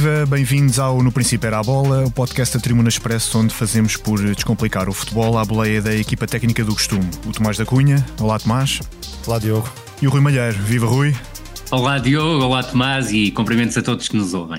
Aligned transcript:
Viva, 0.00 0.24
bem-vindos 0.24 0.78
ao 0.78 1.02
No 1.02 1.12
Princípio 1.12 1.46
Era 1.46 1.58
a 1.58 1.62
Bola, 1.62 2.06
o 2.06 2.10
podcast 2.10 2.56
da 2.56 2.62
Tribuna 2.62 2.88
Expresso, 2.88 3.38
onde 3.38 3.52
fazemos 3.52 3.98
por 3.98 4.18
descomplicar 4.18 4.88
o 4.88 4.94
futebol 4.94 5.36
à 5.36 5.44
boleia 5.44 5.82
da 5.82 5.94
equipa 5.94 6.26
técnica 6.26 6.64
do 6.64 6.72
costume. 6.72 7.06
O 7.26 7.32
Tomás 7.32 7.58
da 7.58 7.66
Cunha, 7.66 8.02
olá 8.18 8.38
Tomás. 8.38 8.80
Olá 9.26 9.38
Diogo. 9.38 9.70
E 10.00 10.06
o 10.06 10.10
Rui 10.10 10.22
Malheiro, 10.22 10.56
viva 10.56 10.86
Rui. 10.86 11.14
Olá 11.70 11.98
Diogo, 11.98 12.42
olá 12.42 12.62
Tomás 12.62 13.12
e 13.12 13.30
cumprimentos 13.30 13.76
a 13.76 13.82
todos 13.82 14.08
que 14.08 14.16
nos 14.16 14.32
ouvem. 14.32 14.58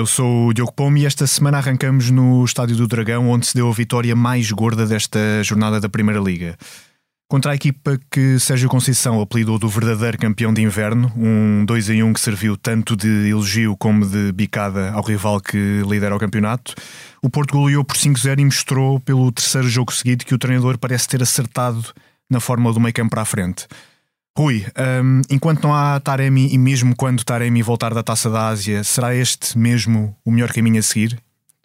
Eu 0.00 0.06
sou 0.06 0.46
o 0.46 0.54
Diogo 0.54 0.72
Pomo 0.72 0.96
e 0.96 1.04
esta 1.04 1.26
semana 1.26 1.58
arrancamos 1.58 2.10
no 2.10 2.42
Estádio 2.42 2.74
do 2.74 2.88
Dragão, 2.88 3.28
onde 3.28 3.46
se 3.46 3.54
deu 3.54 3.68
a 3.68 3.72
vitória 3.72 4.16
mais 4.16 4.50
gorda 4.50 4.86
desta 4.86 5.20
jornada 5.44 5.78
da 5.78 5.90
Primeira 5.90 6.18
Liga. 6.18 6.56
Contra 7.28 7.52
a 7.52 7.54
equipa 7.54 8.00
que 8.10 8.38
Sérgio 8.38 8.70
Conceição 8.70 9.20
apelidou 9.20 9.58
do 9.58 9.68
verdadeiro 9.68 10.16
campeão 10.16 10.54
de 10.54 10.62
inverno, 10.62 11.12
um 11.14 11.66
2 11.66 11.90
em 11.90 12.02
1 12.02 12.14
que 12.14 12.20
serviu 12.20 12.56
tanto 12.56 12.96
de 12.96 13.28
elogio 13.28 13.76
como 13.76 14.06
de 14.06 14.32
bicada 14.32 14.90
ao 14.92 15.02
rival 15.02 15.38
que 15.38 15.82
lidera 15.86 16.16
o 16.16 16.18
campeonato, 16.18 16.74
o 17.22 17.28
Porto 17.28 17.52
goleou 17.52 17.84
por 17.84 17.98
5-0 17.98 18.40
e 18.40 18.44
mostrou 18.46 19.00
pelo 19.00 19.30
terceiro 19.30 19.68
jogo 19.68 19.92
seguido 19.92 20.24
que 20.24 20.34
o 20.34 20.38
treinador 20.38 20.78
parece 20.78 21.08
ter 21.08 21.22
acertado 21.22 21.92
na 22.30 22.40
forma 22.40 22.72
do 22.72 22.80
meio 22.80 22.94
campo 22.94 23.10
para 23.10 23.20
a 23.20 23.26
frente. 23.26 23.66
Rui, 24.36 24.64
um, 25.02 25.22
enquanto 25.30 25.62
não 25.62 25.74
há 25.74 25.98
Taremi 26.00 26.52
e 26.52 26.58
mesmo 26.58 26.94
quando 26.96 27.24
Taremi 27.24 27.62
voltar 27.62 27.92
da 27.92 28.02
Taça 28.02 28.30
da 28.30 28.48
Ásia, 28.48 28.84
será 28.84 29.14
este 29.14 29.58
mesmo 29.58 30.16
o 30.24 30.30
melhor 30.30 30.52
caminho 30.52 30.78
a 30.78 30.82
seguir 30.82 31.18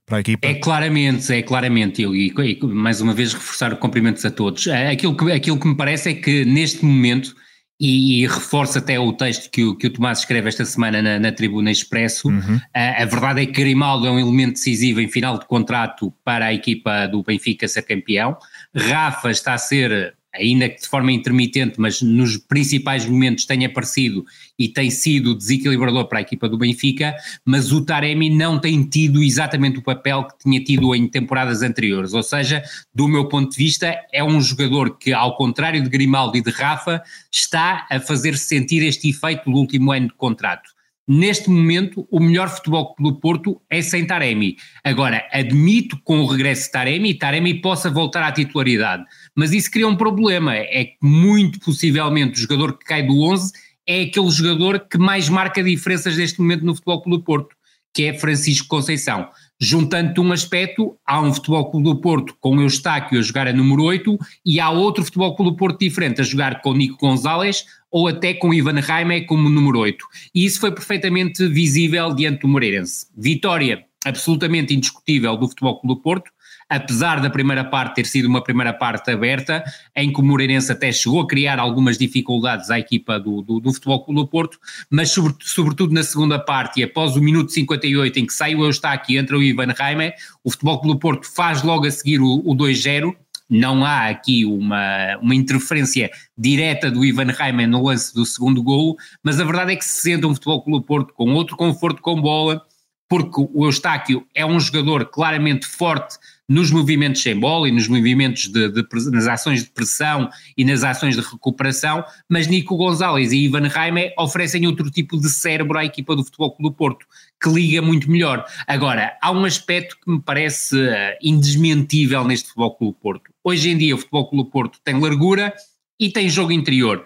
para 0.05 0.17
a 0.17 0.19
equipa? 0.19 0.47
É 0.47 0.55
claramente, 0.55 1.31
é 1.31 1.41
claramente, 1.41 2.01
eu, 2.01 2.15
e, 2.15 2.33
e 2.37 2.65
mais 2.65 3.01
uma 3.01 3.13
vez 3.13 3.33
reforçar 3.33 3.75
cumprimentos 3.77 4.25
a 4.25 4.31
todos. 4.31 4.67
É, 4.67 4.89
aquilo 4.89 5.15
que, 5.15 5.31
aquilo 5.31 5.59
que 5.59 5.67
me 5.67 5.75
parece 5.75 6.09
é 6.09 6.13
que 6.15 6.43
neste 6.43 6.83
momento, 6.83 7.35
e, 7.79 8.23
e 8.23 8.27
reforça 8.27 8.79
até 8.79 8.99
o 8.99 9.13
texto 9.13 9.49
que 9.51 9.63
o, 9.63 9.75
que 9.75 9.87
o 9.87 9.89
Tomás 9.89 10.19
escreve 10.19 10.47
esta 10.47 10.65
semana 10.65 11.01
na, 11.01 11.19
na 11.19 11.31
Tribuna 11.31 11.71
Expresso, 11.71 12.29
uhum. 12.29 12.59
a, 12.73 13.03
a, 13.03 13.05
verdade 13.05 13.41
é 13.41 13.45
que 13.45 13.51
Grimaldo 13.51 14.07
é 14.07 14.11
um 14.11 14.19
elemento 14.19 14.53
decisivo 14.53 15.01
em 15.01 15.07
final 15.07 15.37
de 15.37 15.45
contrato 15.45 16.13
para 16.23 16.45
a 16.45 16.53
equipa 16.53 17.05
do 17.07 17.21
Benfica 17.21 17.67
ser 17.67 17.83
campeão. 17.83 18.37
Rafa 18.73 19.29
está 19.29 19.53
a 19.53 19.57
ser 19.57 20.15
ainda 20.35 20.69
que 20.69 20.81
de 20.81 20.87
forma 20.87 21.11
intermitente, 21.11 21.75
mas 21.79 22.01
nos 22.01 22.37
principais 22.37 23.05
momentos 23.05 23.45
tem 23.45 23.65
aparecido 23.65 24.25
e 24.57 24.69
tem 24.69 24.89
sido 24.89 25.35
desequilibrador 25.35 26.07
para 26.07 26.19
a 26.19 26.21
equipa 26.21 26.47
do 26.47 26.57
Benfica, 26.57 27.15
mas 27.43 27.71
o 27.71 27.83
Taremi 27.83 28.29
não 28.29 28.59
tem 28.59 28.83
tido 28.83 29.21
exatamente 29.23 29.79
o 29.79 29.83
papel 29.83 30.23
que 30.25 30.37
tinha 30.39 30.63
tido 30.63 30.95
em 30.95 31.07
temporadas 31.07 31.61
anteriores, 31.61 32.13
ou 32.13 32.23
seja, 32.23 32.63
do 32.93 33.07
meu 33.07 33.27
ponto 33.27 33.51
de 33.51 33.57
vista, 33.57 33.95
é 34.11 34.23
um 34.23 34.39
jogador 34.41 34.97
que, 34.97 35.13
ao 35.13 35.35
contrário 35.35 35.81
de 35.83 35.89
Grimaldo 35.89 36.37
e 36.37 36.41
de 36.41 36.51
Rafa, 36.51 37.01
está 37.31 37.85
a 37.89 37.99
fazer 37.99 38.37
sentir 38.37 38.83
este 38.83 39.09
efeito 39.09 39.49
do 39.49 39.57
último 39.57 39.91
ano 39.91 40.07
de 40.07 40.13
contrato. 40.13 40.75
Neste 41.07 41.51
momento, 41.51 42.07
o 42.09 42.19
melhor 42.19 42.49
futebol 42.49 42.95
do 42.97 43.19
Porto 43.19 43.61
é 43.69 43.79
sem 43.79 44.07
Taremi. 44.07 44.57
Agora, 44.83 45.23
admito 45.31 45.99
com 46.03 46.19
o 46.19 46.25
regresso 46.25 46.65
de 46.65 46.71
Taremi, 46.71 47.13
Taremi 47.13 47.61
possa 47.61 47.91
voltar 47.91 48.23
à 48.23 48.31
titularidade, 48.31 49.03
mas 49.35 49.51
isso 49.51 49.69
cria 49.69 49.87
um 49.87 49.95
problema, 49.95 50.55
é 50.55 50.85
que 50.85 50.97
muito 51.01 51.59
possivelmente 51.59 52.39
o 52.39 52.41
jogador 52.41 52.77
que 52.77 52.85
cai 52.85 53.05
do 53.05 53.21
11 53.21 53.51
é 53.87 54.01
aquele 54.03 54.31
jogador 54.31 54.79
que 54.79 54.97
mais 54.97 55.29
marca 55.29 55.63
diferenças 55.63 56.17
neste 56.17 56.39
momento 56.39 56.65
no 56.65 56.73
futebol 56.73 57.03
do 57.05 57.21
Porto, 57.21 57.55
que 57.93 58.03
é 58.03 58.13
Francisco 58.13 58.67
Conceição. 58.67 59.29
Juntando 59.59 60.21
um 60.21 60.31
aspecto, 60.33 60.97
há 61.05 61.21
um 61.21 61.33
Futebol 61.33 61.69
Clube 61.71 61.85
do 61.85 62.01
Porto 62.01 62.35
com 62.41 62.57
o 62.57 62.61
Eustáquio 62.61 63.19
a 63.19 63.21
jogar 63.21 63.47
a 63.47 63.53
número 63.53 63.83
8 63.83 64.17
e 64.45 64.59
há 64.59 64.69
outro 64.69 65.03
Futebol 65.03 65.35
Clube 65.35 65.51
do 65.51 65.57
Porto 65.57 65.79
diferente 65.79 66.19
a 66.19 66.23
jogar 66.23 66.61
com 66.61 66.73
Nico 66.73 66.97
Gonzalez 66.97 67.63
ou 67.89 68.07
até 68.07 68.33
com 68.33 68.53
Ivan 68.53 68.79
Raime 68.81 69.25
como 69.25 69.49
número 69.49 69.79
8. 69.79 70.05
E 70.33 70.45
isso 70.45 70.59
foi 70.59 70.71
perfeitamente 70.71 71.47
visível 71.47 72.13
diante 72.13 72.41
do 72.41 72.47
Moreirense. 72.47 73.07
Vitória 73.15 73.85
absolutamente 74.05 74.73
indiscutível 74.73 75.35
do 75.35 75.47
Futebol 75.47 75.79
Clube 75.79 75.95
do 75.95 76.01
Porto, 76.01 76.31
apesar 76.69 77.21
da 77.21 77.29
primeira 77.29 77.63
parte 77.63 77.95
ter 77.95 78.05
sido 78.05 78.27
uma 78.27 78.43
primeira 78.43 78.73
parte 78.73 79.11
aberta, 79.11 79.63
em 79.95 80.11
que 80.11 80.19
o 80.19 80.23
Moreirense 80.23 80.71
até 80.71 80.91
chegou 80.91 81.21
a 81.21 81.27
criar 81.27 81.59
algumas 81.59 81.97
dificuldades 81.97 82.69
à 82.69 82.79
equipa 82.79 83.19
do, 83.19 83.41
do, 83.41 83.59
do 83.59 83.73
Futebol 83.73 84.03
Clube 84.03 84.21
do 84.21 84.27
Porto, 84.27 84.59
mas 84.89 85.11
sobre, 85.11 85.35
sobretudo 85.41 85.93
na 85.93 86.03
segunda 86.03 86.39
parte 86.39 86.79
e 86.79 86.83
após 86.83 87.15
o 87.15 87.21
minuto 87.21 87.51
58 87.51 88.19
em 88.19 88.25
que 88.25 88.33
sai 88.33 88.55
o 88.55 88.65
Eustáquio 88.65 89.13
e 89.13 89.17
entra 89.17 89.37
o 89.37 89.43
Ivan 89.43 89.73
Raime, 89.77 90.13
o 90.43 90.51
Futebol 90.51 90.79
Clube 90.79 90.95
do 90.95 90.99
Porto 90.99 91.27
faz 91.31 91.61
logo 91.61 91.85
a 91.85 91.91
seguir 91.91 92.19
o, 92.19 92.41
o 92.43 92.55
2-0, 92.55 93.15
não 93.49 93.85
há 93.85 94.07
aqui 94.07 94.43
uma, 94.43 95.17
uma 95.21 95.35
interferência 95.35 96.09
direta 96.35 96.89
do 96.89 97.05
Ivan 97.05 97.31
Reimann 97.31 97.67
no 97.67 97.83
lance 97.83 98.13
do 98.13 98.25
segundo 98.25 98.63
golo, 98.63 98.95
mas 99.23 99.39
a 99.39 99.43
verdade 99.43 99.73
é 99.73 99.75
que 99.75 99.85
se 99.85 100.01
sente 100.01 100.25
um 100.25 100.33
Futebol 100.33 100.63
Clube 100.63 100.85
Porto 100.85 101.13
com 101.13 101.31
outro 101.33 101.55
conforto 101.55 102.01
com 102.01 102.19
bola, 102.19 102.65
porque 103.07 103.47
o 103.53 103.65
Eustáquio 103.65 104.25
é 104.33 104.43
um 104.43 104.59
jogador 104.59 105.05
claramente 105.05 105.67
forte 105.67 106.17
nos 106.47 106.69
movimentos 106.71 107.21
sem 107.21 107.39
bola 107.39 107.67
e 107.67 107.71
nos 107.71 107.87
movimentos 107.87 108.47
de, 108.47 108.69
de, 108.69 108.85
nas 109.11 109.27
ações 109.27 109.63
de 109.63 109.69
pressão 109.69 110.29
e 110.55 110.63
nas 110.63 110.83
ações 110.83 111.15
de 111.15 111.21
recuperação, 111.21 112.03
mas 112.29 112.47
Nico 112.47 112.77
Gonzalez 112.77 113.31
e 113.31 113.45
Ivan 113.45 113.67
Raime 113.67 114.11
oferecem 114.17 114.67
outro 114.67 114.89
tipo 114.91 115.19
de 115.19 115.29
cérebro 115.29 115.77
à 115.77 115.85
equipa 115.85 116.15
do 116.15 116.23
Futebol 116.23 116.51
Clube 116.55 116.69
do 116.69 116.75
Porto, 116.75 117.05
que 117.41 117.49
liga 117.49 117.81
muito 117.81 118.09
melhor. 118.09 118.45
Agora, 118.67 119.17
há 119.21 119.31
um 119.31 119.45
aspecto 119.45 119.97
que 120.03 120.11
me 120.11 120.21
parece 120.21 120.75
uh, 120.75 121.17
indesmentível 121.21 122.23
neste 122.23 122.49
Futebol 122.49 122.75
Clube 122.75 122.93
do 122.93 122.99
Porto. 122.99 123.31
Hoje 123.43 123.69
em 123.69 123.77
dia 123.77 123.95
o 123.95 123.97
Futebol 123.97 124.29
Clube 124.29 124.43
do 124.45 124.51
Porto 124.51 124.79
tem 124.83 124.99
largura 124.99 125.53
e 125.99 126.09
tem 126.09 126.29
jogo 126.29 126.51
interior 126.51 127.03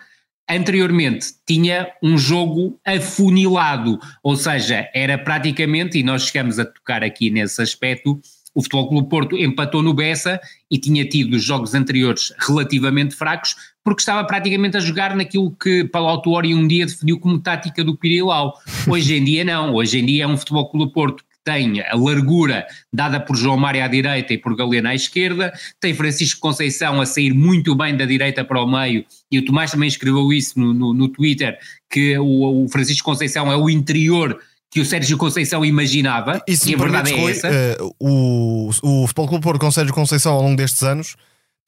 anteriormente 0.50 1.28
tinha 1.46 1.92
um 2.02 2.18
jogo 2.18 2.80
afunilado, 2.84 4.00
ou 4.24 4.36
seja, 4.36 4.90
era 4.96 5.16
praticamente, 5.18 6.00
e 6.00 6.04
nós 6.04 6.24
chegamos 6.24 6.58
a 6.58 6.66
tocar 6.66 7.04
aqui 7.04 7.30
nesse 7.30 7.62
aspecto, 7.62 8.20
o 8.60 8.62
Futebol 8.62 8.90
Clube 8.90 9.10
Porto 9.10 9.38
empatou 9.38 9.82
no 9.82 9.94
Bessa 9.94 10.38
e 10.70 10.78
tinha 10.78 11.08
tido 11.08 11.36
os 11.36 11.44
jogos 11.44 11.74
anteriores 11.74 12.34
relativamente 12.38 13.16
fracos, 13.16 13.56
porque 13.82 14.02
estava 14.02 14.22
praticamente 14.26 14.76
a 14.76 14.82
jogar 14.82 15.16
naquilo 15.16 15.52
que 15.52 15.86
Paulo 15.86 16.10
Autuori 16.10 16.54
um 16.54 16.68
dia 16.68 16.86
definiu 16.86 17.18
como 17.22 17.40
tática 17.40 17.86
do 17.86 17.96
Pirilau. 17.96 18.54
Hoje 18.86 19.16
em 19.16 19.24
dia 19.24 19.46
não, 19.46 19.74
hoje 19.74 20.00
em 20.00 20.06
dia 20.06 20.26
é 20.26 20.28
um 20.28 20.36
Futebol 20.36 20.70
Clube 20.70 20.92
Porto 20.92 21.24
que 21.24 21.30
tem 21.42 21.82
a 21.82 21.96
largura 21.96 22.68
dada 22.92 23.18
por 23.18 23.38
João 23.38 23.56
Mário 23.56 23.82
à 23.82 23.88
direita 23.88 24.34
e 24.34 24.38
por 24.38 24.58
Galeno 24.58 24.90
à 24.90 24.94
esquerda, 24.94 25.54
tem 25.80 25.94
Francisco 25.94 26.42
Conceição 26.42 27.00
a 27.00 27.06
sair 27.06 27.34
muito 27.34 27.74
bem 27.76 27.96
da 27.96 28.06
direita 28.06 28.44
para 28.44 28.62
o 28.62 28.70
meio, 28.70 29.06
e 29.32 29.40
o 29.40 29.46
Tomás 29.46 29.72
também 29.72 29.88
escreveu 29.88 30.34
isso 30.34 30.60
no, 30.60 30.74
no, 30.74 30.94
no 30.94 31.08
Twitter, 31.08 31.58
que 31.90 32.18
o, 32.18 32.66
o 32.66 32.70
Francisco 32.70 33.10
Conceição 33.10 33.50
é 33.50 33.56
o 33.56 33.70
interior 33.70 34.38
que 34.72 34.80
o 34.80 34.86
Sérgio 34.86 35.18
Conceição 35.18 35.66
imaginava, 35.66 36.44
e, 36.48 36.54
e 36.54 36.76
a 36.76 36.78
verdade 36.78 37.14
é 37.14 37.32
essa. 37.32 37.50
Uh, 37.50 37.96
o, 38.00 38.70
o 38.84 39.08
Futebol 39.08 39.28
Clube 39.28 39.44
Porto 39.44 39.60
com 39.60 39.72
Sérgio 39.72 39.94
Conceição 39.94 40.34
ao 40.34 40.42
longo 40.42 40.56
destes 40.56 40.84
anos 40.84 41.16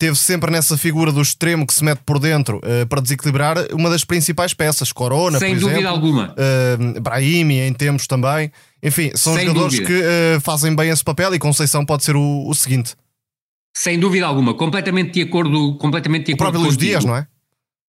teve 0.01 0.15
sempre 0.15 0.49
nessa 0.49 0.75
figura 0.75 1.11
do 1.11 1.21
extremo 1.21 1.65
que 1.65 1.73
se 1.75 1.83
mete 1.83 1.99
por 1.99 2.17
dentro 2.17 2.57
uh, 2.57 2.87
para 2.87 2.99
desequilibrar 3.01 3.57
uma 3.71 3.87
das 3.87 4.03
principais 4.03 4.51
peças, 4.51 4.91
Corona, 4.91 5.37
Sem 5.37 5.53
dúvida 5.53 5.79
exemplo, 5.79 5.89
alguma. 5.89 6.35
Uh, 6.35 6.99
Brahimi 6.99 7.59
em 7.59 7.71
tempos 7.71 8.07
também. 8.07 8.51
Enfim, 8.81 9.11
são 9.13 9.35
Sem 9.35 9.45
jogadores 9.45 9.79
dúvida. 9.79 9.87
que 9.87 10.37
uh, 10.37 10.41
fazem 10.41 10.75
bem 10.75 10.89
esse 10.89 11.03
papel 11.03 11.35
e 11.35 11.39
Conceição 11.39 11.85
pode 11.85 12.03
ser 12.03 12.15
o, 12.15 12.47
o, 12.47 12.55
seguinte. 12.55 12.95
Sem 13.77 13.99
dúvida 13.99 14.25
alguma, 14.25 14.55
completamente 14.55 15.11
de 15.11 15.21
acordo, 15.21 15.77
completamente 15.77 16.25
de 16.25 16.31
o 16.31 16.35
acordo. 16.35 16.49
O 16.49 16.51
próprio 16.51 16.61
Luís 16.61 16.77
Dias, 16.77 17.05
não 17.05 17.15
é? 17.15 17.27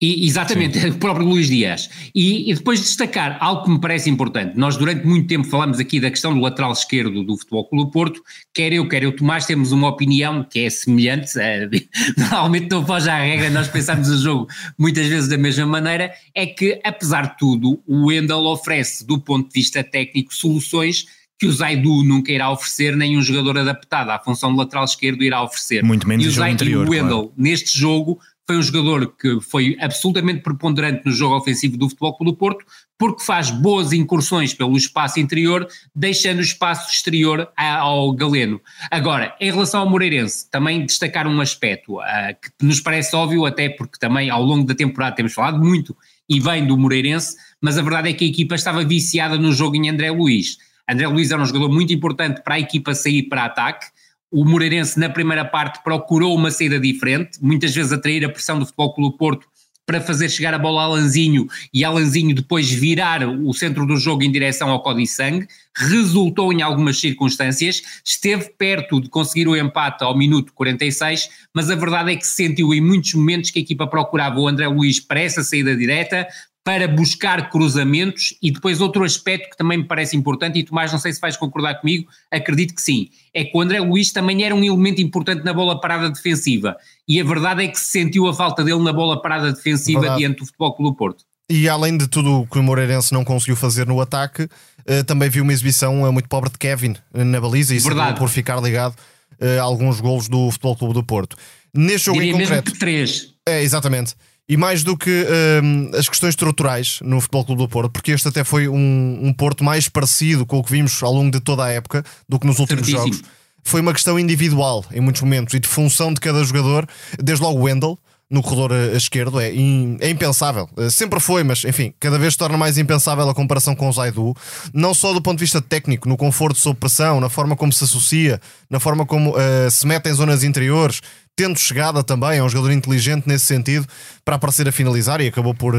E, 0.03 0.27
exatamente, 0.27 0.81
Sim. 0.81 0.89
o 0.91 0.99
próprio 0.99 1.25
Luís 1.25 1.47
Dias. 1.47 1.89
E, 2.13 2.51
e, 2.51 2.55
depois 2.55 2.81
destacar 2.81 3.39
algo 3.41 3.63
que 3.63 3.71
me 3.71 3.81
parece 3.81 4.11
importante. 4.11 4.59
Nós 4.59 4.77
durante 4.77 5.07
muito 5.07 5.29
tempo 5.29 5.47
falamos 5.47 5.79
aqui 5.79 6.01
da 6.01 6.11
questão 6.11 6.35
do 6.35 6.41
lateral 6.41 6.73
esquerdo 6.73 7.23
do 7.23 7.37
Futebol 7.37 7.69
Clube 7.69 7.93
Porto, 7.93 8.21
quer 8.53 8.73
eu, 8.73 8.89
quer 8.89 9.05
eu 9.05 9.15
Tomás, 9.15 9.47
temos 9.47 9.71
uma 9.71 9.89
opinião 9.89 10.43
que 10.43 10.65
é 10.65 10.71
semelhante, 10.71 11.39
é, 11.39 11.69
normalmente 12.19 12.69
não 12.69 12.85
foge 12.85 13.09
à 13.09 13.19
regra, 13.19 13.49
nós 13.51 13.69
pensamos 13.69 14.09
o 14.09 14.19
jogo 14.19 14.49
muitas 14.77 15.07
vezes 15.07 15.29
da 15.29 15.39
mesma 15.39 15.67
maneira, 15.67 16.13
é 16.35 16.47
que 16.47 16.81
apesar 16.83 17.33
de 17.33 17.39
tudo 17.39 17.81
o 17.87 18.07
Wendel 18.07 18.39
oferece 18.39 19.07
do 19.07 19.21
ponto 19.21 19.47
de 19.47 19.55
vista 19.55 19.85
técnico 19.85 20.35
soluções 20.35 21.07
que 21.39 21.47
o 21.47 21.53
Zaidu 21.53 22.05
nunca 22.05 22.31
irá 22.31 22.51
oferecer, 22.51 22.97
nem 22.97 23.19
um 23.19 23.23
jogador 23.23 23.59
adaptado 23.59 24.11
à 24.11 24.19
função 24.19 24.53
de 24.53 24.59
lateral 24.59 24.85
esquerdo 24.85 25.25
irá 25.25 25.43
oferecer. 25.43 25.83
Muito 25.83 26.07
menos 26.07 26.25
e 26.25 26.29
o 26.29 26.31
Zaidu 26.31 26.65
e 26.65 26.77
o 26.77 26.89
Wendel, 26.89 27.09
claro. 27.09 27.33
neste 27.37 27.77
jogo 27.77 28.21
foi 28.47 28.57
um 28.57 28.63
jogador 28.63 29.15
que 29.17 29.41
foi 29.41 29.77
absolutamente 29.81 30.41
preponderante 30.41 31.03
no 31.05 31.13
jogo 31.13 31.37
ofensivo 31.37 31.77
do 31.77 31.89
Futebol 31.89 32.17
Clube 32.17 32.33
do 32.33 32.37
Porto, 32.37 32.65
porque 32.99 33.23
faz 33.23 33.51
boas 33.51 33.93
incursões 33.93 34.53
pelo 34.53 34.77
espaço 34.77 35.21
interior, 35.21 35.67
deixando 35.95 36.39
o 36.39 36.43
espaço 36.43 36.91
exterior 36.91 37.49
ao 37.57 38.13
Galeno. 38.13 38.61
Agora, 38.91 39.35
em 39.41 39.51
relação 39.51 39.81
ao 39.81 39.89
Moreirense, 39.89 40.51
também 40.51 40.85
destacar 40.85 41.27
um 41.27 41.41
aspecto 41.41 41.99
uh, 41.99 42.03
que 42.41 42.65
nos 42.65 42.81
parece 42.81 43.15
óbvio, 43.15 43.47
até 43.47 43.69
porque 43.69 43.99
também 43.99 44.29
ao 44.29 44.43
longo 44.43 44.67
da 44.67 44.75
temporada 44.75 45.17
temos 45.17 45.33
falado 45.33 45.59
muito 45.59 45.97
e 46.29 46.41
bem 46.41 46.67
do 46.67 46.77
Moreirense, 46.77 47.37
mas 47.61 47.79
a 47.79 47.83
verdade 47.83 48.09
é 48.09 48.13
que 48.13 48.25
a 48.25 48.29
equipa 48.29 48.55
estava 48.55 48.85
viciada 48.85 49.37
no 49.37 49.53
jogo 49.53 49.77
em 49.77 49.89
André 49.89 50.11
Luiz. 50.11 50.57
André 50.89 51.07
Luiz 51.07 51.31
era 51.31 51.41
um 51.41 51.47
jogador 51.47 51.69
muito 51.69 51.93
importante 51.93 52.43
para 52.43 52.57
a 52.57 52.61
equipa 52.61 52.95
sair 52.95 53.25
para 53.25 53.45
ataque, 53.45 53.87
o 54.33 54.45
Moreirense, 54.45 54.99
na 54.99 55.11
primeira 55.11 55.45
parte, 55.45 55.83
procurou 55.85 56.35
uma 56.35 56.51
saída 56.51 56.81
diferente, 56.81 57.39
muitas 57.41 57.75
vezes 57.75 57.93
atrair 57.93 58.25
a 58.25 58.31
pressão 58.31 58.59
do 58.59 58.65
Futebol 58.65 58.95
Clube 58.95 59.19
Porto 59.19 59.47
para 59.85 60.01
fazer 60.01 60.29
chegar 60.29 60.55
a 60.55 60.59
bola 60.59 60.83
a 60.83 60.87
Lanzinho 60.87 61.47
e 61.75 61.85
Alanzinho 61.85 62.35
depois 62.35 62.71
virar 62.71 63.29
o 63.29 63.53
centro 63.53 63.85
do 63.85 63.97
jogo 63.97 64.23
em 64.23 64.31
direção 64.31 64.71
ao 64.71 64.81
Código 64.81 65.07
Sangue, 65.07 65.47
resultou 65.77 66.53
em 66.53 66.63
algumas 66.63 66.99
circunstâncias, 67.01 67.83
esteve 68.05 68.51
perto 68.57 69.01
de 69.01 69.09
conseguir 69.09 69.49
o 69.49 69.57
empate 69.57 70.05
ao 70.05 70.17
minuto 70.17 70.53
46, 70.55 71.29
mas 71.53 71.69
a 71.69 71.75
verdade 71.75 72.13
é 72.13 72.17
que 72.17 72.27
se 72.27 72.35
sentiu 72.35 72.73
em 72.73 72.81
muitos 72.81 73.13
momentos 73.15 73.51
que 73.51 73.59
a 73.59 73.63
equipa 73.63 73.87
procurava 73.87 74.39
o 74.39 74.49
André 74.49 74.69
Luiz 74.69 75.01
para 75.01 75.21
essa 75.21 75.43
saída 75.43 75.77
direta, 75.77 76.27
para 76.65 76.87
buscar 76.87 77.51
cruzamentos 77.51 78.37
e 78.41 78.51
depois 78.51 78.81
outro 78.81 79.05
aspecto 79.05 79.51
que 79.51 79.57
também 79.57 79.79
me 79.79 79.85
parece 79.85 80.17
importante 80.17 80.59
e 80.59 80.63
Tomás 80.63 80.93
não 80.93 80.99
sei 80.99 81.13
se 81.13 81.21
vais 81.21 81.37
concordar 81.37 81.75
comigo, 81.81 82.09
acredito 82.31 82.75
que 82.75 82.81
sim, 82.81 83.09
é 83.35 83.45
que 83.45 83.57
o 83.57 83.61
André 83.61 83.81
Luiz 83.81 84.13
também 84.13 84.45
era 84.45 84.55
um 84.55 84.63
elemento 84.63 85.01
importante 85.01 85.45
na 85.45 85.53
bola 85.53 85.81
parada 85.81 86.09
defensiva 86.09 86.77
e 87.09 87.21
a 87.21 87.25
verdade 87.25 87.65
é 87.65 87.69
que 87.69 87.79
se 87.79 87.87
sentiu 87.87 88.29
a 88.29 88.35
falta 88.35 88.63
dele 88.63 88.83
na 88.83 88.93
bola 88.93 89.21
parada 89.21 89.53
defensiva 89.53 90.01
verdade. 90.01 90.21
diante 90.21 90.39
do 90.39 90.47
Futebol 90.47 90.75
Clube 90.75 90.97
Porto. 90.97 91.25
E 91.51 91.69
além 91.69 91.97
de 91.97 92.07
tudo 92.07 92.41
o 92.41 92.47
que 92.47 92.59
o 92.59 92.63
Moreirense 92.63 93.13
não 93.13 93.25
conseguiu 93.25 93.57
fazer 93.57 93.87
no 93.87 94.01
ataque, 94.01 94.49
eh, 94.87 95.03
também 95.03 95.29
viu 95.29 95.43
uma 95.43 95.53
exibição 95.53 96.07
eh, 96.07 96.11
muito 96.11 96.29
pobre 96.29 96.49
de 96.49 96.57
Kevin 96.57 96.95
eh, 97.13 97.25
na 97.25 97.41
baliza 97.41 97.75
e 97.75 97.77
isso 97.77 97.89
por 98.17 98.29
ficar 98.29 98.61
ligado 98.61 98.95
a 99.41 99.61
alguns 99.61 100.01
golos 100.01 100.29
do 100.29 100.51
Futebol 100.53 100.77
Clube 100.77 100.95
do 100.95 101.03
Porto. 101.03 101.37
Neste 101.75 102.07
jogo 102.07 102.21
Diria 102.21 102.31
em 102.31 102.39
concreto. 102.39 102.53
Mesmo 102.53 102.73
que 102.73 102.79
três. 102.79 103.35
É, 103.47 103.61
exatamente. 103.63 104.15
E 104.49 104.57
mais 104.57 104.83
do 104.83 104.97
que 104.97 105.27
um, 105.63 105.91
as 105.97 106.09
questões 106.09 106.31
estruturais 106.31 106.99
no 107.03 107.21
Futebol 107.21 107.45
Clube 107.45 107.63
do 107.63 107.69
Porto, 107.69 107.91
porque 107.91 108.11
este 108.11 108.29
até 108.29 108.45
foi 108.45 108.69
um, 108.69 109.21
um 109.23 109.33
Porto 109.33 109.63
mais 109.63 109.89
parecido 109.89 110.45
com 110.45 110.59
o 110.59 110.65
que 110.65 110.73
vimos 110.73 111.03
ao 111.03 111.13
longo 111.13 111.31
de 111.31 111.41
toda 111.41 111.65
a 111.65 111.71
época 111.71 112.05
do 112.29 112.39
que 112.39 112.47
nos 112.47 112.59
últimos 112.59 112.87
Certíssimo. 112.87 113.15
jogos. 113.15 113.31
Foi 113.65 113.81
uma 113.81 113.93
questão 113.93 114.19
individual 114.19 114.85
em 114.93 115.01
muitos 115.01 115.23
momentos 115.23 115.55
e 115.55 115.61
de 115.61 115.69
função 115.69 116.13
de 116.13 116.21
cada 116.21 116.43
jogador, 116.43 116.87
desde 117.19 117.45
logo 117.45 117.61
o 117.61 117.63
Wendel, 117.63 117.99
no 118.33 118.43
corredor 118.43 118.73
eh, 118.73 118.97
esquerdo 118.97 119.39
é, 119.39 119.51
é, 119.51 120.11
impensável. 120.11 120.69
Eh, 120.79 120.89
sempre 120.89 121.21
foi, 121.21 121.45
mas 121.45 121.63
enfim, 121.65 121.93
cada 122.01 122.19
vez 122.19 122.33
se 122.33 122.39
torna 122.39 122.57
mais 122.57 122.79
impensável 122.79 123.29
a 123.29 123.35
comparação 123.35 123.77
com 123.77 123.89
o 123.89 123.93
Zaidu, 123.93 124.35
não 124.73 124.95
só 124.95 125.13
do 125.13 125.21
ponto 125.21 125.37
de 125.37 125.45
vista 125.45 125.61
técnico, 125.61 126.09
no 126.09 126.17
conforto 126.17 126.59
sob 126.59 126.81
pressão, 126.81 127.21
na 127.21 127.29
forma 127.29 127.55
como 127.55 127.71
se 127.71 127.85
associa, 127.85 128.41
na 128.71 128.81
forma 128.81 129.05
como 129.05 129.33
uh, 129.33 129.71
se 129.71 129.87
mete 129.87 130.09
em 130.09 130.15
zonas 130.15 130.43
interiores, 130.43 131.03
tendo 131.37 131.59
chegada 131.59 132.03
também, 132.03 132.39
é 132.39 132.43
um 132.43 132.49
jogador 132.49 132.73
inteligente 132.73 133.25
nesse 133.27 133.45
sentido, 133.45 133.87
para 134.25 134.37
aparecer 134.37 134.69
a 134.69 134.73
finalizar 134.73 135.21
e 135.21 135.27
acabou 135.27 135.55
por 135.55 135.75
uh, 135.75 135.79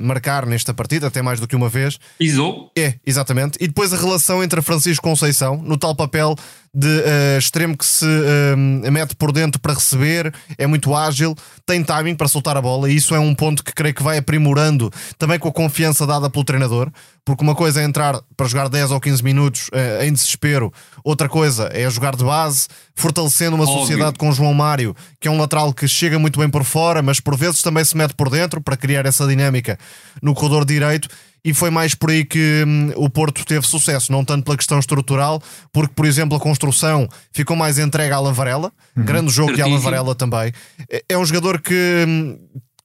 marcar 0.00 0.46
nesta 0.46 0.72
partida, 0.72 1.08
até 1.08 1.20
mais 1.20 1.40
do 1.40 1.48
que 1.48 1.56
uma 1.56 1.68
vez. 1.68 1.98
Isou? 2.18 2.70
É, 2.76 2.94
exatamente. 3.04 3.58
E 3.60 3.66
depois 3.66 3.92
a 3.92 3.96
relação 3.96 4.42
entre 4.42 4.62
Francisco 4.62 5.02
Conceição, 5.02 5.56
no 5.56 5.76
tal 5.76 5.94
papel 5.94 6.36
de 6.72 6.86
uh, 6.86 7.38
extremo 7.38 7.76
que 7.76 7.84
se 7.84 8.06
uh, 8.06 8.56
mete 8.56 9.16
por 9.16 9.32
dentro 9.32 9.60
para 9.60 9.74
receber, 9.74 10.32
é 10.56 10.66
muito 10.66 10.94
ágil, 10.94 11.34
tem 11.66 11.82
timing 11.82 12.14
para 12.14 12.28
soltar 12.28 12.56
a 12.56 12.62
bola, 12.62 12.88
e 12.88 12.94
isso 12.94 13.14
é 13.14 13.18
um 13.18 13.34
ponto 13.34 13.64
que 13.64 13.72
creio 13.72 13.94
que 13.94 14.02
vai 14.02 14.18
aprimorando 14.18 14.90
também 15.18 15.38
com 15.38 15.48
a 15.48 15.52
confiança 15.52 16.06
dada 16.06 16.30
pelo 16.30 16.44
treinador, 16.44 16.90
porque 17.24 17.42
uma 17.42 17.56
coisa 17.56 17.80
é 17.80 17.84
entrar 17.84 18.20
para 18.36 18.46
jogar 18.46 18.68
10 18.68 18.92
ou 18.92 19.00
15 19.00 19.24
minutos 19.24 19.68
uh, 19.68 20.04
em 20.04 20.12
desespero, 20.12 20.72
outra 21.02 21.28
coisa 21.28 21.68
é 21.72 21.90
jogar 21.90 22.14
de 22.14 22.24
base, 22.24 22.68
fortalecendo 22.94 23.56
uma 23.56 23.64
Óbvio. 23.64 23.80
sociedade 23.80 24.16
com 24.16 24.30
João 24.30 24.54
Mário, 24.54 24.94
que 25.20 25.28
é 25.28 25.30
um 25.30 25.38
lateral 25.38 25.72
que 25.74 25.86
chega 25.86 26.18
muito 26.18 26.38
bem 26.38 26.48
por 26.48 26.64
fora, 26.64 27.02
mas 27.02 27.20
por 27.20 27.36
vezes 27.36 27.60
também 27.60 27.84
se 27.84 27.96
mete 27.96 28.14
por 28.14 28.30
dentro 28.30 28.60
para 28.60 28.76
criar 28.76 29.04
essa 29.04 29.26
dinâmica 29.26 29.78
no 30.22 30.34
corredor 30.34 30.64
direito 30.64 31.08
e 31.44 31.54
foi 31.54 31.70
mais 31.70 31.94
por 31.94 32.10
aí 32.10 32.24
que 32.24 32.64
hum, 32.66 32.92
o 32.96 33.08
Porto 33.08 33.44
teve 33.44 33.66
sucesso, 33.66 34.12
não 34.12 34.24
tanto 34.24 34.44
pela 34.44 34.56
questão 34.56 34.78
estrutural, 34.78 35.42
porque, 35.72 35.92
por 35.94 36.04
exemplo, 36.04 36.36
a 36.36 36.40
construção 36.40 37.08
ficou 37.32 37.56
mais 37.56 37.78
entregue 37.78 38.12
à 38.12 38.20
Lavarela, 38.20 38.72
uhum. 38.96 39.04
grande 39.04 39.30
jogo 39.30 39.54
que 39.54 39.62
a 39.62 39.66
Lavarela 39.66 40.14
também. 40.14 40.52
É, 40.90 41.02
é 41.10 41.18
um 41.18 41.24
jogador 41.24 41.60
que. 41.60 42.04
Hum, 42.06 42.38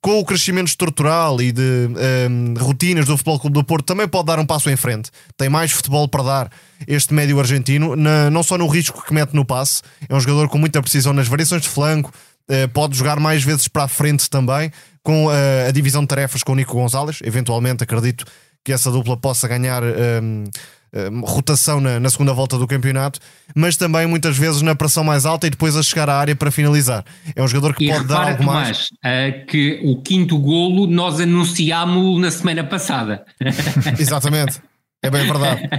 com 0.05 0.19
o 0.19 0.23
crescimento 0.23 0.67
estrutural 0.67 1.41
e 1.41 1.51
de 1.51 1.89
hum, 2.29 2.53
rotinas 2.59 3.07
do 3.07 3.17
Futebol 3.17 3.39
Clube 3.39 3.53
do 3.55 3.63
Porto, 3.63 3.85
também 3.87 4.07
pode 4.07 4.27
dar 4.27 4.37
um 4.37 4.45
passo 4.45 4.69
em 4.69 4.75
frente. 4.75 5.09
Tem 5.35 5.49
mais 5.49 5.71
futebol 5.71 6.07
para 6.07 6.21
dar 6.21 6.51
este 6.87 7.11
médio 7.11 7.39
argentino, 7.39 7.95
na, 7.95 8.29
não 8.29 8.43
só 8.43 8.55
no 8.55 8.67
risco 8.67 9.03
que 9.03 9.11
mete 9.11 9.33
no 9.33 9.43
passe, 9.43 9.81
é 10.07 10.13
um 10.13 10.19
jogador 10.19 10.47
com 10.47 10.59
muita 10.59 10.79
precisão 10.79 11.11
nas 11.11 11.27
variações 11.27 11.63
de 11.63 11.69
flanco, 11.69 12.13
uh, 12.47 12.69
pode 12.69 12.95
jogar 12.95 13.19
mais 13.19 13.43
vezes 13.43 13.67
para 13.67 13.85
a 13.85 13.87
frente 13.87 14.29
também, 14.29 14.71
com 15.01 15.25
uh, 15.25 15.31
a 15.67 15.71
divisão 15.71 16.03
de 16.03 16.07
tarefas 16.07 16.43
com 16.43 16.51
o 16.51 16.55
Nico 16.55 16.73
Gonzalez. 16.73 17.17
Eventualmente, 17.23 17.83
acredito 17.83 18.25
que 18.63 18.71
essa 18.71 18.91
dupla 18.91 19.17
possa 19.17 19.47
ganhar 19.47 19.81
um, 19.83 20.43
um, 20.95 21.21
rotação 21.21 21.81
na, 21.81 21.99
na, 21.99 22.09
segunda 22.09 22.33
volta 22.33 22.57
do 22.57 22.65
campeonato, 22.65 23.19
mas 23.53 23.75
também 23.75 24.07
muitas 24.07 24.37
vezes 24.37 24.61
na 24.61 24.75
pressão 24.75 25.03
mais 25.03 25.25
alta 25.25 25.47
e 25.47 25.49
depois 25.49 25.75
a 25.75 25.83
chegar 25.83 26.09
à 26.09 26.17
área 26.17 26.35
para 26.35 26.49
finalizar. 26.49 27.03
É 27.35 27.43
um 27.43 27.47
jogador 27.47 27.75
que 27.75 27.85
e 27.85 27.91
pode 27.91 28.07
dar 28.07 28.29
algo 28.31 28.43
mais. 28.43 28.91
mais 29.03 29.33
uh, 29.33 29.45
que 29.45 29.81
o 29.83 30.01
quinto 30.01 30.37
golo 30.39 30.87
nós 30.87 31.19
anunciámos 31.19 32.19
na 32.19 32.31
semana 32.31 32.63
passada. 32.63 33.25
Exatamente, 33.99 34.61
é 35.03 35.09
bem 35.09 35.25
verdade. 35.25 35.69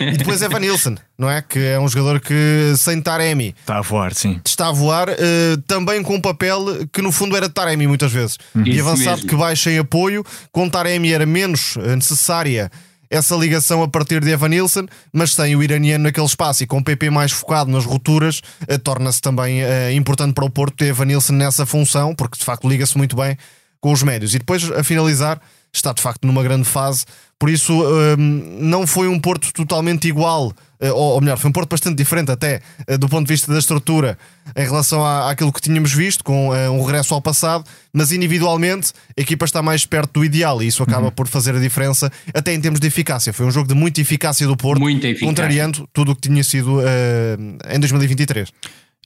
E 0.00 0.18
depois 0.18 0.42
Evan 0.42 0.58
Nilsson, 0.60 0.96
não 1.16 1.30
é? 1.30 1.40
Que 1.40 1.58
é 1.58 1.80
um 1.80 1.88
jogador 1.88 2.20
que 2.20 2.74
sem 2.76 3.00
Taremi 3.00 3.54
está 3.60 3.78
a 3.78 3.80
voar, 3.80 4.12
sim. 4.12 4.40
Está 4.44 4.68
a 4.68 4.72
voar 4.72 5.08
uh, 5.08 5.62
também 5.66 6.02
com 6.02 6.16
um 6.16 6.20
papel 6.20 6.86
que 6.92 7.00
no 7.00 7.10
fundo 7.10 7.36
era 7.36 7.48
Taremi 7.48 7.86
muitas 7.86 8.12
vezes. 8.12 8.36
Uhum. 8.54 8.66
E 8.66 8.78
avançado 8.78 9.16
mesmo. 9.16 9.28
que 9.28 9.36
baixa 9.36 9.70
em 9.70 9.78
apoio, 9.78 10.24
com 10.52 10.68
Taremi 10.68 11.12
era 11.12 11.24
menos 11.24 11.76
eh, 11.78 11.96
necessária 11.96 12.70
essa 13.10 13.34
ligação 13.36 13.82
a 13.82 13.88
partir 13.88 14.20
de 14.20 14.30
Evan 14.30 14.48
Nilsson, 14.48 14.86
mas 15.12 15.32
sem 15.34 15.54
o 15.56 15.62
iraniano 15.62 16.04
naquele 16.04 16.26
espaço 16.26 16.62
e 16.62 16.66
com 16.66 16.78
o 16.78 16.84
PP 16.84 17.10
mais 17.10 17.32
focado 17.32 17.70
nas 17.70 17.84
rupturas, 17.84 18.40
uh, 18.62 18.78
torna-se 18.78 19.20
também 19.20 19.62
uh, 19.62 19.92
importante 19.92 20.34
para 20.34 20.44
o 20.44 20.50
Porto 20.50 20.76
ter 20.76 20.86
Evan 20.86 21.06
Nilsson 21.06 21.34
nessa 21.34 21.66
função, 21.66 22.14
porque 22.14 22.38
de 22.38 22.44
facto 22.44 22.68
liga-se 22.68 22.96
muito 22.96 23.16
bem 23.16 23.36
com 23.80 23.92
os 23.92 24.02
médios. 24.02 24.34
E 24.34 24.38
depois, 24.38 24.70
a 24.70 24.82
finalizar, 24.82 25.40
está 25.72 25.92
de 25.92 26.02
facto 26.02 26.26
numa 26.26 26.42
grande 26.42 26.64
fase, 26.64 27.04
por 27.38 27.50
isso 27.50 27.72
um, 27.72 28.58
não 28.60 28.86
foi 28.86 29.08
um 29.08 29.20
Porto 29.20 29.52
totalmente 29.52 30.08
igual, 30.08 30.50
eh, 30.50 30.54
ou, 30.90 31.20
melhor, 31.20 31.38
foi 31.38 31.48
um 31.48 31.52
Porto 31.52 31.70
bastante 31.70 31.96
diferente 31.96 32.30
até 32.30 32.60
eh, 32.86 32.98
do 32.98 33.08
ponto 33.08 33.26
de 33.26 33.32
vista 33.32 33.52
da 33.52 33.58
estrutura 33.58 34.18
em 34.54 34.64
relação 34.64 35.04
à, 35.04 35.30
àquilo 35.30 35.52
que 35.52 35.60
tínhamos 35.60 35.92
visto, 35.92 36.22
com 36.22 36.50
uh, 36.50 36.70
um 36.70 36.84
regresso 36.84 37.14
ao 37.14 37.20
passado, 37.20 37.64
mas 37.92 38.12
individualmente 38.12 38.92
a 39.16 39.20
equipa 39.20 39.44
está 39.44 39.62
mais 39.62 39.84
perto 39.86 40.20
do 40.20 40.24
ideal 40.24 40.62
e 40.62 40.66
isso 40.66 40.82
acaba 40.82 41.06
uhum. 41.06 41.10
por 41.10 41.26
fazer 41.26 41.54
a 41.54 41.58
diferença, 41.58 42.12
até 42.32 42.52
em 42.52 42.60
termos 42.60 42.78
de 42.78 42.86
eficácia. 42.86 43.32
Foi 43.32 43.46
um 43.46 43.50
jogo 43.50 43.68
de 43.68 43.74
muita 43.74 44.00
eficácia 44.00 44.46
do 44.46 44.56
Porto, 44.56 44.82
contrariando 45.20 45.88
tudo 45.92 46.12
o 46.12 46.14
que 46.14 46.28
tinha 46.28 46.44
sido 46.44 46.78
uh, 46.78 47.74
em 47.74 47.80
2023. 47.80 48.50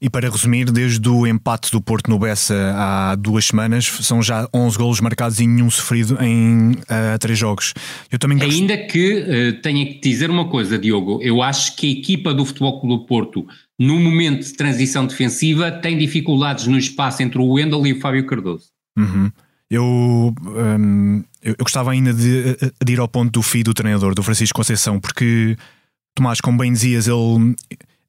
E 0.03 0.09
para 0.09 0.31
resumir, 0.31 0.71
desde 0.71 1.07
o 1.11 1.27
empate 1.27 1.71
do 1.71 1.79
Porto 1.79 2.09
no 2.09 2.19
Bessa 2.19 2.73
há 2.75 3.15
duas 3.15 3.45
semanas, 3.45 3.85
são 3.85 4.23
já 4.23 4.49
11 4.55 4.79
golos 4.79 5.01
marcados 5.01 5.39
e 5.41 5.47
nenhum 5.47 5.71
sofrido 5.71 6.17
em 6.23 6.71
uh, 6.73 7.19
três 7.21 7.39
jogos. 7.39 7.75
Eu 8.11 8.19
também 8.19 8.41
Ainda 8.41 8.79
que 8.79 9.21
uh, 9.21 9.61
tenha 9.61 9.85
que 9.85 10.01
dizer 10.01 10.31
uma 10.31 10.49
coisa, 10.49 10.79
Diogo, 10.79 11.21
eu 11.21 11.43
acho 11.43 11.77
que 11.77 11.87
a 11.87 11.91
equipa 11.91 12.33
do 12.33 12.47
Futebol 12.47 12.81
Clube 12.81 13.03
do 13.03 13.07
Porto, 13.07 13.47
no 13.79 14.01
momento 14.01 14.47
de 14.47 14.55
transição 14.55 15.07
defensiva, 15.07 15.71
tem 15.71 15.99
dificuldades 15.99 16.67
no 16.67 16.79
espaço 16.79 17.23
entre 17.23 17.39
o 17.39 17.53
Wendel 17.53 17.87
e 17.87 17.93
o 17.93 18.01
Fábio 18.01 18.25
Cardoso. 18.25 18.69
Uhum. 18.99 19.31
Eu, 19.71 19.85
um, 19.85 21.23
eu, 21.43 21.51
eu, 21.51 21.57
gostava 21.61 21.91
ainda 21.93 22.15
de, 22.15 22.57
de, 22.85 22.93
ir 22.93 22.99
ao 22.99 23.07
ponto 23.07 23.31
do 23.33 23.43
fim 23.43 23.63
do 23.63 23.75
treinador, 23.75 24.15
do 24.15 24.23
Francisco 24.23 24.57
Conceição, 24.57 24.99
porque 24.99 25.57
Tomás, 26.15 26.41
como 26.41 26.59
bem 26.59 26.73
dizias, 26.73 27.07
ele 27.07 27.55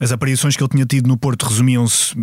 as 0.02 0.12
aparições 0.12 0.58
que 0.58 0.64
ele 0.64 0.70
tinha 0.70 0.86
tido 0.86 1.08
no 1.08 1.16
Porto 1.16 1.46
resumiam-se 1.46 2.16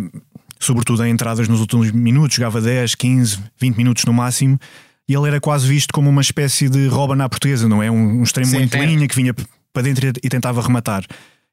sobretudo 0.59 1.03
em 1.05 1.11
entradas 1.11 1.47
nos 1.47 1.61
últimos 1.61 1.89
minutos, 1.91 2.35
jogava 2.35 2.59
10, 2.59 2.93
15, 2.95 3.39
20 3.57 3.77
minutos 3.77 4.03
no 4.03 4.13
máximo, 4.13 4.59
e 5.07 5.15
ele 5.15 5.27
era 5.27 5.39
quase 5.39 5.65
visto 5.67 5.93
como 5.93 6.09
uma 6.09 6.21
espécie 6.21 6.69
de 6.69 6.87
rouba 6.87 7.15
na 7.15 7.27
portuguesa, 7.29 7.67
não 7.67 7.81
é? 7.81 7.89
Um, 7.89 8.19
um 8.19 8.23
extremo 8.23 8.51
Sim, 8.51 8.57
muito 8.57 8.77
linha 8.77 9.07
que 9.07 9.15
vinha 9.15 9.33
para 9.73 9.81
dentro 9.81 10.07
e 10.21 10.29
tentava 10.29 10.61
rematar. 10.61 11.05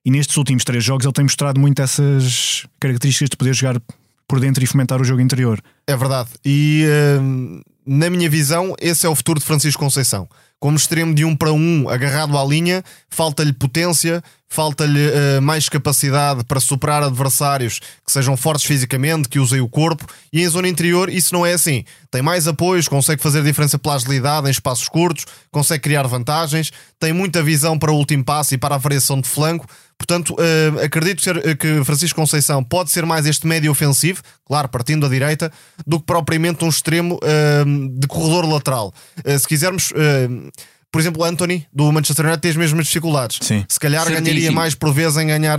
E 0.04 0.10
nestes 0.10 0.36
últimos 0.36 0.64
três 0.64 0.84
jogos 0.84 1.06
ele 1.06 1.12
tem 1.12 1.24
mostrado 1.24 1.58
muito 1.60 1.80
essas 1.80 2.66
características 2.78 3.30
de 3.30 3.36
poder 3.36 3.54
jogar 3.54 3.80
por 4.28 4.40
dentro 4.40 4.62
e 4.62 4.66
fomentar 4.66 5.00
o 5.00 5.04
jogo 5.04 5.20
interior. 5.20 5.60
É 5.86 5.96
verdade. 5.96 6.30
E 6.44 6.84
uh, 6.86 7.62
na 7.86 8.10
minha 8.10 8.28
visão, 8.28 8.74
esse 8.80 9.06
é 9.06 9.08
o 9.08 9.14
futuro 9.14 9.38
de 9.38 9.46
Francisco 9.46 9.82
Conceição. 9.82 10.28
Como 10.58 10.76
extremo 10.76 11.14
de 11.14 11.24
um 11.24 11.36
para 11.36 11.52
um, 11.52 11.88
agarrado 11.88 12.36
à 12.36 12.44
linha, 12.44 12.82
falta-lhe 13.10 13.52
potência, 13.52 14.22
falta-lhe 14.48 15.08
uh, 15.08 15.42
mais 15.42 15.68
capacidade 15.68 16.44
para 16.44 16.60
superar 16.60 17.02
adversários 17.02 17.78
que 17.78 18.10
sejam 18.10 18.36
fortes 18.36 18.64
fisicamente, 18.64 19.28
que 19.28 19.38
usem 19.38 19.60
o 19.60 19.68
corpo. 19.68 20.06
E 20.32 20.42
em 20.42 20.48
zona 20.48 20.68
interior, 20.68 21.10
isso 21.10 21.34
não 21.34 21.44
é 21.44 21.52
assim. 21.52 21.84
Tem 22.10 22.22
mais 22.22 22.48
apoios, 22.48 22.88
consegue 22.88 23.22
fazer 23.22 23.42
diferença 23.42 23.78
pela 23.78 23.96
agilidade 23.96 24.46
em 24.46 24.50
espaços 24.50 24.88
curtos, 24.88 25.26
consegue 25.50 25.82
criar 25.82 26.06
vantagens, 26.06 26.72
tem 26.98 27.12
muita 27.12 27.42
visão 27.42 27.78
para 27.78 27.92
o 27.92 27.96
último 27.96 28.24
passo 28.24 28.54
e 28.54 28.58
para 28.58 28.76
a 28.76 28.78
variação 28.78 29.20
de 29.20 29.28
flanco. 29.28 29.66
Portanto, 29.98 30.34
uh, 30.34 30.84
acredito 30.84 31.22
ser, 31.22 31.56
que 31.56 31.82
Francisco 31.84 32.20
Conceição 32.20 32.62
pode 32.62 32.90
ser 32.90 33.06
mais 33.06 33.26
este 33.26 33.46
médio 33.46 33.70
ofensivo, 33.70 34.22
claro, 34.44 34.68
partindo 34.68 35.02
da 35.02 35.08
direita, 35.08 35.50
do 35.86 35.98
que 35.98 36.06
propriamente 36.06 36.64
um 36.64 36.68
extremo 36.68 37.16
uh, 37.16 37.98
de 37.98 38.06
corredor 38.06 38.46
lateral. 38.46 38.92
Uh, 39.24 39.38
se 39.38 39.48
quisermos 39.48 39.92
por 40.92 41.00
exemplo, 41.00 41.20
o 41.20 41.24
Anthony 41.24 41.66
do 41.70 41.92
Manchester 41.92 42.24
United 42.24 42.40
tem 42.40 42.50
as 42.52 42.56
mesmas 42.56 42.86
dificuldades. 42.86 43.38
Sim. 43.42 43.62
Se 43.68 43.78
calhar 43.78 44.04
Certíssimo. 44.04 44.24
ganharia 44.24 44.52
mais 44.52 44.74
por 44.74 44.94
vezes 44.94 45.18
em 45.18 45.26
ganhar 45.26 45.58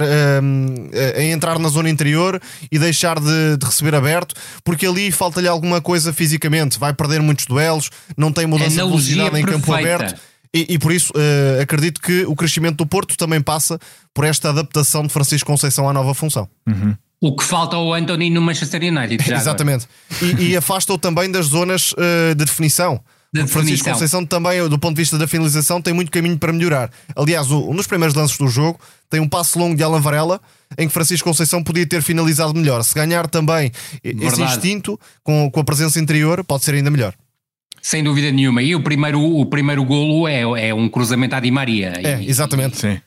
em 1.16 1.32
entrar 1.32 1.60
na 1.60 1.70
zona 1.70 1.92
interior 1.92 2.42
e 2.72 2.80
deixar 2.80 3.20
de, 3.20 3.56
de 3.56 3.64
receber 3.64 3.94
aberto, 3.94 4.34
porque 4.64 4.88
ali 4.88 5.12
falta-lhe 5.12 5.48
alguma 5.48 5.80
coisa 5.80 6.12
fisicamente, 6.12 6.80
vai 6.80 6.92
perder 6.92 7.22
muitos 7.22 7.46
duelos, 7.46 7.92
não 8.16 8.32
tem 8.32 8.48
mudança 8.48 8.72
de 8.72 8.80
Analogia 8.80 9.16
velocidade 9.16 9.40
em 9.40 9.46
campo 9.46 9.72
aberto. 9.74 10.20
E, 10.54 10.74
e 10.74 10.80
por 10.80 10.92
isso 10.92 11.12
uh, 11.14 11.62
acredito 11.62 12.02
que 12.02 12.26
o 12.26 12.36
crescimento 12.36 12.78
do 12.78 12.86
Porto 12.86 13.16
também 13.18 13.42
passa 13.42 13.80
por 14.14 14.26
esta 14.26 14.50
adaptação 14.50 15.04
de 15.04 15.10
Francisco 15.10 15.48
Conceição 15.48 15.90
à 15.90 15.94
nova 15.94 16.14
função. 16.14 16.48
O 17.20 17.36
que 17.36 17.44
falta 17.44 17.76
ao 17.76 17.94
Anthony 17.94 18.30
no 18.30 18.42
Manchester 18.42 18.82
United. 18.82 19.24
já. 19.26 19.38
Exatamente. 19.38 19.88
E, 20.22 20.50
e 20.50 20.58
afasta-o 20.58 20.98
também 20.98 21.32
das 21.32 21.48
zonas 21.48 21.92
uh, 21.94 22.36
de 22.36 22.46
definição. 22.46 23.02
De 23.34 23.42
Porque 23.42 23.54
Francisco 23.54 23.86
definição. 23.86 23.94
Conceição 23.94 24.26
também, 24.26 24.70
do 24.70 24.80
ponto 24.80 24.96
de 24.96 25.02
vista 25.02 25.18
da 25.18 25.28
finalização, 25.28 25.82
tem 25.82 25.94
muito 25.94 26.12
caminho 26.12 26.38
para 26.38 26.54
melhorar. 26.54 26.90
Aliás, 27.16 27.52
um 27.52 27.76
dos 27.76 27.86
primeiros 27.86 28.16
lances 28.16 28.38
do 28.38 28.48
jogo 28.48 28.80
tem 29.10 29.20
um 29.20 29.28
passo 29.28 29.60
longo 29.60 29.76
de 29.76 29.84
Alan 29.84 30.00
Varela 30.00 30.40
em 30.78 30.88
que 30.88 30.94
Francisco 30.94 31.28
Conceição 31.28 31.64
podia 31.64 31.86
ter 31.86 32.02
finalizado 32.02 32.54
melhor. 32.54 32.84
Se 32.84 32.94
ganhar 32.94 33.28
também 33.28 33.72
esse 34.04 34.16
Verdade. 34.16 34.44
instinto 34.44 35.00
com, 35.24 35.50
com 35.52 35.60
a 35.60 35.64
presença 35.64 36.00
interior, 36.00 36.44
pode 36.44 36.64
ser 36.64 36.76
ainda 36.76 36.90
melhor. 36.90 37.14
Sem 37.88 38.04
dúvida 38.04 38.30
nenhuma. 38.34 38.62
E 38.62 38.76
o 38.76 38.82
primeiro, 38.82 39.24
o 39.24 39.46
primeiro 39.46 39.82
golo 39.86 40.28
é, 40.28 40.42
é 40.42 40.74
um 40.74 40.90
cruzamento 40.90 41.36
à 41.36 41.40
Di 41.40 41.50
Maria. 41.50 41.94
É, 42.04 42.22
E- 42.22 42.30
exatamente. 42.30 42.78
Sim. 42.78 43.00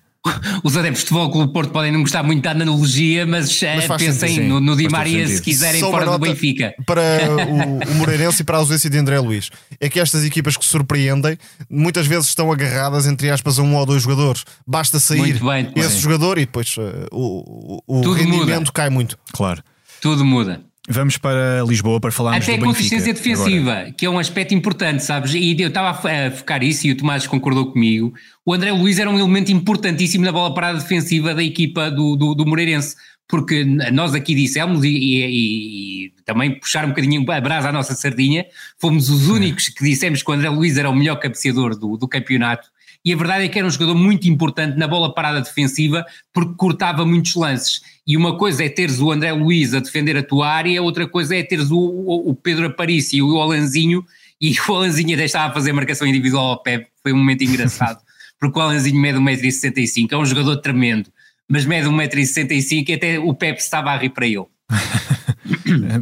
Os 0.65 0.75
adeptos 0.75 1.03
de 1.03 1.09
Futebol 1.11 1.31
Clube 1.31 1.47
do 1.49 1.53
Porto 1.53 1.71
podem 1.71 1.93
não 1.93 2.01
gostar 2.01 2.23
muito 2.23 2.43
da 2.43 2.53
analogia, 2.53 3.27
mas, 3.27 3.63
eh, 3.63 3.77
Mas 3.77 3.85
faz 3.85 4.03
pensem 4.03 4.29
sentido, 4.31 4.49
no, 4.49 4.59
no 4.59 4.75
Di 4.75 4.89
Maria 4.89 5.29
se 5.29 5.43
quiserem 5.43 5.81
Só 5.81 5.91
fora 5.91 6.07
do 6.07 6.19
Benfica. 6.19 6.73
Para 6.87 7.03
o, 7.47 7.91
o 7.93 7.95
Moreirense 7.97 8.41
e 8.41 8.45
para 8.45 8.57
a 8.57 8.61
ausência 8.61 8.89
de 8.89 8.97
André 8.97 9.21
Luiz. 9.21 9.51
É 9.79 9.87
que 9.91 10.01
estas 10.01 10.25
equipas 10.25 10.57
que 10.57 10.65
surpreendem 10.65 11.37
muitas 11.69 12.07
vezes 12.07 12.29
estão 12.29 12.51
agarradas, 12.51 13.07
entre 13.07 13.29
aspas, 13.29 13.59
a 13.59 13.63
um 13.63 13.77
ou 13.77 13.85
dois 13.85 14.03
jogadores. 14.03 14.47
Basta 14.67 14.99
sair 14.99 15.39
bem, 15.41 15.73
esse 15.77 15.99
jogador 15.99 16.39
e 16.39 16.47
depois 16.47 16.75
uh, 16.79 17.07
o, 17.13 17.83
o, 17.87 18.13
rendimento 18.13 18.61
muda. 18.61 18.73
cai 18.73 18.89
muito. 18.89 19.19
Claro. 19.31 19.63
Tudo 20.01 20.25
muda. 20.25 20.70
Vamos 20.89 21.19
para 21.19 21.63
Lisboa 21.67 22.01
para 22.01 22.11
falarmos 22.11 22.43
Até 22.43 22.55
a 22.55 22.57
do 22.57 22.63
Benfica. 22.67 22.79
consistência 22.97 23.13
defensiva, 23.13 23.73
agora. 23.73 23.93
que 23.93 24.07
é 24.07 24.11
um 24.11 24.19
aspecto 24.19 24.55
importante, 24.55 25.05
sabes? 25.05 25.35
E 25.35 25.55
eu 25.61 25.69
estava 25.69 25.91
a 25.91 26.31
focar 26.31 26.63
isso 26.63 26.87
e 26.87 26.93
o 26.93 26.97
Tomás 26.97 27.27
concordou 27.27 27.71
comigo. 27.71 28.13
O 28.47 28.55
André 28.55 28.73
Luiz 28.73 28.99
era 28.99 29.09
um 29.11 29.19
elemento 29.19 29.53
importantíssimo 29.53 30.25
na 30.25 30.33
bola 30.33 30.55
parada 30.55 30.79
defensiva 30.79 31.35
da 31.35 31.43
equipa 31.45 31.91
do, 31.91 32.17
do, 32.17 32.35
do 32.35 32.47
Moreirense, 32.47 32.97
porque 33.29 33.63
nós 33.65 34.15
aqui 34.15 34.35
dissemos, 34.35 34.83
e, 34.83 34.89
e- 34.89 36.05
e 36.07 36.13
também 36.25 36.59
puxar 36.59 36.85
um 36.87 36.89
bocadinho 36.89 37.31
a 37.31 37.41
brasa 37.41 37.69
à 37.69 37.73
nossa 37.73 37.95
sardinha, 37.95 38.47
fomos 38.79 39.11
os 39.11 39.29
únicos 39.29 39.69
que 39.69 39.85
dissemos 39.85 40.23
que 40.23 40.31
o 40.31 40.35
André 40.35 40.49
Luiz 40.49 40.77
era 40.79 40.89
o 40.91 40.95
melhor 40.97 41.17
cabeceador 41.17 41.79
do, 41.79 41.97
do 41.99 42.09
campeonato. 42.09 42.69
E 43.04 43.12
a 43.12 43.16
verdade 43.16 43.45
é 43.45 43.49
que 43.49 43.59
era 43.59 43.66
um 43.66 43.71
jogador 43.71 43.95
muito 43.95 44.28
importante 44.28 44.76
na 44.76 44.87
bola 44.87 45.14
parada 45.14 45.40
defensiva 45.40 46.04
porque 46.33 46.54
cortava 46.54 47.04
muitos 47.07 47.35
lances. 47.35 47.80
E 48.07 48.16
uma 48.16 48.37
coisa 48.37 48.64
é 48.64 48.69
teres 48.69 49.00
o 49.00 49.11
André 49.11 49.33
Luiz 49.33 49.73
a 49.73 49.80
defender 49.80 50.16
a 50.16 50.23
tua 50.23 50.49
área, 50.49 50.83
outra 50.83 51.07
coisa 51.07 51.35
é 51.35 51.42
teres 51.42 51.71
o, 51.71 51.78
o, 51.78 52.30
o 52.30 52.35
Pedro 52.35 52.66
Aparício 52.66 53.19
e 53.19 53.23
o 53.23 53.40
Alanzinho, 53.40 54.04
e 54.40 54.54
o 54.69 54.75
Alanzinho 54.75 55.14
até 55.14 55.25
estava 55.25 55.50
a 55.50 55.54
fazer 55.54 55.73
marcação 55.73 56.07
individual 56.07 56.47
ao 56.47 56.62
Pepe, 56.62 56.88
foi 57.02 57.12
um 57.12 57.19
momento 57.19 57.42
engraçado, 57.45 58.00
porque 58.38 58.59
o 58.59 58.62
Alanzinho 58.62 59.00
mede 59.00 59.19
1,65m, 59.19 60.12
é 60.12 60.16
um 60.16 60.26
jogador 60.26 60.57
tremendo, 60.59 61.11
mas 61.49 61.64
mede 61.64 61.88
1,65m 61.88 62.88
e 62.88 62.92
até 62.95 63.19
o 63.19 63.33
Pepe 63.35 63.61
estava 63.61 63.90
a 63.90 63.97
rir 63.97 64.11
para 64.11 64.26
ele. 64.26 64.47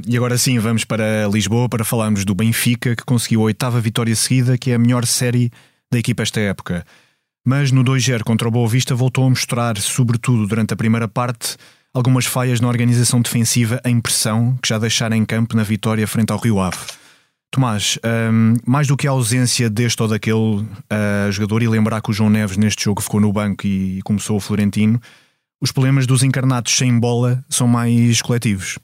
E 0.06 0.16
agora 0.16 0.36
sim, 0.36 0.58
vamos 0.58 0.84
para 0.84 1.26
Lisboa 1.28 1.68
para 1.68 1.84
falarmos 1.84 2.24
do 2.24 2.34
Benfica, 2.34 2.94
que 2.94 3.04
conseguiu 3.04 3.40
a 3.40 3.44
oitava 3.44 3.80
vitória 3.80 4.14
seguida, 4.14 4.58
que 4.58 4.70
é 4.70 4.74
a 4.74 4.78
melhor 4.78 5.06
série 5.06 5.50
da 5.90 5.98
equipa 5.98 6.22
esta 6.22 6.40
época. 6.40 6.84
Mas 7.44 7.72
no 7.72 7.82
2-0 7.82 8.22
contra 8.22 8.46
o 8.46 8.50
Boa 8.50 8.68
Vista 8.68 8.94
voltou 8.94 9.24
a 9.26 9.30
mostrar, 9.30 9.78
sobretudo 9.78 10.46
durante 10.46 10.74
a 10.74 10.76
primeira 10.76 11.08
parte, 11.08 11.56
algumas 11.94 12.26
falhas 12.26 12.60
na 12.60 12.68
organização 12.68 13.20
defensiva 13.20 13.80
em 13.84 14.00
pressão, 14.00 14.58
que 14.62 14.68
já 14.68 14.78
deixaram 14.78 15.16
em 15.16 15.24
campo 15.24 15.56
na 15.56 15.62
vitória 15.62 16.06
frente 16.06 16.30
ao 16.30 16.38
Rio 16.38 16.60
Ave. 16.60 16.78
Tomás, 17.50 17.98
hum, 18.04 18.54
mais 18.66 18.86
do 18.86 18.96
que 18.96 19.08
a 19.08 19.10
ausência 19.10 19.70
deste 19.70 20.02
ou 20.02 20.08
daquele 20.08 20.66
ah, 20.90 21.30
jogador, 21.30 21.62
e 21.62 21.68
lembrar 21.68 22.02
que 22.02 22.10
o 22.10 22.12
João 22.12 22.28
Neves 22.28 22.58
neste 22.58 22.84
jogo 22.84 23.00
ficou 23.00 23.20
no 23.20 23.32
banco 23.32 23.66
e 23.66 24.02
começou 24.02 24.36
o 24.36 24.40
Florentino, 24.40 25.00
os 25.60 25.72
problemas 25.72 26.06
dos 26.06 26.22
encarnados 26.22 26.76
sem 26.76 26.98
bola 26.98 27.42
são 27.48 27.66
mais 27.66 28.20
coletivos. 28.20 28.78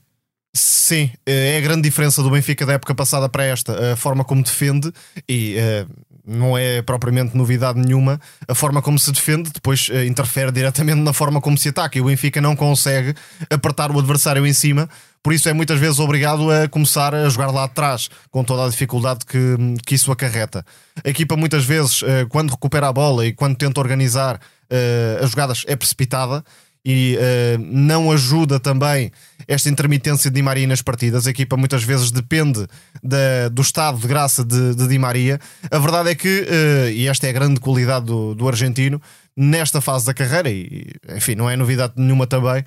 Sim, 0.57 1.11
é 1.27 1.59
a 1.59 1.61
grande 1.61 1.83
diferença 1.83 2.23
do 2.23 2.31
Benfica 2.31 2.65
da 2.65 2.75
época 2.75 2.95
passada 2.95 3.29
para 3.29 3.45
esta, 3.45 3.93
a 3.93 3.97
forma 3.97 4.25
como 4.25 4.43
defende 4.43 4.93
e 5.29 5.57
eh, 5.59 5.87
não 6.27 6.57
é 6.57 6.83
propriamente 6.83 7.37
novidade 7.37 7.79
nenhuma, 7.79 8.21
a 8.49 8.55
forma 8.55 8.81
como 8.81 8.99
se 8.99 9.13
defende 9.13 9.51
depois 9.51 9.89
eh, 9.91 10.07
interfere 10.07 10.51
diretamente 10.51 11.01
na 11.01 11.13
forma 11.13 11.41
como 11.41 11.59
se 11.59 11.69
ataca 11.69 11.99
e 11.99 12.01
o 12.01 12.07
Benfica 12.07 12.41
não 12.41 12.57
consegue 12.57 13.15
apertar 13.51 13.91
o 13.91 13.99
adversário 13.99 14.47
em 14.47 14.53
cima, 14.53 14.89
por 15.23 15.33
isso 15.33 15.49
é 15.49 15.53
muitas 15.53 15.79
vezes 15.79 15.99
obrigado 15.99 16.51
a 16.51 16.69
começar 16.69 17.15
a 17.15 17.29
jogar 17.29 17.51
lá 17.51 17.65
atrás, 17.65 18.11
com 18.31 18.45
toda 18.45 18.65
a 18.65 18.69
dificuldade 18.69 19.25
que, 19.27 19.57
que 19.87 19.95
isso 19.95 20.13
acarreta. 20.13 20.65
A 21.03 21.09
equipa 21.09 21.37
muitas 21.37 21.65
vezes, 21.65 22.03
eh, 22.03 22.27
quando 22.29 22.51
recupera 22.51 22.89
a 22.89 22.93
bola 22.93 23.27
e 23.27 23.33
quando 23.33 23.57
tenta 23.57 23.81
organizar 23.81 24.39
eh, 24.71 25.19
as 25.23 25.31
jogadas, 25.31 25.65
é 25.67 25.77
precipitada 25.77 26.45
e 26.85 27.17
eh, 27.19 27.57
não 27.61 28.13
ajuda 28.13 28.61
também 28.61 29.11
esta 29.49 29.69
intermitência 29.71 30.31
de 30.31 30.35
Di 30.37 30.43
Maria 30.43 30.67
nas 30.67 30.83
partidas. 30.83 31.27
A 31.27 31.31
equipa 31.31 31.57
muitas 31.57 31.83
vezes 31.83 32.11
depende 32.11 32.67
da- 33.03 33.49
do 33.51 33.63
estado 33.63 33.99
de 33.99 34.07
graça 34.07 34.45
de, 34.45 34.75
de 34.75 34.87
Di 34.89 34.99
Maria. 34.99 35.41
A 35.71 35.79
verdade 35.79 36.11
é 36.11 36.15
que, 36.15 36.47
eh, 36.49 36.93
e 36.93 37.09
esta 37.09 37.27
é 37.27 37.31
a 37.31 37.33
grande 37.33 37.59
qualidade 37.61 38.07
do, 38.07 38.35
do 38.35 38.47
argentino, 38.49 39.01
nesta 39.37 39.81
fase 39.81 40.05
da 40.07 40.13
carreira, 40.15 40.51
e 40.51 40.87
enfim, 41.17 41.35
não 41.35 41.49
é 41.49 41.57
novidade 41.57 41.95
nenhuma 41.97 42.27
também. 42.27 42.63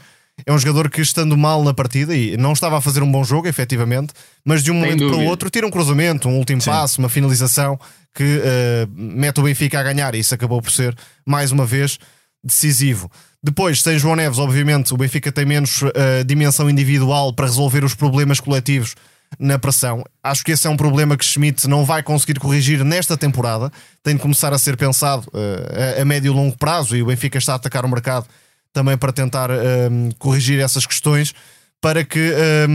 É 0.45 0.53
um 0.53 0.57
jogador 0.59 0.89
que, 0.89 1.01
estando 1.01 1.35
mal 1.35 1.63
na 1.63 1.73
partida, 1.73 2.15
e 2.15 2.37
não 2.37 2.53
estava 2.53 2.77
a 2.77 2.81
fazer 2.81 3.01
um 3.01 3.11
bom 3.11 3.23
jogo, 3.23 3.47
efetivamente, 3.47 4.13
mas 4.45 4.63
de 4.63 4.69
um 4.71 4.75
momento 4.75 4.97
para 4.99 5.07
o 5.07 5.11
dúvida. 5.11 5.29
outro 5.29 5.49
tira 5.49 5.65
um 5.65 5.71
cruzamento, 5.71 6.27
um 6.29 6.37
último 6.37 6.61
Sim. 6.61 6.69
passo, 6.69 6.99
uma 7.01 7.09
finalização 7.09 7.79
que 8.13 8.41
eh, 8.43 8.87
mete 8.95 9.39
o 9.39 9.43
Benfica 9.43 9.79
a 9.79 9.83
ganhar, 9.83 10.13
e 10.13 10.19
isso 10.19 10.35
acabou 10.35 10.61
por 10.61 10.71
ser, 10.71 10.95
mais 11.25 11.51
uma 11.51 11.65
vez, 11.65 11.97
decisivo. 12.43 13.09
Depois, 13.47 13.81
sem 13.81 13.97
João 13.97 14.17
Neves, 14.17 14.39
obviamente, 14.39 14.93
o 14.93 14.97
Benfica 14.97 15.31
tem 15.31 15.45
menos 15.45 15.81
eh, 15.95 16.21
dimensão 16.25 16.69
individual 16.69 17.31
para 17.31 17.45
resolver 17.45 17.81
os 17.85 17.95
problemas 17.95 18.41
coletivos 18.41 18.93
na 19.39 19.57
pressão. 19.57 20.03
Acho 20.21 20.43
que 20.43 20.51
esse 20.51 20.67
é 20.67 20.69
um 20.69 20.75
problema 20.75 21.15
que 21.15 21.23
Schmidt 21.23 21.65
não 21.65 21.85
vai 21.85 22.03
conseguir 22.03 22.41
corrigir 22.41 22.83
nesta 22.83 23.15
temporada. 23.15 23.71
Tem 24.03 24.15
de 24.15 24.21
começar 24.21 24.51
a 24.51 24.59
ser 24.59 24.75
pensado 24.75 25.25
eh, 25.33 25.95
a, 25.97 26.01
a 26.01 26.05
médio 26.05 26.33
e 26.33 26.35
longo 26.35 26.57
prazo 26.57 26.93
e 26.93 27.01
o 27.01 27.05
Benfica 27.05 27.37
está 27.37 27.53
a 27.53 27.55
atacar 27.55 27.85
o 27.85 27.89
mercado 27.89 28.27
também 28.73 28.97
para 28.97 29.13
tentar 29.13 29.49
eh, 29.49 29.89
corrigir 30.19 30.59
essas 30.59 30.85
questões 30.85 31.33
para 31.79 32.03
que 32.03 32.19
eh, 32.19 32.67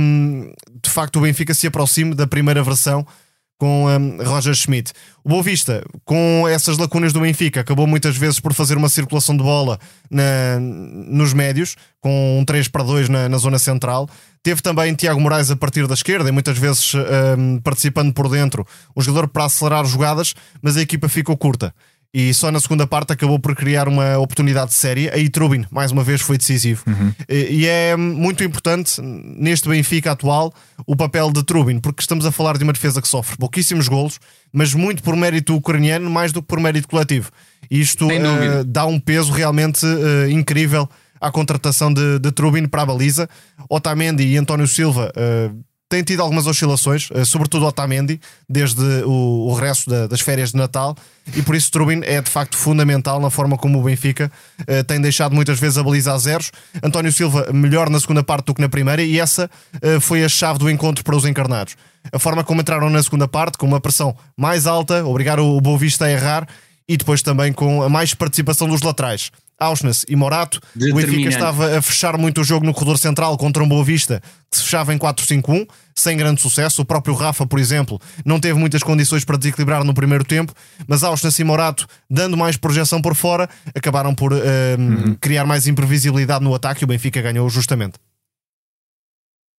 de 0.83 0.89
facto 0.89 1.17
o 1.17 1.21
Benfica 1.21 1.53
se 1.53 1.67
aproxime 1.67 2.15
da 2.15 2.27
primeira 2.27 2.63
versão 2.63 3.07
com 3.63 3.87
hum, 3.87 4.17
Roger 4.25 4.53
Schmidt. 4.57 4.93
O 5.23 5.29
Boa 5.29 5.41
Vista, 5.41 5.85
com 6.05 6.49
essas 6.49 6.77
lacunas 6.79 7.13
do 7.13 7.21
Benfica, 7.21 7.61
acabou 7.61 7.87
muitas 7.87 8.17
vezes 8.17 8.41
por 8.41 8.53
fazer 8.53 8.77
uma 8.77 8.89
circulação 8.89 9.37
de 9.37 9.43
bola 9.45 9.79
na- 10.11 10.59
nos 10.59 11.33
médios, 11.33 11.77
com 12.01 12.41
um 12.41 12.45
3 12.45 12.67
para 12.67 12.83
2 12.83 13.09
na, 13.09 13.29
na 13.29 13.39
zona 13.39 13.61
central. 13.61 14.09
Teve 14.43 14.61
também 14.61 14.93
Tiago 14.97 15.21
Moraes 15.21 15.49
a 15.53 15.55
partir 15.55 15.87
da 15.87 15.95
esquerda 15.95 16.29
e 16.29 16.33
muitas 16.33 16.59
vezes 16.59 16.93
hum, 17.39 17.61
participando 17.63 18.13
por 18.13 18.29
dentro, 18.29 18.67
um 18.97 19.01
jogador 19.01 19.29
para 19.29 19.45
acelerar 19.45 19.85
jogadas, 19.85 20.35
mas 20.61 20.77
a 20.77 20.83
equipa 20.83 21.09
ficou 21.09 21.37
curta. 21.37 21.73
E 22.15 22.35
só 22.35 22.51
na 22.51 22.61
segunda 22.61 22.87
parte 22.87 23.11
acabou 23.13 23.39
por 23.39 23.55
criar 23.55 23.89
uma 23.89 24.19
oportunidade 24.19 24.75
séria. 24.75 25.15
Aí 25.15 25.31
Trubin, 25.31 25.65
mais 25.71 25.91
uma 25.93 26.05
vez, 26.05 26.21
foi 26.21 26.37
decisivo. 26.37 26.85
E, 27.27 27.63
e 27.63 27.67
é 27.67 27.97
muito 27.97 28.45
importante 28.45 29.01
neste 29.01 29.67
Benfica 29.67 30.13
atual 30.13 30.53
o 30.87 30.95
papel 30.95 31.31
de 31.33 31.43
Trubin, 31.43 31.81
porque 31.81 32.03
estamos 32.03 32.27
a 32.27 32.31
falar 32.33 32.59
de 32.59 32.65
uma 32.65 32.73
defesa 32.75 33.01
que 33.01 33.09
sofre 33.09 33.39
pouquíssimos 33.39 33.89
golos, 33.89 34.19
mas 34.53 34.75
muito 34.75 35.03
por 35.03 35.17
mérito 35.17 35.55
ucraniano, 35.55 36.11
mais 36.11 36.33
do 36.33 36.43
que 36.43 36.49
por 36.49 36.61
mérito 36.61 36.87
coletivo. 36.87 37.31
Isto 37.71 38.11
eh, 38.11 38.63
dá 38.67 38.85
um 38.85 39.01
peso 39.01 39.33
realmente 39.33 39.87
eh, 39.87 40.31
incrível 40.31 40.87
à 41.19 41.31
contratação 41.31 41.91
de, 41.95 42.19
de 42.19 42.31
Trubin 42.31 42.67
para 42.67 42.83
a 42.83 42.87
baliza. 42.87 43.27
Otamendi 43.71 44.25
e 44.25 44.37
António 44.37 44.67
Silva. 44.69 45.11
eh, 45.17 45.51
tem 45.93 46.03
tido 46.03 46.23
algumas 46.23 46.47
oscilações, 46.47 47.11
uh, 47.11 47.27
sobretudo 47.27 47.67
Otamendi, 47.67 48.19
desde 48.49 48.81
o, 49.05 49.53
o 49.53 49.61
da, 49.87 50.07
das 50.07 50.23
férias 50.23 50.53
de 50.53 50.57
Natal, 50.57 50.97
e 51.37 51.43
por 51.43 51.55
isso 51.55 51.71
Trubin 51.71 52.01
é 52.05 52.23
de 52.23 52.31
facto 52.31 52.57
fundamental 52.57 53.21
na 53.21 53.29
forma 53.29 53.59
como 53.59 53.79
o 53.79 53.83
Benfica 53.83 54.33
uh, 54.61 54.85
tem 54.85 54.99
deixado 55.03 55.35
muitas 55.35 55.61
vezes 55.61 55.77
a 55.77 55.83
baliza 55.83 56.15
a 56.15 56.19
zeros. 56.19 56.51
António 56.83 57.13
Silva 57.13 57.53
melhor 57.53 57.91
na 57.91 58.01
segunda 58.01 58.23
parte 58.23 58.47
do 58.47 58.55
que 58.55 58.63
na 58.63 58.71
primeira, 58.71 59.03
e 59.03 59.21
essa 59.21 59.51
foi 60.01 60.25
a 60.25 60.29
chave 60.31 60.59
do 60.59 60.71
encontro 60.71 61.05
para 61.05 61.15
os 61.15 61.27
encarnados. 61.27 61.77
A 62.11 62.19
forma 62.19 62.43
como 62.43 62.63
entraram 62.63 62.89
na 62.89 63.03
segunda 63.03 63.29
parte, 63.29 63.59
com 63.59 63.67
uma 63.67 63.81
pressão 63.81 64.17
mais 64.35 64.67
alta, 64.67 65.05
obrigar 65.05 65.39
o 65.39 65.77
Vista 65.77 66.07
a 66.07 66.11
errar 66.11 66.49
e 66.89 66.97
depois 66.97 67.21
também 67.21 67.53
com 67.53 67.83
a 67.83 67.89
mais 67.89 68.15
participação 68.15 68.67
dos 68.67 68.81
laterais. 68.81 69.31
Auschwitz 69.59 70.05
e 70.09 70.17
Morato. 70.17 70.61
O 70.77 70.95
Benfica 70.95 71.29
estava 71.29 71.79
a 71.79 71.83
fechar 71.83 72.17
muito 72.19 72.41
o 72.41 72.45
jogo 72.45 72.67
no 72.67 72.73
corredor 72.73 72.99
central 72.99 73.37
contra 73.37 73.63
um 73.63 73.69
Boa 73.69 73.85
Vista 73.85 74.23
que 74.51 74.59
se 74.59 74.65
fechava 74.65 74.93
em 74.93 74.99
4-5-1, 74.99 75.67
sem 75.95 76.15
grande 76.17 76.41
sucesso. 76.41 76.83
O 76.83 76.85
próprio 76.85 77.15
Rafa, 77.15 77.47
por 77.47 77.59
exemplo, 77.59 77.99
não 78.25 78.39
teve 78.39 78.59
muitas 78.59 78.83
condições 78.83 79.25
para 79.25 79.39
desequilibrar 79.39 79.83
no 79.83 79.95
primeiro 79.95 80.25
tempo, 80.25 80.53
mas 80.87 81.03
Auschwitz 81.03 81.39
e 81.39 81.45
Morato, 81.45 81.87
dando 82.11 82.37
mais 82.37 82.59
projeção 82.59 83.01
por 83.01 83.15
fora, 83.15 83.49
acabaram 83.75 84.15
por 84.15 84.33
uh, 84.33 84.37
uhum. 84.79 85.17
criar 85.19 85.47
mais 85.47 85.67
imprevisibilidade 85.67 86.45
no 86.45 86.55
ataque 86.55 86.83
e 86.83 86.85
o 86.85 86.89
Benfica 86.89 87.23
ganhou 87.23 87.49
justamente. 87.49 87.95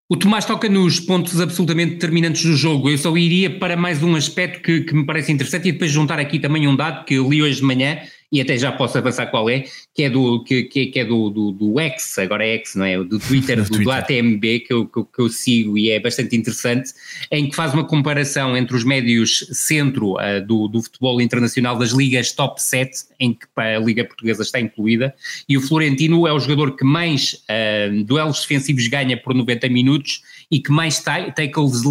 O 0.10 0.16
Tomás 0.16 0.46
toca 0.46 0.70
nos 0.70 1.00
pontos 1.00 1.42
absolutamente 1.42 1.94
determinantes 1.94 2.44
do 2.46 2.56
jogo. 2.56 2.88
Eu 2.88 2.98
só 3.00 3.18
iria 3.18 3.58
para 3.58 3.76
mais 3.76 4.04
um 4.04 4.16
aspecto 4.16 4.62
que, 4.62 4.82
que 4.82 4.94
me 4.94 5.06
parece 5.08 5.32
interessante 5.32 5.70
e 5.70 5.72
depois 5.72 5.90
juntar 5.90 6.20
aqui 6.20 6.38
também 6.40 6.68
um 6.68 6.76
dado 6.76 7.04
que 7.06 7.16
eu 7.16 7.28
li 7.28 7.42
hoje 7.42 7.62
de 7.62 7.64
manhã 7.64 7.98
e 8.34 8.42
até 8.42 8.58
já 8.58 8.72
posso 8.72 8.98
avançar 8.98 9.28
qual 9.28 9.48
é, 9.48 9.63
que 9.94 10.02
é 10.02 10.10
do, 10.10 10.44
que, 10.44 10.63
que 10.63 11.00
é 11.00 11.06
do, 11.06 11.30
do, 11.30 11.52
do 11.52 11.80
X, 11.80 12.18
agora 12.18 12.44
é 12.44 12.56
X, 12.56 12.74
não 12.74 12.84
é? 12.84 12.98
Do 12.98 13.20
Twitter, 13.20 13.58
do, 13.62 13.68
Twitter. 13.70 13.84
do 13.84 13.92
ATMB, 13.92 14.60
que 14.62 14.74
eu, 14.74 14.88
que, 14.88 15.04
que, 15.04 15.22
eu 15.22 15.30
sigo 15.30 15.78
e 15.78 15.92
é 15.92 16.00
bastante 16.00 16.36
interessante, 16.36 16.92
em 17.32 17.48
que 17.48 17.56
faz 17.56 17.75
uma 17.75 17.84
comparação 17.84 18.58
entre 18.58 18.75
os 18.75 18.84
médios 18.84 19.48
centro 19.52 20.16
uh, 20.16 20.44
do, 20.44 20.68
do 20.68 20.82
futebol 20.82 21.22
internacional 21.22 21.78
das 21.78 21.92
ligas 21.92 22.32
top 22.32 22.60
7, 22.60 23.04
em 23.20 23.36
que 23.36 23.46
a 23.56 23.78
Liga 23.78 24.04
Portuguesa 24.04 24.42
está 24.42 24.60
incluída, 24.60 25.13
e 25.48 25.56
o 25.56 25.62
Florentino 25.62 26.25
é 26.25 26.34
o 26.34 26.40
jogador 26.40 26.75
que 26.75 26.84
mais 26.84 27.34
uh, 27.34 28.04
duelos 28.04 28.42
defensivos 28.42 28.88
ganha 28.88 29.16
por 29.16 29.36
90 29.36 29.70
minutos 29.70 30.24
e 30.50 30.60
que 30.60 30.72
mais 30.72 31.00
tackles 31.00 31.84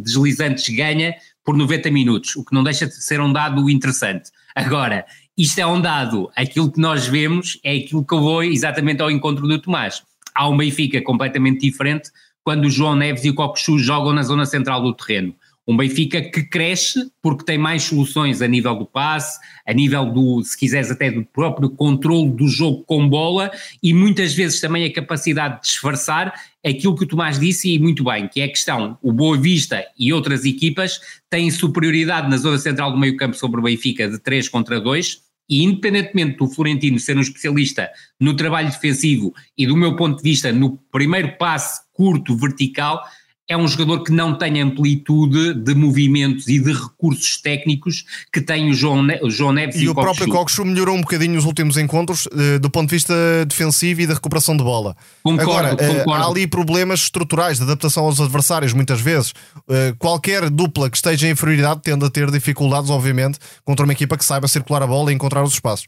deslizantes 0.00 0.68
ganha 0.68 1.16
por 1.44 1.56
90 1.56 1.90
minutos, 1.90 2.36
o 2.36 2.44
que 2.44 2.54
não 2.54 2.62
deixa 2.62 2.86
de 2.86 2.94
ser 3.02 3.20
um 3.20 3.32
dado 3.32 3.68
interessante. 3.68 4.30
Agora, 4.54 5.06
isto 5.38 5.60
é 5.60 5.66
um 5.66 5.80
dado. 5.80 6.28
Aquilo 6.34 6.70
que 6.70 6.80
nós 6.80 7.06
vemos 7.06 7.60
é 7.62 7.76
aquilo 7.76 8.04
que 8.04 8.12
eu 8.12 8.20
vou 8.20 8.42
exatamente 8.42 9.00
ao 9.00 9.08
encontro 9.08 9.46
do 9.46 9.56
Tomás. 9.60 10.02
Há 10.34 10.48
um 10.48 10.56
Benfica 10.56 11.00
completamente 11.00 11.60
diferente 11.60 12.10
quando 12.42 12.64
o 12.64 12.70
João 12.70 12.96
Neves 12.96 13.24
e 13.24 13.30
o 13.30 13.34
Cocosu 13.34 13.78
jogam 13.78 14.12
na 14.12 14.24
zona 14.24 14.44
central 14.44 14.82
do 14.82 14.92
terreno. 14.92 15.32
Um 15.64 15.76
Benfica 15.76 16.20
que 16.22 16.42
cresce 16.42 17.12
porque 17.22 17.44
tem 17.44 17.56
mais 17.56 17.84
soluções 17.84 18.42
a 18.42 18.48
nível 18.48 18.74
do 18.74 18.86
passe, 18.86 19.38
a 19.64 19.72
nível 19.72 20.06
do, 20.06 20.42
se 20.42 20.58
quiseres, 20.58 20.90
até 20.90 21.08
do 21.08 21.24
próprio 21.24 21.70
controle 21.70 22.30
do 22.30 22.48
jogo 22.48 22.82
com 22.84 23.08
bola 23.08 23.50
e 23.80 23.94
muitas 23.94 24.34
vezes 24.34 24.60
também 24.60 24.86
a 24.86 24.92
capacidade 24.92 25.56
de 25.56 25.68
disfarçar 25.68 26.32
aquilo 26.64 26.96
que 26.96 27.04
o 27.04 27.06
Tomás 27.06 27.38
disse 27.38 27.72
e 27.72 27.78
muito 27.78 28.02
bem, 28.02 28.26
que 28.26 28.40
é 28.40 28.44
a 28.44 28.48
questão, 28.48 28.98
o 29.00 29.12
Boa 29.12 29.36
Vista 29.36 29.84
e 29.96 30.12
outras 30.12 30.44
equipas 30.44 31.00
têm 31.30 31.48
superioridade 31.50 32.28
na 32.28 32.38
zona 32.38 32.58
central 32.58 32.90
do 32.90 32.98
meio 32.98 33.16
campo 33.16 33.36
sobre 33.36 33.60
o 33.60 33.62
Benfica 33.62 34.08
de 34.08 34.18
3 34.18 34.48
contra 34.48 34.80
2, 34.80 35.27
e 35.48 35.62
independentemente 35.62 36.36
do 36.36 36.48
Florentino 36.48 36.98
ser 36.98 37.16
um 37.16 37.20
especialista 37.20 37.90
no 38.20 38.34
trabalho 38.36 38.68
defensivo 38.68 39.34
e 39.56 39.66
do 39.66 39.76
meu 39.76 39.96
ponto 39.96 40.18
de 40.18 40.22
vista 40.22 40.52
no 40.52 40.76
primeiro 40.90 41.36
passe 41.38 41.82
curto 41.92 42.36
vertical, 42.36 43.02
é 43.48 43.56
um 43.56 43.66
jogador 43.66 44.04
que 44.04 44.12
não 44.12 44.36
tem 44.36 44.60
amplitude 44.60 45.54
de 45.54 45.74
movimentos 45.74 46.46
e 46.48 46.58
de 46.60 46.70
recursos 46.70 47.40
técnicos 47.40 48.04
que 48.30 48.42
tem 48.42 48.70
o 48.70 48.74
João, 48.74 49.02
ne 49.02 49.18
o 49.22 49.30
João 49.30 49.52
Neves 49.52 49.76
e, 49.76 49.84
e 49.84 49.88
o, 49.88 49.92
o 49.92 49.94
próprio 49.94 50.28
Coxo 50.28 50.64
melhorou 50.64 50.94
um 50.94 51.00
bocadinho 51.00 51.34
nos 51.34 51.46
últimos 51.46 51.78
encontros 51.78 52.26
uh, 52.26 52.58
do 52.60 52.68
ponto 52.68 52.90
de 52.90 52.96
vista 52.96 53.14
defensivo 53.46 54.02
e 54.02 54.06
da 54.06 54.14
recuperação 54.14 54.54
de 54.54 54.62
bola. 54.62 54.94
Concordo, 55.22 55.50
Agora, 55.50 55.76
concordo. 55.76 56.10
Uh, 56.10 56.12
há 56.12 56.28
ali 56.28 56.46
problemas 56.46 57.00
estruturais 57.00 57.56
de 57.56 57.64
adaptação 57.64 58.04
aos 58.04 58.20
adversários 58.20 58.74
muitas 58.74 59.00
vezes. 59.00 59.30
Uh, 59.56 59.96
qualquer 59.98 60.50
dupla 60.50 60.90
que 60.90 60.96
esteja 60.96 61.26
em 61.26 61.30
inferioridade 61.30 61.80
tende 61.82 62.04
a 62.04 62.10
ter 62.10 62.30
dificuldades, 62.30 62.90
obviamente, 62.90 63.38
contra 63.64 63.84
uma 63.84 63.92
equipa 63.92 64.18
que 64.18 64.24
saiba 64.24 64.46
circular 64.46 64.82
a 64.82 64.86
bola 64.86 65.10
e 65.10 65.14
encontrar 65.14 65.42
os 65.42 65.54
espaços. 65.54 65.86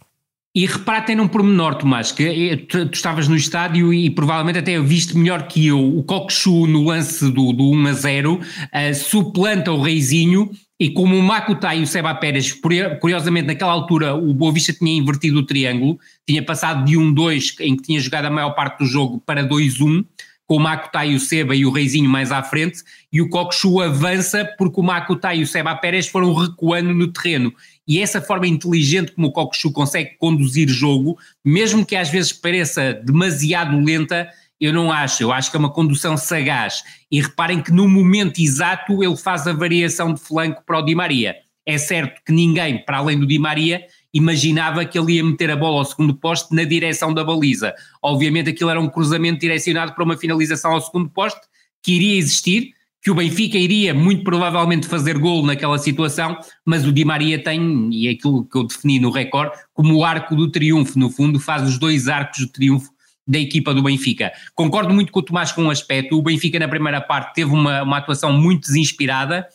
E 0.52 0.66
repara 0.66 0.98
até 0.98 1.14
num 1.14 1.28
pormenor, 1.28 1.76
Tomás, 1.76 2.10
que 2.10 2.24
eh, 2.24 2.56
tu, 2.56 2.88
tu, 2.88 2.94
estavas 2.94 3.28
no 3.28 3.36
estádio 3.36 3.94
e 3.94 4.10
provavelmente 4.10 4.58
até 4.58 4.80
viste 4.80 5.16
melhor 5.16 5.46
que 5.46 5.68
eu. 5.68 5.78
O 5.78 6.02
Coxu 6.02 6.66
no 6.66 6.82
lance 6.82 7.30
do, 7.30 7.52
do 7.52 7.70
1 7.70 7.86
a 7.86 7.92
0 7.92 8.34
uh, 8.34 8.40
eh, 8.72 8.92
suplanta 8.92 9.70
o 9.70 9.80
Reizinho 9.80 10.50
e 10.78 10.90
como 10.90 11.14
o 11.14 11.22
Makutai 11.22 11.78
e 11.78 11.82
o 11.82 11.86
Seba 11.86 12.12
Pérez, 12.16 12.52
curiosamente 13.00 13.46
naquela 13.46 13.70
altura 13.70 14.16
o 14.16 14.34
Boa 14.34 14.52
Vista 14.52 14.72
tinha 14.72 14.92
invertido 14.92 15.38
o 15.38 15.46
triângulo, 15.46 16.00
tinha 16.26 16.42
passado 16.42 16.84
de 16.84 16.96
1-2 16.96 17.54
em 17.60 17.76
que 17.76 17.84
tinha 17.84 18.00
jogado 18.00 18.24
a 18.24 18.30
maior 18.30 18.50
parte 18.50 18.78
do 18.78 18.86
jogo 18.86 19.22
para 19.24 19.46
2-1 19.46 20.04
com 20.50 20.56
o 20.56 20.58
Makutai, 20.60 21.14
o 21.14 21.20
Seba 21.20 21.54
e 21.54 21.64
o 21.64 21.70
Reizinho 21.70 22.10
mais 22.10 22.32
à 22.32 22.42
frente, 22.42 22.82
e 23.12 23.22
o 23.22 23.28
Coxu 23.28 23.80
avança 23.80 24.44
porque 24.58 24.80
o 24.80 24.82
Makutai 24.82 25.38
e 25.38 25.42
o 25.44 25.46
Seba 25.46 25.76
Pérez 25.76 26.08
foram 26.08 26.34
recuando 26.34 26.92
no 26.92 27.06
terreno. 27.06 27.54
E 27.90 27.98
essa 27.98 28.22
forma 28.22 28.46
inteligente 28.46 29.10
como 29.10 29.26
o 29.26 29.32
Coxu 29.32 29.72
consegue 29.72 30.10
conduzir 30.16 30.68
jogo, 30.68 31.18
mesmo 31.44 31.84
que 31.84 31.96
às 31.96 32.08
vezes 32.08 32.32
pareça 32.32 32.94
demasiado 32.94 33.76
lenta, 33.80 34.30
eu 34.60 34.72
não 34.72 34.92
acho, 34.92 35.24
eu 35.24 35.32
acho 35.32 35.50
que 35.50 35.56
é 35.56 35.58
uma 35.58 35.72
condução 35.72 36.16
sagaz. 36.16 36.84
E 37.10 37.20
reparem 37.20 37.60
que 37.60 37.72
no 37.72 37.88
momento 37.88 38.38
exato 38.38 39.02
ele 39.02 39.16
faz 39.16 39.44
a 39.48 39.52
variação 39.52 40.14
de 40.14 40.20
flanco 40.20 40.62
para 40.64 40.78
o 40.78 40.82
Di 40.82 40.94
Maria. 40.94 41.34
É 41.66 41.78
certo 41.78 42.22
que 42.24 42.30
ninguém, 42.30 42.78
para 42.84 42.98
além 42.98 43.18
do 43.18 43.26
Di 43.26 43.40
Maria, 43.40 43.84
imaginava 44.14 44.84
que 44.84 44.96
ele 44.96 45.14
ia 45.14 45.24
meter 45.24 45.50
a 45.50 45.56
bola 45.56 45.78
ao 45.78 45.84
segundo 45.84 46.14
poste 46.14 46.54
na 46.54 46.62
direção 46.62 47.12
da 47.12 47.24
baliza. 47.24 47.74
Obviamente 48.00 48.50
aquilo 48.50 48.70
era 48.70 48.80
um 48.80 48.88
cruzamento 48.88 49.40
direcionado 49.40 49.96
para 49.96 50.04
uma 50.04 50.16
finalização 50.16 50.70
ao 50.70 50.80
segundo 50.80 51.10
poste, 51.10 51.40
que 51.82 51.94
iria 51.94 52.16
existir, 52.16 52.72
que 53.02 53.10
o 53.10 53.14
Benfica 53.14 53.56
iria 53.56 53.94
muito 53.94 54.22
provavelmente 54.22 54.86
fazer 54.86 55.18
gol 55.18 55.44
naquela 55.44 55.78
situação, 55.78 56.38
mas 56.64 56.86
o 56.86 56.92
Di 56.92 57.04
Maria 57.04 57.42
tem, 57.42 57.88
e 57.92 58.08
é 58.08 58.10
aquilo 58.10 58.44
que 58.44 58.58
eu 58.58 58.64
defini 58.64 58.98
no 58.98 59.10
recorde, 59.10 59.56
como 59.72 59.94
o 59.96 60.04
arco 60.04 60.36
do 60.36 60.50
triunfo, 60.50 60.98
no 60.98 61.10
fundo 61.10 61.40
faz 61.40 61.62
os 61.62 61.78
dois 61.78 62.08
arcos 62.08 62.40
do 62.40 62.48
triunfo 62.48 62.90
da 63.26 63.38
equipa 63.38 63.72
do 63.72 63.82
Benfica. 63.82 64.32
Concordo 64.54 64.92
muito 64.92 65.12
com 65.12 65.20
o 65.20 65.22
Tomás 65.22 65.52
com 65.52 65.62
um 65.62 65.70
aspecto, 65.70 66.18
o 66.18 66.22
Benfica 66.22 66.58
na 66.58 66.68
primeira 66.68 67.00
parte 67.00 67.34
teve 67.34 67.50
uma, 67.50 67.82
uma 67.82 67.98
atuação 67.98 68.32
muito 68.32 68.62
desinspirada, 68.62 69.46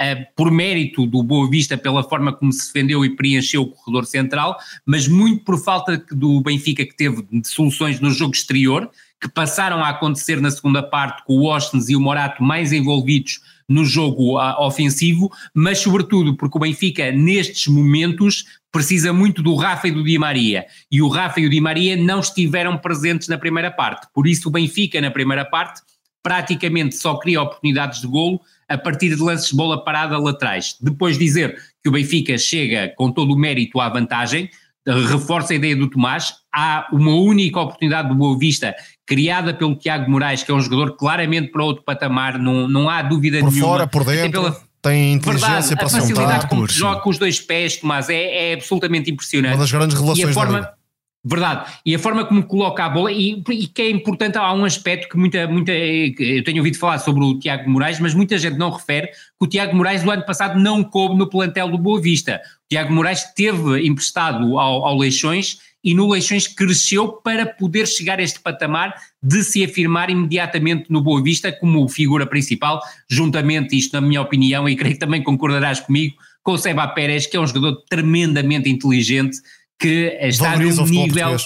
uh, 0.00 0.26
por 0.36 0.50
mérito 0.50 1.06
do 1.06 1.22
Boa 1.22 1.48
Vista, 1.48 1.76
pela 1.76 2.02
forma 2.02 2.32
como 2.32 2.52
se 2.52 2.66
defendeu 2.66 3.04
e 3.04 3.14
preencheu 3.14 3.62
o 3.62 3.66
corredor 3.66 4.06
central, 4.06 4.56
mas 4.86 5.08
muito 5.08 5.44
por 5.44 5.62
falta 5.62 6.02
do 6.10 6.40
Benfica 6.40 6.84
que 6.86 6.96
teve 6.96 7.22
de 7.30 7.48
soluções 7.48 8.00
no 8.00 8.10
jogo 8.10 8.34
exterior, 8.34 8.90
que 9.24 9.30
passaram 9.30 9.82
a 9.82 9.88
acontecer 9.88 10.38
na 10.38 10.50
segunda 10.50 10.82
parte 10.82 11.24
com 11.24 11.38
o 11.38 11.50
Austin 11.50 11.80
e 11.88 11.96
o 11.96 12.00
Morato 12.00 12.42
mais 12.42 12.74
envolvidos 12.74 13.40
no 13.66 13.82
jogo 13.82 14.38
uh, 14.38 14.62
ofensivo, 14.62 15.32
mas 15.54 15.78
sobretudo 15.78 16.36
porque 16.36 16.58
o 16.58 16.60
Benfica 16.60 17.10
nestes 17.10 17.66
momentos 17.68 18.44
precisa 18.70 19.14
muito 19.14 19.42
do 19.42 19.54
Rafa 19.54 19.88
e 19.88 19.92
do 19.92 20.04
Di 20.04 20.18
Maria, 20.18 20.66
e 20.92 21.00
o 21.00 21.08
Rafa 21.08 21.40
e 21.40 21.46
o 21.46 21.48
Di 21.48 21.58
Maria 21.58 21.96
não 21.96 22.20
estiveram 22.20 22.76
presentes 22.76 23.26
na 23.26 23.38
primeira 23.38 23.70
parte, 23.70 24.06
por 24.12 24.26
isso 24.26 24.50
o 24.50 24.52
Benfica 24.52 25.00
na 25.00 25.10
primeira 25.10 25.46
parte 25.46 25.80
praticamente 26.22 26.94
só 26.94 27.16
cria 27.16 27.40
oportunidades 27.40 28.02
de 28.02 28.06
golo 28.06 28.42
a 28.68 28.76
partir 28.76 29.08
de 29.16 29.22
lances 29.22 29.48
de 29.48 29.56
bola 29.56 29.82
parada 29.82 30.18
laterais. 30.18 30.76
Depois 30.80 31.16
dizer 31.16 31.58
que 31.82 31.88
o 31.88 31.92
Benfica 31.92 32.36
chega 32.36 32.92
com 32.96 33.10
todo 33.10 33.32
o 33.32 33.38
mérito 33.38 33.80
à 33.80 33.88
vantagem, 33.88 34.50
reforça 34.86 35.52
a 35.52 35.56
ideia 35.56 35.74
do 35.74 35.88
Tomás, 35.88 36.34
há 36.52 36.88
uma 36.92 37.14
única 37.14 37.60
oportunidade 37.60 38.08
do 38.08 38.14
Boa 38.14 38.38
Vista 38.38 38.74
criada 39.06 39.52
pelo 39.52 39.74
Tiago 39.74 40.10
Moraes, 40.10 40.42
que 40.42 40.50
é 40.50 40.54
um 40.54 40.60
jogador 40.60 40.96
claramente 40.96 41.50
para 41.50 41.62
outro 41.62 41.82
patamar, 41.82 42.38
não, 42.38 42.68
não 42.68 42.88
há 42.88 43.02
dúvida 43.02 43.40
por 43.40 43.52
nenhuma. 43.52 43.66
Por 43.66 43.76
fora, 43.76 43.86
por 43.86 44.04
dentro. 44.04 44.42
Pela, 44.42 44.60
tem 44.82 45.14
inteligência 45.14 45.60
verdade, 45.60 45.76
para 45.76 45.86
a 45.86 45.90
facilidade 45.90 46.48
como 46.48 46.68
joga 46.68 47.00
com 47.00 47.10
os 47.10 47.18
dois 47.18 47.40
pés, 47.40 47.78
Tomás, 47.78 48.10
é, 48.10 48.50
é 48.50 48.54
absolutamente 48.54 49.10
impressionante. 49.10 49.54
Uma 49.54 49.60
das 49.60 49.72
grandes 49.72 49.98
relações 49.98 50.18
e 50.18 50.30
a 50.30 50.32
forma, 50.32 50.74
Verdade. 51.26 51.72
E 51.86 51.94
a 51.94 51.98
forma 51.98 52.26
como 52.26 52.42
coloca 52.42 52.84
a 52.84 52.88
bola, 52.88 53.10
e, 53.10 53.42
e, 53.48 53.66
que 53.66 53.80
é 53.80 53.90
importante, 53.90 54.36
há 54.36 54.52
um 54.52 54.62
aspecto 54.62 55.08
que 55.08 55.16
muita, 55.16 55.48
muita. 55.48 55.72
Eu 55.72 56.44
tenho 56.44 56.58
ouvido 56.58 56.76
falar 56.76 56.98
sobre 56.98 57.24
o 57.24 57.38
Tiago 57.38 57.70
Moraes, 57.70 57.98
mas 57.98 58.12
muita 58.12 58.36
gente 58.36 58.58
não 58.58 58.70
refere 58.70 59.06
que 59.06 59.14
o 59.40 59.46
Tiago 59.46 59.74
Moraes 59.74 60.02
do 60.02 60.10
ano 60.10 60.22
passado 60.26 60.60
não 60.60 60.84
coube 60.84 61.16
no 61.16 61.26
plantel 61.26 61.70
do 61.70 61.78
Boa 61.78 61.98
Vista. 61.98 62.42
O 62.66 62.68
Tiago 62.68 62.92
Moraes 62.92 63.24
teve 63.34 63.86
emprestado 63.86 64.58
ao, 64.58 64.84
ao 64.84 64.98
Leixões 64.98 65.60
e 65.84 65.94
no 65.94 66.08
Leixões 66.08 66.48
cresceu 66.48 67.08
para 67.08 67.44
poder 67.44 67.86
chegar 67.86 68.18
a 68.18 68.22
este 68.22 68.40
patamar 68.40 68.94
de 69.22 69.44
se 69.44 69.62
afirmar 69.62 70.08
imediatamente 70.08 70.86
no 70.88 71.02
Boa 71.02 71.22
Vista 71.22 71.52
como 71.52 71.86
figura 71.88 72.26
principal, 72.26 72.80
juntamente, 73.08 73.76
isto 73.76 73.92
na 73.92 74.00
minha 74.00 74.22
opinião, 74.22 74.66
e 74.66 74.74
creio 74.74 74.94
que 74.94 75.00
também 75.00 75.22
concordarás 75.22 75.80
comigo, 75.80 76.16
com 76.42 76.52
o 76.52 76.58
Seba 76.58 76.88
Pérez, 76.88 77.26
que 77.26 77.36
é 77.36 77.40
um 77.40 77.46
jogador 77.46 77.82
tremendamente 77.88 78.70
inteligente 78.70 79.36
que 79.78 80.16
está 80.22 80.56
num 80.56 80.86
nível. 80.86 81.36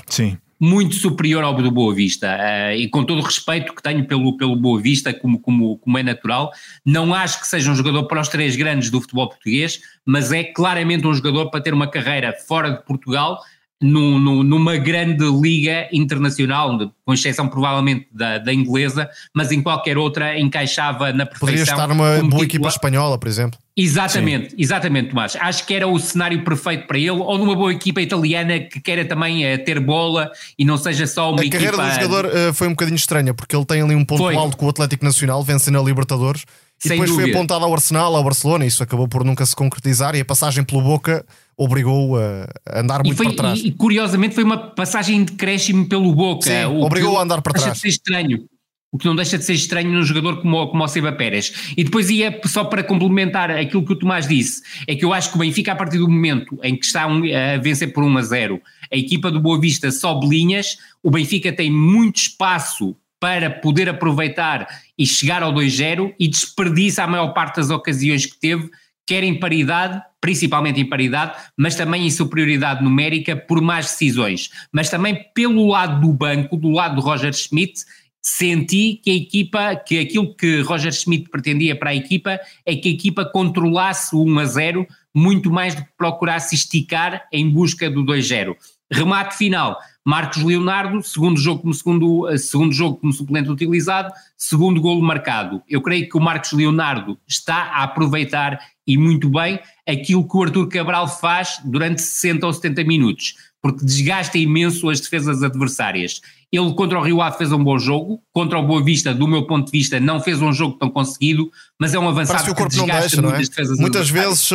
Muito 0.61 0.97
superior 0.97 1.45
ao 1.45 1.55
do 1.55 1.71
Boa 1.71 1.95
Vista. 1.95 2.37
Uh, 2.37 2.75
e 2.75 2.89
com 2.89 3.05
todo 3.05 3.21
o 3.21 3.23
respeito 3.23 3.73
que 3.73 3.81
tenho 3.81 4.05
pelo, 4.09 4.37
pelo 4.37 4.57
Boa 4.57 4.81
Vista, 4.81 5.15
como, 5.15 5.39
como, 5.39 5.79
como 5.79 5.99
é 5.99 6.03
natural, 6.03 6.51
não 6.85 7.15
acho 7.15 7.41
que 7.41 7.47
seja 7.47 7.71
um 7.71 7.77
jogador 7.77 8.09
para 8.09 8.21
os 8.21 8.29
três 8.29 8.57
grandes 8.57 8.91
do 8.91 9.01
futebol 9.01 9.29
português, 9.29 9.81
mas 10.05 10.33
é 10.33 10.43
claramente 10.43 11.07
um 11.07 11.15
jogador 11.15 11.49
para 11.49 11.61
ter 11.61 11.73
uma 11.73 11.89
carreira 11.89 12.35
fora 12.47 12.73
de 12.73 12.85
Portugal 12.85 13.41
no, 13.81 14.43
numa 14.43 14.77
grande 14.77 15.25
liga 15.25 15.89
internacional, 15.93 16.93
com 17.05 17.15
exceção 17.15 17.49
provavelmente 17.49 18.09
da, 18.13 18.39
da, 18.39 18.53
inglesa, 18.53 19.09
mas 19.33 19.53
em 19.53 19.63
qualquer 19.63 19.97
outra 19.97 20.39
encaixava 20.39 21.13
na 21.13 21.25
perfeição. 21.25 21.39
Poderia 21.39 21.63
estar 21.63 21.87
numa 21.87 22.29
boa 22.29 22.45
equipa 22.45 22.69
espanhola, 22.69 23.17
por 23.17 23.29
exemplo. 23.29 23.59
Exatamente, 23.77 24.51
Sim. 24.51 24.57
exatamente, 24.59 25.11
Tomás. 25.11 25.37
Acho 25.37 25.65
que 25.65 25.73
era 25.73 25.87
o 25.87 25.97
cenário 26.01 26.43
perfeito 26.43 26.89
para 26.89 26.99
ele, 26.99 27.11
ou 27.11 27.39
numa 27.39 27.55
boa 27.55 27.73
equipa 27.73 28.01
italiana 28.01 28.59
que 28.59 28.81
queira 28.81 29.05
também 29.05 29.55
uh, 29.55 29.65
ter 29.65 29.79
bola 29.79 30.33
e 30.59 30.65
não 30.65 30.77
seja 30.77 31.07
só 31.07 31.31
uma 31.31 31.41
a 31.41 31.45
equipa. 31.45 31.65
A 31.65 31.71
carreira 31.71 31.95
do 31.95 32.03
jogador 32.03 32.27
uh, 32.27 32.55
foi 32.55 32.67
um 32.67 32.73
bocadinho 32.73 32.97
estranha, 32.97 33.33
porque 33.33 33.55
ele 33.55 33.65
tem 33.65 33.81
ali 33.81 33.95
um 33.95 34.05
ponto 34.05 34.25
foi. 34.25 34.35
alto 34.35 34.57
com 34.57 34.67
o 34.67 34.69
Atlético 34.71 35.05
Nacional, 35.05 35.45
vence 35.45 35.71
na 35.71 35.81
Libertadores, 35.81 36.43
e 36.83 36.89
Sem 36.89 36.91
depois 36.93 37.11
dúvida. 37.11 37.29
foi 37.29 37.37
apontado 37.37 37.65
ao 37.65 37.73
Arsenal, 37.73 38.17
ao 38.17 38.25
Barcelona, 38.25 38.65
e 38.65 38.69
isso 38.69 38.83
acabou 38.83 39.07
por 39.07 39.25
nunca 39.25 39.47
se 39.47 39.55
concretizar, 39.55 40.17
e 40.17 40.21
a 40.21 40.25
passagem 40.25 40.65
pelo 40.65 40.83
Boca 40.83 41.25
obrigou 41.59 42.17
a 42.17 42.49
andar 42.73 43.03
muito 43.03 43.17
foi, 43.17 43.27
para 43.27 43.37
trás. 43.37 43.61
E, 43.63 43.73
curiosamente 43.73 44.35
foi 44.35 44.45
uma 44.45 44.57
passagem 44.57 45.25
de 45.25 45.33
crescimo 45.33 45.87
pelo 45.89 46.15
Boca. 46.15 46.49
Sim, 46.49 46.65
obrigou 46.65 47.19
a 47.19 47.23
andar 47.23 47.43
para 47.43 47.53
trás. 47.53 47.79
Ser 47.79 47.89
estranho. 47.89 48.49
O 48.91 48.97
que 48.97 49.05
não 49.05 49.15
deixa 49.15 49.37
de 49.37 49.45
ser 49.45 49.53
estranho 49.53 49.91
num 49.91 50.03
jogador 50.03 50.41
como, 50.41 50.69
como 50.69 50.83
o 50.83 50.89
Seba 50.89 51.13
Pérez. 51.13 51.75
E 51.77 51.85
depois 51.85 52.09
ia, 52.09 52.41
só 52.47 52.65
para 52.65 52.83
complementar 52.83 53.51
aquilo 53.51 53.85
que 53.85 53.93
o 53.93 53.97
Tomás 53.97 54.27
disse, 54.27 54.63
é 54.87 54.95
que 54.95 55.05
eu 55.05 55.13
acho 55.13 55.31
que 55.31 55.37
o 55.37 55.41
Benfica, 55.41 55.73
a 55.73 55.77
partir 55.77 55.99
do 55.99 56.09
momento 56.09 56.59
em 56.63 56.75
que 56.75 56.87
está 56.87 57.05
a 57.05 57.59
vencer 57.59 57.93
por 57.93 58.03
1 58.03 58.17
a 58.17 58.23
0, 58.23 58.63
a 58.91 58.97
equipa 58.97 59.31
do 59.31 59.41
Boa 59.41 59.61
Vista 59.61 59.91
sobe 59.91 60.27
linhas, 60.27 60.79
o 61.03 61.11
Benfica 61.11 61.53
tem 61.53 61.71
muito 61.71 62.17
espaço 62.17 62.97
para 63.21 63.51
poder 63.51 63.91
aproveitar 63.91 64.67
e 64.97 65.05
chegar 65.05 65.43
ao 65.43 65.53
2-0 65.53 66.15
e 66.19 66.29
desperdiça 66.29 67.03
a 67.03 67.07
maior 67.07 67.35
parte 67.35 67.57
das 67.57 67.69
ocasiões 67.69 68.25
que 68.25 68.39
teve 68.39 68.71
quer 69.09 69.25
em 69.25 69.41
paridade, 69.41 70.03
principalmente 70.21 70.79
em 70.79 70.85
paridade, 70.87 71.33
mas 71.57 71.75
também 71.75 72.07
em 72.07 72.11
superioridade 72.11 72.85
numérica 72.85 73.35
por 73.35 73.63
mais 73.63 73.87
decisões. 73.87 74.51
Mas 74.71 74.91
também 74.91 75.25
pelo 75.35 75.67
lado 75.67 76.03
do 76.03 76.13
banco, 76.13 76.59
do 76.59 76.69
lado 76.69 76.97
do 76.97 77.01
Roger 77.01 77.33
Schmidt, 77.33 77.87
senti 78.21 79.01
que 79.03 79.11
a 79.11 79.15
equipa, 79.15 79.77
que 79.77 79.99
aquilo 79.99 80.37
que 80.37 80.61
Roger 80.61 80.93
Schmidt 80.93 81.31
pretendia 81.31 81.75
para 81.75 81.89
a 81.89 81.95
equipa 81.95 82.39
é 82.67 82.77
que 82.77 82.91
a 82.91 82.93
equipa 82.93 83.25
controlasse 83.25 84.15
o 84.15 84.23
1 84.27 84.39
a 84.41 84.45
0 84.45 84.87
muito 85.15 85.51
mais 85.51 85.75
do 85.75 85.83
que 85.83 85.91
procurasse 85.97 86.55
esticar 86.55 87.27
em 87.33 87.49
busca 87.49 87.89
do 87.89 88.05
2-0. 88.05 88.55
Remate 88.93 89.39
final, 89.39 89.79
Marcos 90.09 90.43
Leonardo, 90.43 91.03
segundo 91.03 91.39
jogo 91.39 91.61
como 91.61 91.75
segundo, 91.75 92.39
segundo 92.39 92.73
jogo 92.73 92.97
como 92.97 93.13
suplente 93.13 93.51
utilizado, 93.51 94.11
segundo 94.39 94.81
golo 94.81 95.03
marcado. 95.03 95.63
Eu 95.69 95.83
creio 95.83 96.09
que 96.09 96.17
o 96.17 96.21
Marcos 96.21 96.53
Leonardo 96.53 97.19
está 97.29 97.65
a 97.65 97.83
aproveitar 97.83 98.59
e 98.87 98.97
muito 98.97 99.29
bem 99.29 99.61
aquilo 99.87 100.27
que 100.27 100.35
o 100.35 100.43
Arthur 100.43 100.67
Cabral 100.67 101.09
faz 101.09 101.61
durante 101.63 102.01
60 102.01 102.47
ou 102.47 102.53
70 102.55 102.85
minutos, 102.85 103.35
porque 103.61 103.85
desgasta 103.85 104.39
imenso 104.39 104.89
as 104.89 105.01
defesas 105.01 105.43
adversárias. 105.43 106.21
Ele 106.51 106.73
contra 106.73 106.99
o 106.99 107.03
Rio 107.03 107.21
Ave 107.21 107.37
fez 107.37 107.53
um 107.53 107.63
bom 107.63 107.79
jogo, 107.79 108.23
contra 108.33 108.59
o 108.59 108.67
Boa 108.67 108.83
Vista, 108.83 109.13
do 109.13 109.27
meu 109.27 109.47
ponto 109.47 109.67
de 109.67 109.73
vista, 109.79 110.01
não 110.01 110.21
fez 110.21 110.41
um 110.41 110.53
jogo 110.53 110.79
tão 110.79 110.89
conseguido, 110.89 111.51
mas 111.79 111.93
é 111.93 111.99
um 111.99 112.09
avançado 112.09 112.45
que, 112.45 112.51
o 112.51 112.55
corpo 112.55 112.71
que 112.71 112.79
desgasta 112.79 113.21
não 113.21 113.33
deixa, 113.33 113.45
muitas 113.45 113.69
não 113.69 113.77
é? 113.77 113.81
Muitas 113.81 114.11
vezes 114.11 114.51
uh, 114.51 114.55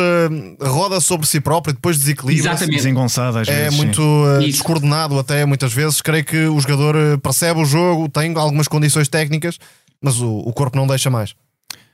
roda 0.60 1.00
sobre 1.00 1.26
si 1.26 1.40
próprio 1.40 1.72
e 1.72 1.74
depois 1.74 1.98
desequilibra. 1.98 2.50
Exatamente. 2.50 2.76
Desengonçado 2.76 3.38
às 3.38 3.48
é 3.48 3.52
vezes. 3.52 3.74
É 3.74 3.76
muito 3.76 4.00
uh, 4.00 4.40
descoordenado 4.40 5.18
até, 5.18 5.44
muitas 5.44 5.72
vezes. 5.72 6.00
Creio 6.00 6.24
que 6.24 6.46
o 6.46 6.58
jogador 6.58 6.96
uh, 6.96 7.18
percebe 7.18 7.60
o 7.60 7.64
jogo, 7.64 8.08
tem 8.08 8.36
algumas 8.36 8.66
condições 8.66 9.08
técnicas, 9.08 9.58
mas 10.02 10.20
o, 10.20 10.38
o 10.38 10.52
corpo 10.52 10.76
não 10.76 10.86
deixa 10.86 11.10
mais. 11.10 11.34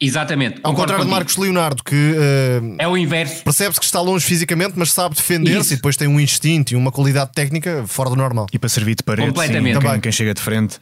Exatamente. 0.01 0.61
Ao 0.63 0.75
contrário 0.75 1.05
de 1.05 1.11
Marcos 1.11 1.37
Leonardo, 1.37 1.85
que 1.85 1.95
uh, 1.95 2.77
é 2.79 2.89
o 2.89 2.97
inverso. 2.97 3.45
Percebe-se 3.45 3.79
que 3.79 3.85
está 3.85 4.01
longe 4.01 4.25
fisicamente, 4.25 4.73
mas 4.77 4.93
sabe 4.93 5.15
defender-se 5.15 5.75
e 5.75 5.77
depois 5.77 5.97
tem 5.97 6.09
um 6.09 6.19
instinto 6.19 6.73
e 6.73 6.77
uma 6.77 6.91
qualidade 6.91 7.33
técnica 7.35 7.85
fora 7.87 8.09
do 8.09 8.17
normal. 8.17 8.47
E 8.51 8.59
para 8.59 8.69
servir 8.71 8.95
de 8.95 9.03
parede, 9.03 9.39
sim, 9.39 9.73
também 9.75 10.01
quem 10.01 10.11
chega 10.11 10.33
de 10.33 10.41
frente. 10.41 10.79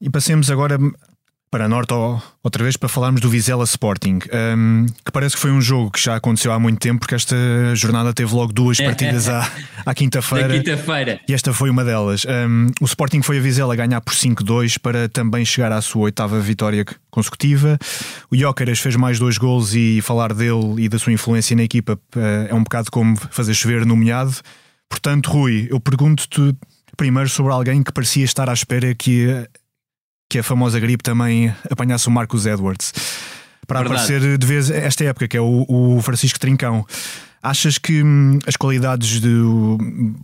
E 0.00 0.08
passemos 0.08 0.50
agora 0.50 0.78
para 1.50 1.68
Norte 1.68 1.94
outra 2.42 2.62
vez 2.62 2.76
para 2.76 2.88
falarmos 2.88 3.20
do 3.20 3.28
Vizela 3.30 3.64
Sporting, 3.64 4.18
um, 4.56 4.86
que 5.04 5.10
parece 5.10 5.34
que 5.34 5.40
foi 5.40 5.50
um 5.50 5.60
jogo 5.60 5.90
que 5.90 6.00
já 6.00 6.16
aconteceu 6.16 6.52
há 6.52 6.58
muito 6.58 6.78
tempo, 6.78 7.00
porque 7.00 7.14
esta 7.14 7.36
jornada 7.74 8.12
teve 8.12 8.34
logo 8.34 8.52
duas 8.52 8.76
partidas 8.80 9.28
à, 9.28 9.50
à 9.84 9.94
quinta-feira. 9.94 10.54
quinta-feira. 10.60 11.20
E 11.28 11.34
esta 11.34 11.52
foi 11.52 11.70
uma 11.70 11.84
delas. 11.84 12.24
Um, 12.24 12.66
o 12.80 12.84
Sporting 12.84 13.22
foi 13.22 13.38
a 13.38 13.40
Vizela 13.40 13.74
ganhar 13.74 14.00
por 14.00 14.14
5-2 14.14 14.78
para 14.78 15.08
também 15.08 15.44
chegar 15.44 15.72
à 15.72 15.80
sua 15.80 16.02
oitava 16.02 16.38
vitória 16.40 16.84
consecutiva. 17.10 17.78
O 18.30 18.36
Jóqueras 18.36 18.78
fez 18.78 18.96
mais 18.96 19.18
dois 19.18 19.38
gols 19.38 19.74
e 19.74 20.00
falar 20.02 20.34
dele 20.34 20.84
e 20.84 20.88
da 20.88 20.98
sua 20.98 21.12
influência 21.12 21.56
na 21.56 21.62
equipa 21.62 21.98
é 22.48 22.54
um 22.54 22.62
bocado 22.62 22.90
como 22.90 23.16
fazer 23.30 23.54
chover 23.54 23.86
no 23.86 23.96
molhado. 23.96 24.34
Portanto, 24.88 25.30
Rui, 25.30 25.68
eu 25.70 25.80
pergunto-te 25.80 26.56
primeiro 26.96 27.28
sobre 27.28 27.52
alguém 27.52 27.82
que 27.82 27.92
parecia 27.92 28.24
estar 28.24 28.48
à 28.50 28.52
espera 28.52 28.94
que 28.94 29.46
que 30.28 30.38
a 30.38 30.42
famosa 30.42 30.78
gripe 30.78 31.02
também 31.02 31.54
apanhasse 31.70 32.06
o 32.08 32.10
Marcos 32.10 32.46
Edwards 32.46 32.92
para 33.66 33.80
Verdade. 33.80 34.02
aparecer 34.02 34.38
de 34.38 34.46
vez 34.46 34.70
esta 34.70 35.04
época, 35.04 35.28
que 35.28 35.36
é 35.36 35.40
o, 35.40 35.64
o 35.68 36.00
Francisco 36.02 36.38
Trincão. 36.38 36.84
Achas 37.42 37.78
que 37.78 38.02
hum, 38.02 38.38
as 38.46 38.56
qualidades 38.56 39.20
de, 39.20 39.42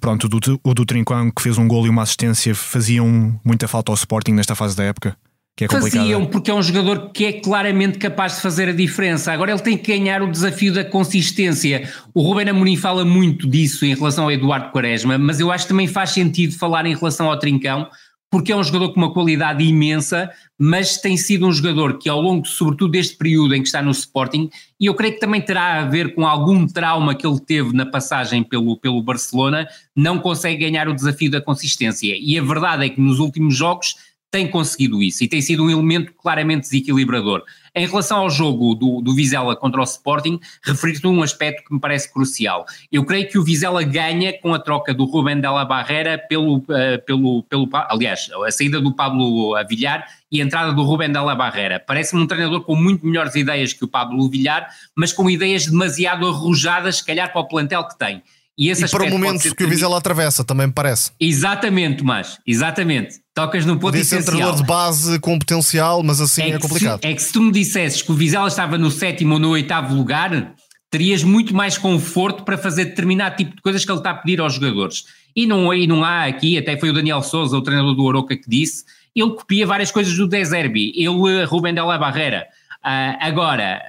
pronto, 0.00 0.28
do, 0.28 0.40
do 0.40 0.84
Trincão, 0.84 1.30
que 1.30 1.42
fez 1.42 1.56
um 1.58 1.68
gol 1.68 1.86
e 1.86 1.88
uma 1.88 2.02
assistência, 2.02 2.54
faziam 2.54 3.38
muita 3.44 3.68
falta 3.68 3.92
ao 3.92 3.94
Sporting 3.94 4.32
nesta 4.32 4.54
fase 4.54 4.76
da 4.76 4.82
época? 4.82 5.16
Que 5.56 5.66
é 5.66 5.68
Faziam, 5.68 6.26
porque 6.26 6.50
é 6.50 6.54
um 6.54 6.62
jogador 6.62 7.12
que 7.12 7.24
é 7.26 7.32
claramente 7.34 7.96
capaz 7.96 8.34
de 8.34 8.40
fazer 8.40 8.68
a 8.68 8.72
diferença. 8.72 9.32
Agora 9.32 9.52
ele 9.52 9.60
tem 9.60 9.78
que 9.78 9.96
ganhar 9.96 10.20
o 10.20 10.28
desafio 10.28 10.74
da 10.74 10.84
consistência. 10.84 11.88
O 12.12 12.22
Ruben 12.22 12.48
Amorim 12.48 12.76
fala 12.76 13.04
muito 13.04 13.48
disso 13.48 13.84
em 13.84 13.94
relação 13.94 14.24
ao 14.24 14.32
Eduardo 14.32 14.72
Quaresma, 14.72 15.16
mas 15.16 15.38
eu 15.38 15.52
acho 15.52 15.66
que 15.66 15.68
também 15.68 15.86
faz 15.86 16.10
sentido 16.10 16.58
falar 16.58 16.86
em 16.86 16.96
relação 16.96 17.30
ao 17.30 17.38
Trincão, 17.38 17.86
porque 18.34 18.50
é 18.50 18.56
um 18.56 18.64
jogador 18.64 18.92
com 18.92 18.98
uma 18.98 19.12
qualidade 19.12 19.62
imensa, 19.62 20.28
mas 20.58 20.96
tem 20.96 21.16
sido 21.16 21.46
um 21.46 21.52
jogador 21.52 22.00
que 22.00 22.08
ao 22.08 22.20
longo, 22.20 22.44
sobretudo 22.44 22.90
deste 22.90 23.16
período 23.16 23.54
em 23.54 23.62
que 23.62 23.68
está 23.68 23.80
no 23.80 23.92
Sporting, 23.92 24.50
e 24.80 24.86
eu 24.86 24.94
creio 24.96 25.14
que 25.14 25.20
também 25.20 25.40
terá 25.40 25.78
a 25.78 25.84
ver 25.84 26.16
com 26.16 26.26
algum 26.26 26.66
trauma 26.66 27.14
que 27.14 27.24
ele 27.24 27.38
teve 27.38 27.72
na 27.72 27.86
passagem 27.86 28.42
pelo, 28.42 28.76
pelo 28.76 29.00
Barcelona, 29.00 29.68
não 29.94 30.18
consegue 30.18 30.68
ganhar 30.68 30.88
o 30.88 30.94
desafio 30.94 31.30
da 31.30 31.40
consistência. 31.40 32.12
E 32.18 32.36
a 32.36 32.42
verdade 32.42 32.84
é 32.84 32.88
que 32.88 33.00
nos 33.00 33.20
últimos 33.20 33.54
jogos 33.54 33.94
tem 34.32 34.50
conseguido 34.50 35.00
isso 35.00 35.22
e 35.22 35.28
tem 35.28 35.40
sido 35.40 35.62
um 35.62 35.70
elemento 35.70 36.12
claramente 36.20 36.62
desequilibrador. 36.62 37.44
Em 37.76 37.88
relação 37.88 38.18
ao 38.18 38.30
jogo 38.30 38.76
do, 38.76 39.00
do 39.00 39.12
Vizela 39.12 39.56
contra 39.56 39.80
o 39.80 39.84
Sporting, 39.84 40.38
referir-te 40.62 41.06
um 41.08 41.20
aspecto 41.22 41.64
que 41.66 41.74
me 41.74 41.80
parece 41.80 42.12
crucial. 42.12 42.64
Eu 42.92 43.04
creio 43.04 43.28
que 43.28 43.36
o 43.36 43.42
Vizela 43.42 43.82
ganha 43.82 44.32
com 44.40 44.54
a 44.54 44.60
troca 44.60 44.94
do 44.94 45.04
Rubén 45.04 45.40
Della 45.40 45.64
Barrera 45.64 46.16
pelo, 46.16 46.58
uh, 46.58 46.64
pelo, 47.04 47.42
pelo, 47.42 47.68
aliás, 47.88 48.30
a 48.46 48.50
saída 48.52 48.80
do 48.80 48.94
Pablo 48.94 49.56
Avillar 49.56 50.06
e 50.30 50.40
a 50.40 50.44
entrada 50.44 50.72
do 50.72 50.84
Rubén 50.84 51.10
Della 51.10 51.34
Barrera. 51.34 51.80
Parece-me 51.80 52.22
um 52.22 52.28
treinador 52.28 52.60
com 52.60 52.76
muito 52.76 53.04
melhores 53.04 53.34
ideias 53.34 53.72
que 53.72 53.84
o 53.84 53.88
Pablo 53.88 54.30
Villar, 54.30 54.68
mas 54.94 55.12
com 55.12 55.28
ideias 55.28 55.66
demasiado 55.66 56.28
arrojadas, 56.28 56.98
se 56.98 57.04
calhar, 57.04 57.32
para 57.32 57.40
o 57.40 57.48
plantel 57.48 57.82
que 57.88 57.98
tem. 57.98 58.22
E, 58.56 58.70
esse 58.70 58.84
e 58.84 58.88
para 58.88 59.04
o 59.04 59.10
momento 59.10 59.54
que 59.54 59.64
o 59.64 59.68
Vizela 59.68 59.98
atravessa, 59.98 60.44
também 60.44 60.68
me 60.68 60.72
parece. 60.72 61.10
Exatamente, 61.18 61.98
Tomás, 61.98 62.38
exatamente. 62.46 63.16
Tocas 63.34 63.66
num 63.66 63.74
ponto 63.74 63.92
Podia 63.92 64.04
ser 64.04 64.24
treinador 64.24 64.56
de 64.56 64.64
base 64.64 65.18
com 65.18 65.36
potencial, 65.38 66.02
mas 66.04 66.20
assim 66.20 66.42
é, 66.42 66.50
é 66.50 66.58
complicado. 66.58 67.00
Se, 67.00 67.08
é 67.08 67.14
que 67.14 67.22
se 67.22 67.32
tu 67.32 67.42
me 67.42 67.50
dissesses 67.50 68.00
que 68.00 68.12
o 68.12 68.14
Vizela 68.14 68.46
estava 68.46 68.78
no 68.78 68.90
sétimo 68.90 69.34
ou 69.34 69.40
no 69.40 69.50
oitavo 69.50 69.92
lugar, 69.92 70.54
terias 70.88 71.24
muito 71.24 71.52
mais 71.52 71.76
conforto 71.76 72.44
para 72.44 72.56
fazer 72.56 72.84
determinado 72.84 73.36
tipo 73.36 73.56
de 73.56 73.60
coisas 73.60 73.84
que 73.84 73.90
ele 73.90 73.98
está 73.98 74.10
a 74.10 74.14
pedir 74.14 74.40
aos 74.40 74.54
jogadores. 74.54 75.04
E 75.34 75.46
não, 75.46 75.74
e 75.74 75.88
não 75.88 76.04
há 76.04 76.26
aqui, 76.26 76.56
até 76.56 76.76
foi 76.76 76.90
o 76.90 76.92
Daniel 76.92 77.22
Souza, 77.22 77.56
o 77.56 77.62
treinador 77.62 77.96
do 77.96 78.04
Oroca, 78.04 78.36
que 78.36 78.48
disse, 78.48 78.84
ele 79.16 79.30
copia 79.30 79.66
várias 79.66 79.90
coisas 79.90 80.16
do 80.16 80.28
Deserbi, 80.28 80.92
ele, 80.94 81.44
Rubem 81.44 81.74
Della 81.74 81.98
Barreira. 81.98 82.46
Uh, 82.84 83.18
agora, 83.18 83.82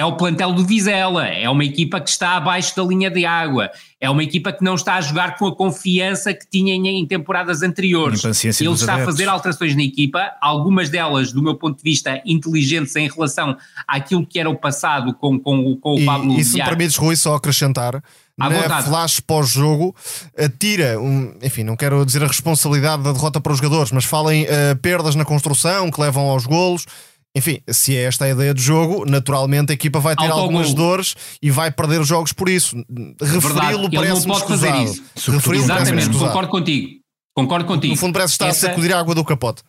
é 0.00 0.04
o 0.04 0.16
plantel 0.16 0.54
do 0.54 0.64
Vizela, 0.64 1.28
é 1.28 1.48
uma 1.50 1.62
equipa 1.62 2.00
que 2.00 2.08
está 2.08 2.30
abaixo 2.30 2.74
da 2.74 2.82
linha 2.82 3.10
de 3.10 3.26
água, 3.26 3.70
é 4.00 4.08
uma 4.08 4.24
equipa 4.24 4.50
que 4.50 4.64
não 4.64 4.74
está 4.74 4.94
a 4.94 5.00
jogar 5.02 5.36
com 5.36 5.46
a 5.46 5.54
confiança 5.54 6.32
que 6.32 6.48
tinha 6.48 6.74
em, 6.74 7.06
temporadas 7.06 7.62
anteriores. 7.62 8.24
Ele 8.24 8.70
está 8.72 8.94
a 8.94 9.04
fazer 9.04 9.28
alterações 9.28 9.76
na 9.76 9.82
equipa, 9.82 10.32
algumas 10.40 10.88
delas, 10.88 11.34
do 11.34 11.42
meu 11.42 11.54
ponto 11.54 11.76
de 11.76 11.82
vista, 11.82 12.18
inteligentes 12.24 12.96
em 12.96 13.10
relação 13.10 13.54
àquilo 13.86 14.26
que 14.26 14.40
era 14.40 14.48
o 14.48 14.56
passado 14.56 15.12
com, 15.12 15.38
com, 15.38 15.76
com 15.76 15.96
o 15.96 16.06
Pablo 16.06 16.32
E, 16.32 16.40
e 16.40 16.44
se 16.46 16.56
me 16.56 16.64
permites, 16.64 16.96
Rui, 16.96 17.14
só 17.14 17.34
acrescentar, 17.34 17.96
à 17.96 18.02
na 18.38 18.48
vontade. 18.48 18.88
flash 18.88 19.20
pós-jogo, 19.20 19.94
tira, 20.58 20.98
um, 20.98 21.34
enfim, 21.42 21.62
não 21.62 21.76
quero 21.76 22.06
dizer 22.06 22.24
a 22.24 22.26
responsabilidade 22.26 23.02
da 23.02 23.12
derrota 23.12 23.38
para 23.38 23.52
os 23.52 23.58
jogadores, 23.58 23.92
mas 23.92 24.06
falem 24.06 24.44
uh, 24.44 24.76
perdas 24.80 25.14
na 25.14 25.26
construção 25.26 25.90
que 25.90 26.00
levam 26.00 26.30
aos 26.30 26.46
golos 26.46 26.86
enfim, 27.36 27.60
se 27.68 27.96
é 27.96 28.02
esta 28.02 28.24
a 28.24 28.30
ideia 28.30 28.52
do 28.52 28.60
jogo, 28.60 29.04
naturalmente 29.08 29.70
a 29.70 29.74
equipa 29.74 30.00
vai 30.00 30.16
ter 30.16 30.24
Autogol. 30.24 30.42
algumas 30.42 30.74
dores 30.74 31.14
e 31.40 31.50
vai 31.50 31.70
perder 31.70 32.00
os 32.00 32.08
jogos 32.08 32.32
por 32.32 32.48
isso. 32.48 32.76
Referi-lo 33.20 33.90
parece-me 33.90 34.34
escusado. 34.34 34.94
Referi-lo 35.28 35.64
Exatamente, 35.64 36.10
concordo 36.10 36.48
contigo. 36.48 37.00
Concordo 37.32 37.66
contigo. 37.66 37.94
No 37.94 37.98
fundo, 37.98 38.14
parece 38.14 38.32
estar 38.32 38.48
Essa... 38.48 38.66
a 38.66 38.70
sacudir 38.70 38.92
a 38.92 38.98
água 38.98 39.14
do 39.14 39.24
capote. 39.24 39.62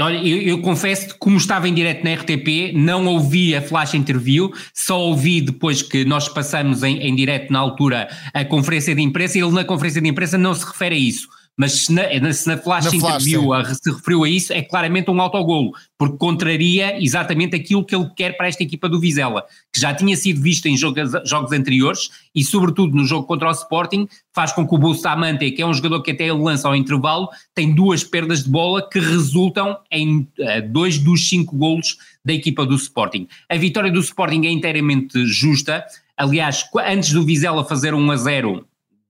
Olha, 0.00 0.16
eu, 0.16 0.42
eu 0.42 0.60
confesso 0.60 1.08
que, 1.08 1.14
como 1.18 1.36
estava 1.36 1.68
em 1.68 1.74
direto 1.74 2.02
na 2.02 2.14
RTP, 2.14 2.72
não 2.74 3.06
ouvi 3.06 3.54
a 3.54 3.62
flash 3.62 3.94
interview, 3.94 4.52
só 4.74 4.98
ouvi 4.98 5.40
depois 5.40 5.82
que 5.82 6.04
nós 6.04 6.28
passamos 6.28 6.82
em, 6.82 6.98
em 6.98 7.14
direto 7.14 7.52
na 7.52 7.60
altura 7.60 8.08
a 8.34 8.44
conferência 8.44 8.92
de 8.92 9.02
imprensa 9.02 9.38
e 9.38 9.42
ele 9.42 9.52
na 9.52 9.64
conferência 9.64 10.02
de 10.02 10.08
imprensa 10.08 10.36
não 10.36 10.52
se 10.52 10.64
refere 10.64 10.96
a 10.96 10.98
isso 10.98 11.28
mas 11.62 11.72
se 11.84 11.92
na, 11.92 12.32
se 12.32 12.48
na 12.48 12.58
flash 12.58 12.86
na 12.86 12.96
interview 12.96 13.44
flash, 13.44 13.78
se 13.80 13.88
referiu 13.92 14.24
a 14.24 14.28
isso, 14.28 14.52
é 14.52 14.62
claramente 14.62 15.08
um 15.12 15.20
autogolo, 15.20 15.70
porque 15.96 16.16
contraria 16.16 17.00
exatamente 17.00 17.54
aquilo 17.54 17.84
que 17.84 17.94
ele 17.94 18.10
quer 18.16 18.36
para 18.36 18.48
esta 18.48 18.64
equipa 18.64 18.88
do 18.88 18.98
Vizela, 18.98 19.44
que 19.72 19.80
já 19.80 19.94
tinha 19.94 20.16
sido 20.16 20.40
visto 20.40 20.66
em 20.66 20.76
jogos, 20.76 21.12
jogos 21.24 21.52
anteriores 21.52 22.10
e, 22.34 22.42
sobretudo, 22.42 22.96
no 22.96 23.04
jogo 23.04 23.28
contra 23.28 23.48
o 23.48 23.52
Sporting, 23.52 24.08
faz 24.34 24.52
com 24.52 24.66
que 24.66 24.74
o 24.74 24.78
Bustamante, 24.78 25.52
que 25.52 25.62
é 25.62 25.66
um 25.66 25.72
jogador 25.72 26.02
que 26.02 26.10
até 26.10 26.24
ele 26.24 26.42
lança 26.42 26.66
ao 26.66 26.74
intervalo, 26.74 27.28
tem 27.54 27.72
duas 27.72 28.02
perdas 28.02 28.42
de 28.42 28.50
bola 28.50 28.84
que 28.90 28.98
resultam 28.98 29.78
em 29.88 30.18
uh, 30.40 30.68
dois 30.68 30.98
dos 30.98 31.28
cinco 31.28 31.56
golos 31.56 31.96
da 32.24 32.32
equipa 32.32 32.66
do 32.66 32.74
Sporting. 32.74 33.28
A 33.48 33.56
vitória 33.56 33.92
do 33.92 34.00
Sporting 34.00 34.46
é 34.46 34.50
inteiramente 34.50 35.24
justa. 35.26 35.84
Aliás, 36.16 36.64
antes 36.84 37.12
do 37.12 37.24
Vizela 37.24 37.64
fazer 37.64 37.94
1 37.94 38.10
a 38.10 38.16
0, 38.16 38.66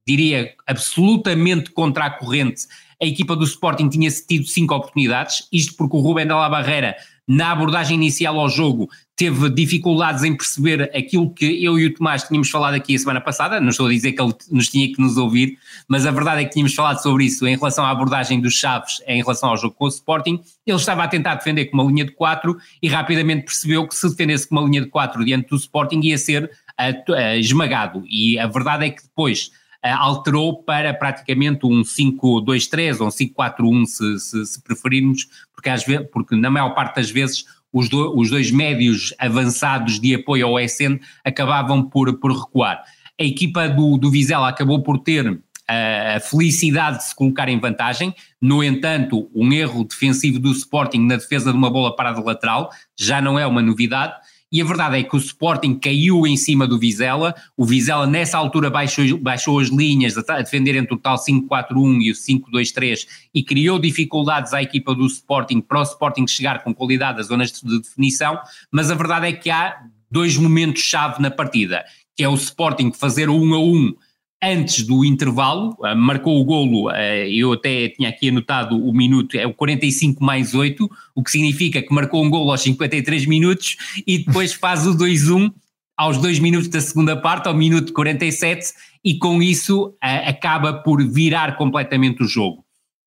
diria, 0.07 0.53
absolutamente 0.67 1.71
contra 1.71 2.07
a 2.07 2.11
corrente, 2.11 2.67
a 3.03 3.05
equipa 3.05 3.35
do 3.35 3.45
Sporting 3.45 3.89
tinha 3.89 4.09
tido 4.11 4.47
cinco 4.47 4.75
oportunidades, 4.75 5.49
isto 5.53 5.75
porque 5.77 5.97
o 5.97 6.01
Rubén 6.01 6.27
de 6.27 6.33
la 6.33 6.49
Barreira, 6.49 6.95
na 7.27 7.51
abordagem 7.51 7.97
inicial 7.97 8.39
ao 8.39 8.49
jogo, 8.49 8.89
teve 9.17 9.51
dificuldades 9.51 10.23
em 10.23 10.37
perceber 10.37 10.91
aquilo 10.97 11.33
que 11.33 11.65
eu 11.65 11.79
e 11.79 11.87
o 11.87 11.95
Tomás 11.95 12.23
tínhamos 12.23 12.49
falado 12.49 12.75
aqui 12.75 12.95
a 12.95 12.99
semana 12.99 13.21
passada, 13.21 13.61
não 13.61 13.71
estou 13.71 13.87
a 13.87 13.91
dizer 13.91 14.13
que 14.13 14.23
ele 14.23 14.33
nos 14.51 14.69
tinha 14.69 14.87
que 14.87 15.01
nos 15.01 15.17
ouvir, 15.17 15.59
mas 15.89 16.07
a 16.07 16.13
verdade 16.13 16.43
é 16.43 16.45
que 16.45 16.53
tínhamos 16.53 16.75
falado 16.75 17.03
sobre 17.03 17.25
isso 17.25 17.45
em 17.47 17.57
relação 17.57 17.85
à 17.85 17.91
abordagem 17.91 18.41
dos 18.41 18.55
Chaves 18.55 19.03
em 19.07 19.21
relação 19.21 19.51
ao 19.51 19.57
jogo 19.57 19.75
com 19.77 19.87
o 19.87 19.89
Sporting, 19.89 20.41
ele 20.65 20.77
estava 20.77 21.03
a 21.03 21.09
tentar 21.09 21.35
defender 21.35 21.67
com 21.67 21.79
uma 21.79 21.85
linha 21.91 22.05
de 22.05 22.13
4 22.13 22.57
e 22.81 22.89
rapidamente 22.89 23.47
percebeu 23.47 23.87
que 23.87 23.97
se 23.97 24.09
defendesse 24.09 24.49
com 24.49 24.57
uma 24.57 24.69
linha 24.69 24.83
de 24.83 24.89
4 24.89 25.25
diante 25.25 25.49
do 25.49 25.57
Sporting 25.57 26.01
ia 26.03 26.19
ser 26.19 26.45
uh, 26.45 27.13
uh, 27.13 27.37
esmagado, 27.37 28.05
e 28.09 28.39
a 28.39 28.47
verdade 28.47 28.87
é 28.87 28.91
que 28.91 29.03
depois 29.03 29.51
alterou 29.83 30.63
para 30.63 30.95
praticamente 30.95 31.67
um 31.67 31.83
5-2-3 31.83 33.01
ou 33.01 33.07
um 33.07 33.11
5-4-1 33.11 33.87
se, 33.87 34.21
se, 34.21 34.47
se, 34.47 34.63
preferirmos, 34.63 35.27
porque, 35.53 35.69
às 35.69 35.85
vezes, 35.85 36.07
porque 36.13 36.37
na 36.37 36.51
maior 36.51 36.71
parte 36.71 36.97
das 36.97 37.11
vezes 37.11 37.45
os, 37.73 37.89
do, 37.89 38.17
os 38.17 38.31
dois 38.31 38.51
médios 38.51 39.15
avançados 39.19 39.99
de 39.99 40.15
apoio 40.15 40.47
ao 40.47 40.61
SN 40.61 41.01
acabavam 41.25 41.83
por, 41.83 42.17
por 42.19 42.33
recuar. 42.33 42.83
A 43.19 43.25
equipa 43.25 43.69
do, 43.69 43.97
do 43.97 44.11
Vizela 44.11 44.49
acabou 44.49 44.83
por 44.83 44.99
ter 44.99 45.41
a 45.69 46.21
felicidade 46.21 46.99
de 46.99 47.05
se 47.05 47.15
colocar 47.15 47.49
em 47.49 47.59
vantagem. 47.59 48.15
No 48.41 48.63
entanto, 48.63 49.31
um 49.35 49.53
erro 49.53 49.85
defensivo 49.85 50.39
do 50.39 50.53
Sporting 50.53 51.07
na 51.07 51.17
defesa 51.17 51.51
de 51.51 51.57
uma 51.57 51.71
bola 51.71 51.95
parada 51.95 52.21
lateral 52.21 52.71
já 52.99 53.21
não 53.21 53.39
é 53.39 53.47
uma 53.47 53.63
novidade 53.63 54.15
e 54.53 54.61
a 54.61 54.65
verdade 54.65 54.99
é 54.99 55.03
que 55.03 55.17
o 55.17 55.19
Sporting 55.19 55.79
caiu 55.79 56.27
em 56.27 56.37
cima 56.37 56.67
do 56.67 56.79
Vizela, 56.79 57.35
o 57.57 57.65
Vizela 57.65 58.07
nessa 58.07 58.37
altura 58.37 58.69
baixou, 58.69 59.17
baixou 59.17 59.59
as 59.59 59.69
linhas 59.69 60.19
a 60.19 60.43
defender 60.43 60.77
entre 60.77 60.95
o 60.95 60.99
tal 60.99 61.17
5-4-1 61.17 62.03
e 62.03 62.11
o 62.11 62.15
5-2-3 62.15 63.07
e 63.35 63.43
criou 63.43 63.79
dificuldades 63.79 64.53
à 64.53 64.63
equipa 64.63 64.95
do 64.95 65.07
Sporting 65.07 65.63
para 65.63 65.81
o 65.81 65.83
Sporting 65.83 66.27
chegar 66.27 66.63
com 66.63 66.75
qualidade 66.75 67.21
às 67.21 67.29
zonas 67.29 67.51
de 67.51 67.81
definição, 67.81 68.39
mas 68.71 68.91
a 68.91 68.95
verdade 68.95 69.27
é 69.29 69.33
que 69.33 69.49
há 69.49 69.75
dois 70.11 70.37
momentos-chave 70.37 71.23
na 71.23 71.31
partida, 71.31 71.83
que 72.15 72.23
é 72.23 72.29
o 72.29 72.35
Sporting 72.35 72.93
fazer 72.93 73.31
o 73.31 73.35
1 73.35 73.55
a 73.55 73.59
1 73.59 73.95
antes 74.43 74.85
do 74.85 75.05
intervalo, 75.05 75.77
uh, 75.79 75.97
marcou 75.97 76.41
o 76.41 76.45
golo, 76.45 76.89
uh, 76.89 76.95
eu 77.31 77.53
até 77.53 77.91
tinha 77.91 78.09
aqui 78.09 78.29
anotado 78.29 78.77
o 78.77 78.93
minuto, 78.93 79.37
é 79.37 79.47
o 79.47 79.55
45 79.55 80.23
mais 80.25 80.55
8, 80.55 80.91
o 81.15 81.23
que 81.23 81.31
significa 81.31 81.81
que 81.81 81.95
marcou 81.95 82.25
um 82.25 82.29
golo 82.29 82.51
aos 82.51 82.63
53 82.63 83.27
minutos 83.27 83.77
e 84.07 84.19
depois 84.19 84.53
faz 84.53 84.87
o 84.87 84.97
2-1 84.97 85.53
aos 85.97 86.19
2 86.19 86.41
minutos 86.41 86.69
da 86.69 86.81
segunda 86.81 87.17
parte, 87.17 87.47
ao 87.47 87.55
minuto 87.55 87.93
47, 87.93 88.73
e 89.05 89.17
com 89.17 89.41
isso 89.41 89.89
uh, 89.89 90.29
acaba 90.29 90.73
por 90.73 91.01
virar 91.09 91.57
completamente 91.57 92.23
o 92.23 92.27
jogo. 92.27 92.62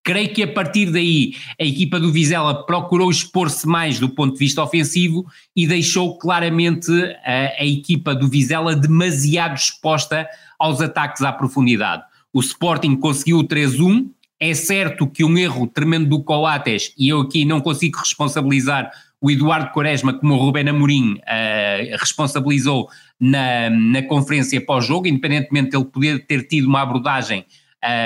Creio 0.05 0.31
que 0.31 0.43
a 0.43 0.47
partir 0.47 0.91
daí 0.91 1.33
a 1.59 1.65
equipa 1.65 1.99
do 1.99 2.11
Vizela 2.11 2.63
procurou 2.67 3.09
expor-se 3.09 3.67
mais 3.67 3.99
do 3.99 4.07
ponto 4.07 4.33
de 4.33 4.39
vista 4.39 4.61
ofensivo 4.61 5.25
e 5.55 5.65
deixou 5.65 6.15
claramente 6.19 6.91
a, 7.25 7.63
a 7.63 7.65
equipa 7.65 8.13
do 8.13 8.27
Vizela 8.27 8.75
demasiado 8.75 9.55
exposta 9.55 10.29
aos 10.59 10.79
ataques 10.79 11.23
à 11.23 11.33
profundidade. 11.33 12.03
O 12.31 12.39
Sporting 12.39 12.95
conseguiu 12.97 13.39
o 13.39 13.47
3-1. 13.47 14.07
É 14.39 14.53
certo 14.53 15.07
que 15.07 15.23
um 15.23 15.35
erro 15.39 15.65
tremendo 15.65 16.09
do 16.09 16.21
Coates, 16.21 16.93
e 16.99 17.09
eu 17.09 17.21
aqui 17.21 17.43
não 17.43 17.59
consigo 17.59 17.97
responsabilizar 17.97 18.91
o 19.19 19.31
Eduardo 19.31 19.71
Quaresma, 19.71 20.13
como 20.13 20.35
o 20.35 20.37
Rubén 20.37 20.69
Amorim 20.69 21.13
uh, 21.13 21.97
responsabilizou 21.97 22.87
na, 23.19 23.71
na 23.71 24.03
conferência 24.03 24.63
pós-jogo, 24.63 25.07
independentemente 25.07 25.71
de 25.71 25.77
ele 25.77 25.85
poder 25.85 26.27
ter 26.27 26.43
tido 26.43 26.67
uma 26.67 26.81
abordagem 26.81 27.39
uh, 27.39 27.64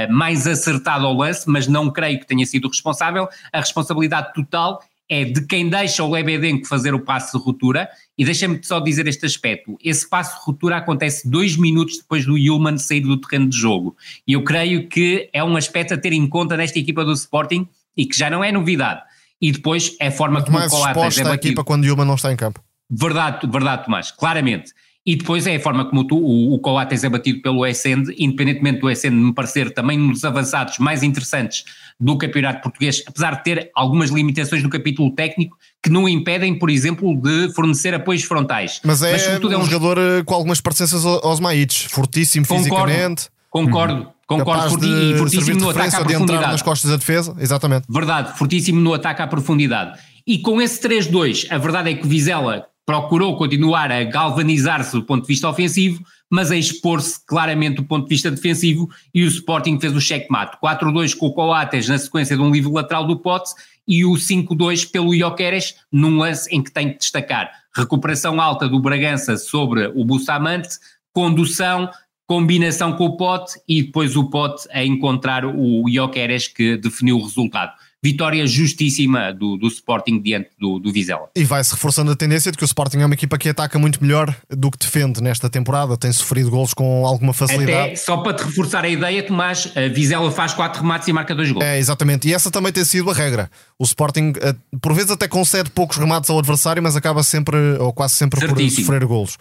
mais 0.09 0.45
acertada 0.47 1.05
ao 1.05 1.13
lance, 1.13 1.43
mas 1.47 1.67
não 1.67 1.89
creio 1.89 2.19
que 2.19 2.27
tenha 2.27 2.45
sido 2.45 2.67
responsável. 2.67 3.27
A 3.51 3.59
responsabilidade 3.59 4.33
total 4.33 4.81
é 5.09 5.25
de 5.25 5.41
quem 5.47 5.67
deixa 5.67 6.03
o 6.03 6.11
Lebedenko 6.11 6.67
fazer 6.67 6.93
o 6.93 6.99
passo 6.99 7.37
de 7.37 7.43
ruptura, 7.43 7.89
e 8.15 8.23
deixa-me 8.23 8.59
só 8.63 8.79
dizer 8.79 9.07
este 9.07 9.25
aspecto, 9.25 9.75
esse 9.83 10.07
passo 10.07 10.39
de 10.39 10.45
ruptura 10.45 10.77
acontece 10.77 11.27
dois 11.27 11.57
minutos 11.57 11.97
depois 11.97 12.25
do 12.25 12.37
Yulman 12.37 12.77
sair 12.77 13.01
do 13.01 13.17
terreno 13.17 13.49
de 13.49 13.57
jogo, 13.57 13.97
e 14.27 14.33
eu 14.33 14.43
creio 14.43 14.87
que 14.87 15.27
é 15.33 15.43
um 15.43 15.57
aspecto 15.57 15.95
a 15.95 15.97
ter 15.97 16.13
em 16.13 16.27
conta 16.27 16.55
nesta 16.55 16.77
equipa 16.77 17.03
do 17.03 17.11
Sporting, 17.13 17.67
e 17.97 18.05
que 18.05 18.15
já 18.15 18.29
não 18.29 18.43
é 18.43 18.51
novidade, 18.51 19.01
e 19.41 19.51
depois 19.51 19.95
é 19.99 20.07
a 20.07 20.11
forma 20.11 20.43
como 20.43 20.59
o 20.59 20.69
Coates 20.69 20.85
é 20.85 20.93
batido. 20.93 21.29
a 21.29 21.35
equipa 21.35 21.63
quando 21.63 21.85
Yulman 21.85 22.05
não 22.05 22.15
está 22.15 22.31
em 22.31 22.35
campo. 22.35 22.63
Verdade, 22.87 23.47
verdade 23.47 23.85
Tomás, 23.85 24.11
claramente. 24.11 24.73
E 25.09 25.15
depois 25.15 25.47
é 25.47 25.55
a 25.55 25.59
forma 25.59 25.85
como 25.85 26.03
tu, 26.03 26.15
o, 26.15 26.53
o 26.53 26.59
Coates 26.59 27.03
é 27.03 27.09
batido 27.09 27.41
pelo 27.41 27.65
Essend, 27.65 28.13
independentemente 28.15 28.79
do 28.79 28.87
Essend 28.87 29.15
me 29.15 29.33
parecer 29.33 29.73
também 29.73 29.99
um 29.99 30.11
dos 30.11 30.23
avançados 30.23 30.77
mais 30.77 31.01
interessantes 31.01 31.63
do 31.99 32.15
campeonato 32.15 32.61
português, 32.61 33.01
apesar 33.07 33.37
de 33.37 33.43
ter 33.43 33.71
algumas 33.75 34.11
limitações 34.11 34.61
no 34.61 34.69
capítulo 34.69 35.09
técnico 35.15 35.57
que 35.81 35.89
não 35.89 36.07
impedem, 36.07 36.59
por 36.59 36.69
exemplo, 36.69 37.19
de 37.19 37.51
fornecer 37.55 37.91
apoios 37.95 38.21
frontais. 38.21 38.81
Mas 38.85 39.01
é, 39.01 39.13
Mas, 39.13 39.43
um, 39.43 39.51
é 39.51 39.57
um 39.57 39.65
jogador 39.65 39.97
eh, 39.97 40.23
com 40.23 40.35
algumas 40.35 40.61
parecenças 40.61 41.03
aos 41.03 41.39
Maites, 41.39 41.91
fortíssimo 41.91 42.45
concordo, 42.45 42.63
fisicamente. 42.65 43.29
Concordo, 43.49 44.07
concordo, 44.27 44.69
forti 44.69 44.85
e 44.85 45.17
fortíssimo 45.17 45.59
no 45.59 45.69
ataque 45.71 45.95
à 45.95 46.03
profundidade. 46.03 46.45
De 46.45 46.51
nas 46.51 46.61
costas 46.61 46.91
da 46.91 46.97
defesa, 46.97 47.35
exatamente. 47.39 47.87
Verdade, 47.89 48.37
fortíssimo 48.37 48.79
no 48.79 48.93
ataque 48.93 49.23
à 49.23 49.27
profundidade. 49.27 49.99
E 50.27 50.37
com 50.37 50.61
esse 50.61 50.79
3-2, 50.87 51.47
a 51.49 51.57
verdade 51.57 51.89
é 51.89 51.95
que 51.95 52.07
Vizela 52.07 52.67
procurou 52.89 53.37
continuar 53.37 53.91
a 53.91 54.03
galvanizar-se 54.03 54.93
do 54.93 55.03
ponto 55.03 55.21
de 55.21 55.27
vista 55.27 55.47
ofensivo, 55.47 56.03
mas 56.27 56.49
a 56.49 56.57
expor-se 56.57 57.23
claramente 57.23 57.75
do 57.75 57.83
ponto 57.83 58.05
de 58.05 58.09
vista 58.09 58.31
defensivo 58.31 58.89
e 59.13 59.23
o 59.23 59.27
Sporting 59.27 59.79
fez 59.79 59.95
o 59.95 60.01
checkmate. 60.01 60.57
4-2 60.59 61.15
com 61.15 61.27
o 61.27 61.31
Coates 61.31 61.87
na 61.87 61.99
sequência 61.99 62.35
de 62.35 62.41
um 62.41 62.49
livro 62.49 62.73
lateral 62.73 63.05
do 63.05 63.19
Pote 63.19 63.51
e 63.87 64.03
o 64.03 64.13
5-2 64.13 64.89
pelo 64.89 65.13
Ioqueres 65.13 65.75
num 65.91 66.17
lance 66.17 66.49
em 66.51 66.63
que 66.63 66.71
tem 66.71 66.91
que 66.91 66.97
destacar 66.97 67.51
recuperação 67.75 68.41
alta 68.41 68.67
do 68.67 68.79
Bragança 68.79 69.37
sobre 69.37 69.85
o 69.93 70.03
Bustamante, 70.03 70.69
condução, 71.13 71.91
combinação 72.25 72.93
com 72.93 73.05
o 73.05 73.17
Pote 73.17 73.61
e 73.67 73.83
depois 73.83 74.15
o 74.15 74.31
Pote 74.31 74.67
a 74.71 74.83
encontrar 74.83 75.45
o 75.45 75.87
Ioqueres 75.87 76.47
que 76.47 76.75
definiu 76.75 77.17
o 77.17 77.23
resultado 77.23 77.71
vitória 78.01 78.47
justíssima 78.47 79.33
do, 79.33 79.57
do 79.57 79.67
Sporting 79.67 80.21
diante 80.21 80.49
do, 80.57 80.79
do 80.79 80.91
Vizela. 80.91 81.29
E 81.35 81.43
vai-se 81.43 81.73
reforçando 81.73 82.11
a 82.11 82.15
tendência 82.15 82.51
de 82.51 82.57
que 82.57 82.63
o 82.63 82.65
Sporting 82.65 82.99
é 82.99 83.05
uma 83.05 83.13
equipa 83.13 83.37
que 83.37 83.49
ataca 83.49 83.77
muito 83.77 84.01
melhor 84.01 84.33
do 84.49 84.71
que 84.71 84.77
defende 84.77 85.21
nesta 85.21 85.49
temporada, 85.49 85.97
tem 85.97 86.11
sofrido 86.11 86.49
gols 86.49 86.73
com 86.73 87.05
alguma 87.05 87.33
facilidade. 87.33 87.87
Até, 87.89 87.95
só 87.97 88.17
para 88.17 88.33
te 88.33 88.43
reforçar 88.43 88.85
a 88.85 88.89
ideia, 88.89 89.21
Tomás, 89.21 89.71
a 89.75 89.93
Vizela 89.93 90.31
faz 90.31 90.53
quatro 90.53 90.81
remates 90.81 91.07
e 91.09 91.13
marca 91.13 91.35
dois 91.35 91.51
gols. 91.51 91.65
É, 91.65 91.77
exatamente, 91.77 92.27
e 92.27 92.33
essa 92.33 92.49
também 92.49 92.71
tem 92.71 92.85
sido 92.85 93.09
a 93.09 93.13
regra. 93.13 93.51
O 93.77 93.83
Sporting, 93.83 94.33
eh, 94.41 94.55
por 94.81 94.93
vezes, 94.93 95.11
até 95.11 95.27
concede 95.27 95.69
poucos 95.69 95.97
remates 95.97 96.29
ao 96.29 96.39
adversário, 96.39 96.81
mas 96.81 96.95
acaba 96.95 97.21
sempre, 97.21 97.57
ou 97.79 97.91
quase 97.91 98.13
sempre, 98.13 98.39
Certíssimo. 98.39 98.85
por 98.85 98.93
sofrer 98.93 99.05
gols. 99.05 99.37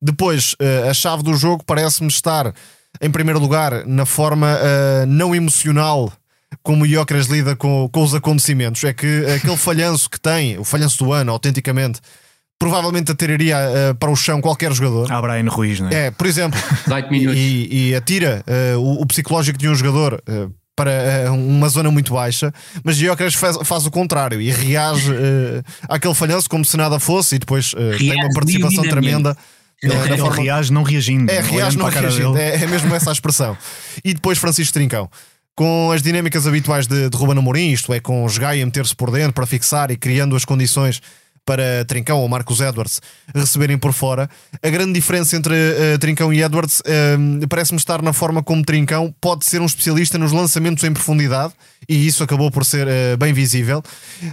Depois, 0.00 0.54
eh, 0.58 0.88
a 0.90 0.92
chave 0.92 1.22
do 1.22 1.34
jogo 1.34 1.64
parece-me 1.64 2.08
estar, 2.08 2.52
em 3.00 3.10
primeiro 3.10 3.40
lugar, 3.40 3.86
na 3.86 4.04
forma 4.04 4.54
uh, 4.54 5.06
não 5.06 5.34
emocional 5.34 6.12
como 6.62 6.84
o 6.84 6.86
Iocres 6.86 7.26
lida 7.26 7.56
com, 7.56 7.88
com 7.90 8.02
os 8.02 8.14
acontecimentos. 8.14 8.82
É 8.84 8.92
que 8.92 9.24
aquele 9.36 9.56
falhanço 9.56 10.10
que 10.10 10.20
tem, 10.20 10.58
o 10.58 10.64
falhanço 10.64 11.04
do 11.04 11.12
ano, 11.12 11.32
autenticamente, 11.32 12.00
provavelmente 12.62 13.10
atiraria 13.10 13.56
uh, 13.58 13.94
para 13.96 14.08
o 14.08 14.14
chão 14.14 14.40
qualquer 14.40 14.72
jogador. 14.72 15.10
Ah, 15.10 15.20
Brian 15.20 15.48
Ruiz, 15.50 15.80
não 15.80 15.88
é? 15.88 16.06
É, 16.06 16.10
por 16.12 16.28
exemplo, 16.28 16.60
e, 17.10 17.88
e, 17.90 17.94
atira 17.96 18.44
uh, 18.46 18.78
o, 18.78 19.02
o, 19.02 19.06
psicológico 19.06 19.58
de 19.58 19.68
um 19.68 19.74
jogador. 19.74 20.22
Uh, 20.28 20.52
para 20.74 21.30
uma 21.30 21.68
zona 21.68 21.90
muito 21.90 22.14
baixa, 22.14 22.50
mas 22.82 22.96
Gyökeres 22.96 23.34
faz, 23.34 23.58
faz 23.62 23.84
o 23.84 23.90
contrário 23.90 24.40
e 24.40 24.50
reage 24.50 25.12
àquele 25.86 26.14
falhanço 26.14 26.48
como 26.48 26.64
se 26.64 26.78
nada 26.78 26.98
fosse 26.98 27.36
e 27.36 27.38
depois 27.38 27.74
tem 27.98 28.14
uma 28.14 28.32
participação 28.32 28.82
tremenda. 28.82 29.36
Ele, 29.82 29.92
ele 29.94 30.16
forma... 30.16 30.42
reage 30.42 30.72
não 30.72 30.82
reagindo. 30.82 31.30
É, 31.30 31.40
reage 31.40 31.76
não 31.76 31.90
reagindo, 31.90 32.38
é, 32.38 32.62
é 32.62 32.66
mesmo 32.66 32.92
essa 32.94 33.10
a 33.10 33.12
expressão. 33.12 33.56
E 34.02 34.14
depois 34.14 34.38
Francisco 34.38 34.72
Trincão 34.72 35.10
com 35.54 35.90
as 35.92 36.02
dinâmicas 36.02 36.46
habituais 36.46 36.86
de, 36.86 37.08
de 37.08 37.16
Ruben 37.16 37.38
Amorim, 37.38 37.70
isto 37.70 37.92
é, 37.92 38.00
com 38.00 38.24
os 38.24 38.38
Gaia 38.38 38.64
meter-se 38.64 38.94
por 38.94 39.10
dentro 39.10 39.32
para 39.32 39.46
fixar 39.46 39.90
e 39.90 39.96
criando 39.96 40.34
as 40.34 40.44
condições 40.44 41.00
para 41.44 41.84
Trincão 41.86 42.20
ou 42.20 42.28
Marcos 42.28 42.60
Edwards 42.60 43.00
receberem 43.34 43.76
por 43.76 43.92
fora. 43.92 44.28
A 44.62 44.70
grande 44.70 44.92
diferença 44.92 45.36
entre 45.36 45.54
uh, 45.54 45.98
Trincão 45.98 46.32
e 46.32 46.42
Edwards 46.42 46.80
uh, 46.80 47.48
parece-me 47.48 47.78
estar 47.78 48.00
na 48.00 48.12
forma 48.12 48.42
como 48.42 48.64
Trincão 48.64 49.14
pode 49.20 49.44
ser 49.44 49.60
um 49.60 49.66
especialista 49.66 50.18
nos 50.18 50.32
lançamentos 50.32 50.84
em 50.84 50.92
profundidade 50.92 51.52
e 51.88 52.06
isso 52.06 52.22
acabou 52.22 52.50
por 52.50 52.64
ser 52.64 52.86
uh, 52.86 53.16
bem 53.18 53.32
visível. 53.32 53.82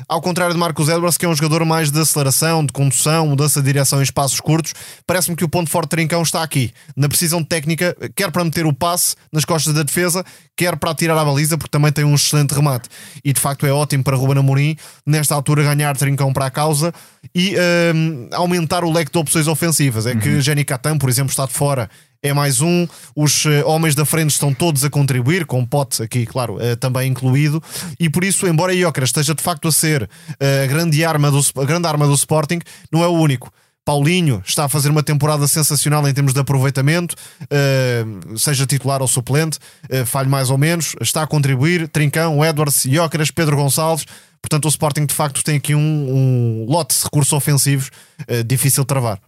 Ao 0.07 0.21
contrário 0.21 0.53
de 0.53 0.59
Marcos 0.59 0.87
Edwards, 0.87 1.17
que 1.17 1.25
é 1.25 1.29
um 1.29 1.35
jogador 1.35 1.65
mais 1.65 1.91
de 1.91 1.99
aceleração, 1.99 2.63
de 2.63 2.71
condução, 2.71 3.27
mudança 3.27 3.59
de 3.59 3.65
direção 3.65 3.99
em 3.99 4.03
espaços 4.03 4.39
curtos, 4.39 4.73
parece-me 5.07 5.35
que 5.35 5.43
o 5.43 5.49
ponto 5.49 5.69
forte 5.69 5.89
de 5.89 5.97
Trincão 5.97 6.21
está 6.21 6.43
aqui, 6.43 6.71
na 6.95 7.09
precisão 7.09 7.43
técnica, 7.43 7.95
quer 8.15 8.31
para 8.31 8.43
meter 8.43 8.65
o 8.65 8.73
passe 8.73 9.15
nas 9.31 9.45
costas 9.45 9.73
da 9.73 9.81
defesa, 9.81 10.23
quer 10.55 10.75
para 10.77 10.91
atirar 10.91 11.17
a 11.17 11.25
baliza, 11.25 11.57
porque 11.57 11.71
também 11.71 11.91
tem 11.91 12.05
um 12.05 12.13
excelente 12.13 12.53
remate. 12.53 12.87
E 13.23 13.33
de 13.33 13.39
facto 13.39 13.65
é 13.65 13.71
ótimo 13.71 14.03
para 14.03 14.15
Ruben 14.15 14.37
Amorim, 14.37 14.77
nesta 15.05 15.33
altura, 15.33 15.63
ganhar 15.63 15.97
Trincão 15.97 16.31
para 16.31 16.45
a 16.45 16.51
causa 16.51 16.93
e 17.33 17.55
uh, 17.55 18.35
aumentar 18.35 18.83
o 18.83 18.91
leque 18.91 19.11
de 19.11 19.17
opções 19.17 19.47
ofensivas. 19.47 20.05
É 20.05 20.13
uhum. 20.13 20.19
que 20.19 20.41
Jenny 20.41 20.63
Catan, 20.63 20.97
por 20.97 21.09
exemplo, 21.09 21.29
está 21.29 21.45
de 21.45 21.53
fora. 21.53 21.89
É 22.21 22.33
mais 22.33 22.59
um, 22.59 22.85
os 23.15 23.45
uh, 23.45 23.49
homens 23.65 23.95
da 23.95 24.03
frente 24.03 24.31
estão 24.31 24.53
todos 24.53 24.83
a 24.83 24.89
contribuir, 24.89 25.45
com 25.45 25.65
Pote 25.65 26.03
aqui, 26.03 26.25
claro, 26.25 26.55
uh, 26.55 26.75
também 26.75 27.09
incluído, 27.09 27.63
e 27.97 28.09
por 28.09 28.25
isso, 28.25 28.45
embora 28.45 28.73
Iocra 28.73 29.05
esteja 29.05 29.33
de 29.33 29.41
facto 29.41 29.69
a 29.69 29.71
ser 29.71 30.09
eh, 30.37 30.63
a, 30.65 30.67
grande 30.67 31.03
arma 31.05 31.31
do, 31.31 31.39
a 31.55 31.63
grande 31.63 31.87
arma 31.87 32.05
do 32.05 32.13
Sporting, 32.13 32.59
não 32.91 33.03
é 33.03 33.07
o 33.07 33.13
único. 33.13 33.49
Paulinho 33.89 34.43
está 34.45 34.65
a 34.65 34.69
fazer 34.69 34.89
uma 34.89 35.01
temporada 35.01 35.47
sensacional 35.47 36.07
em 36.07 36.13
termos 36.13 36.31
de 36.31 36.39
aproveitamento, 36.39 37.15
uh, 37.45 38.37
seja 38.37 38.63
titular 38.65 39.01
ou 39.01 39.07
suplente, 39.07 39.57
uh, 39.89 40.05
falho 40.05 40.29
mais 40.29 40.51
ou 40.51 40.59
menos, 40.59 40.95
está 41.01 41.23
a 41.23 41.27
contribuir. 41.27 41.87
Trincão, 41.87 42.45
Edwards, 42.45 42.85
Iócaras, 42.85 43.31
Pedro 43.31 43.55
Gonçalves. 43.55 44.05
Portanto, 44.41 44.65
o 44.65 44.69
Sporting 44.69 45.05
de 45.05 45.13
facto 45.13 45.43
tem 45.43 45.57
aqui 45.57 45.75
um, 45.75 45.79
um 45.79 46.65
lote 46.67 46.95
de 46.95 47.03
recursos 47.03 47.33
ofensivos 47.33 47.91
uh, 48.29 48.43
difícil 48.43 48.83
de 48.83 48.87
travar. 48.87 49.19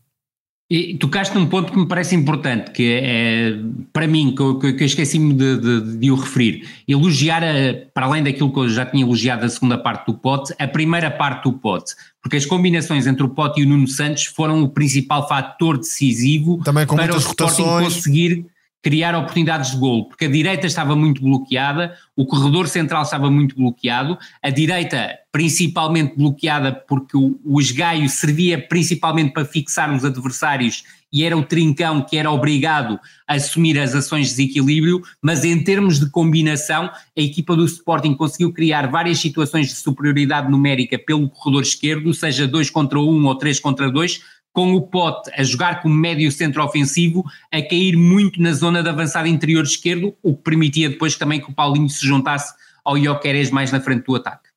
E 0.74 0.98
tocaste 0.98 1.36
num 1.36 1.48
ponto 1.48 1.70
que 1.70 1.78
me 1.78 1.86
parece 1.86 2.16
importante, 2.16 2.72
que 2.72 2.94
é, 2.94 3.50
é 3.50 3.54
para 3.92 4.08
mim, 4.08 4.34
que 4.34 4.42
eu, 4.42 4.58
eu 4.64 4.86
esqueci-me 4.86 5.34
de, 5.34 5.58
de, 5.58 5.98
de, 5.98 6.10
o 6.10 6.16
referir, 6.16 6.66
elogiar, 6.88 7.44
a, 7.44 7.74
para 7.94 8.06
além 8.06 8.24
daquilo 8.24 8.54
que 8.54 8.58
eu 8.58 8.70
já 8.70 8.86
tinha 8.86 9.04
elogiado 9.04 9.46
a 9.46 9.50
segunda 9.50 9.78
parte 9.78 10.06
do 10.06 10.14
pote, 10.14 10.54
a 10.58 10.66
primeira 10.66 11.12
parte 11.12 11.44
do 11.44 11.52
pote, 11.52 11.94
porque 12.22 12.38
as 12.38 12.46
combinações 12.46 13.06
entre 13.06 13.22
o 13.22 13.28
pote 13.28 13.60
e 13.60 13.66
o 13.66 13.68
Nuno 13.68 13.86
Santos 13.86 14.24
foram 14.24 14.64
o 14.64 14.70
principal 14.70 15.28
fator 15.28 15.78
decisivo 15.78 16.58
para 16.64 17.16
o 17.16 17.18
Sporting 17.18 17.64
conseguir 17.64 18.46
criar 18.82 19.16
oportunidades 19.16 19.72
de 19.72 19.78
golo, 19.78 20.06
porque 20.10 20.26
a 20.26 20.30
direita 20.30 20.66
estava 20.66 20.96
muito 20.96 21.22
bloqueada, 21.22 21.96
o 22.16 22.26
corredor 22.26 22.68
central 22.68 23.04
estava 23.04 23.30
muito 23.30 23.56
bloqueado, 23.56 24.18
a 24.42 24.50
direita 24.50 25.20
principalmente 25.32 26.18
bloqueada 26.18 26.74
porque 26.74 27.16
o, 27.16 27.40
o 27.46 27.62
esgaio 27.62 28.10
servia 28.10 28.60
principalmente 28.60 29.32
para 29.32 29.46
fixar 29.46 29.94
os 29.94 30.04
adversários 30.04 30.84
e 31.14 31.24
era 31.24 31.38
o 31.38 31.44
trincão 31.44 32.02
que 32.02 32.18
era 32.18 32.32
obrigado 32.32 33.00
a 33.28 33.36
assumir 33.36 33.78
as 33.78 33.94
ações 33.94 34.30
de 34.30 34.36
desequilíbrio, 34.36 35.02
mas 35.22 35.44
em 35.44 35.62
termos 35.64 36.00
de 36.00 36.10
combinação, 36.10 36.86
a 36.86 37.22
equipa 37.22 37.56
do 37.56 37.66
Sporting 37.66 38.16
conseguiu 38.16 38.54
criar 38.54 38.90
várias 38.90 39.20
situações 39.20 39.68
de 39.68 39.76
superioridade 39.76 40.50
numérica 40.50 40.98
pelo 40.98 41.30
corredor 41.30 41.64
esquerdo, 41.64 42.14
seja 42.14 42.48
2 42.48 42.70
contra 42.70 43.00
1 43.00 43.04
um, 43.04 43.26
ou 43.26 43.36
3 43.36 43.60
contra 43.60 43.92
2, 43.92 44.22
com 44.54 44.74
o 44.74 44.82
Pote 44.82 45.32
a 45.36 45.44
jogar 45.44 45.82
como 45.82 45.96
médio 45.96 46.32
centro 46.32 46.64
ofensivo, 46.64 47.24
a 47.52 47.62
cair 47.62 47.96
muito 47.96 48.42
na 48.42 48.54
zona 48.54 48.84
de 48.84 48.90
avançada 48.90 49.28
interior 49.28 49.64
esquerdo, 49.64 50.16
o 50.22 50.36
que 50.36 50.44
permitia 50.44 50.90
depois 50.90 51.16
também 51.16 51.40
que 51.40 51.50
o 51.50 51.54
Paulinho 51.54 51.90
se 51.90 52.06
juntasse 52.06 52.54
ao 52.84 52.98
Ioqueres 52.98 53.52
mais 53.52 53.72
na 53.72 53.80
frente 53.80 54.06
do 54.06 54.16
ataque. 54.16 54.50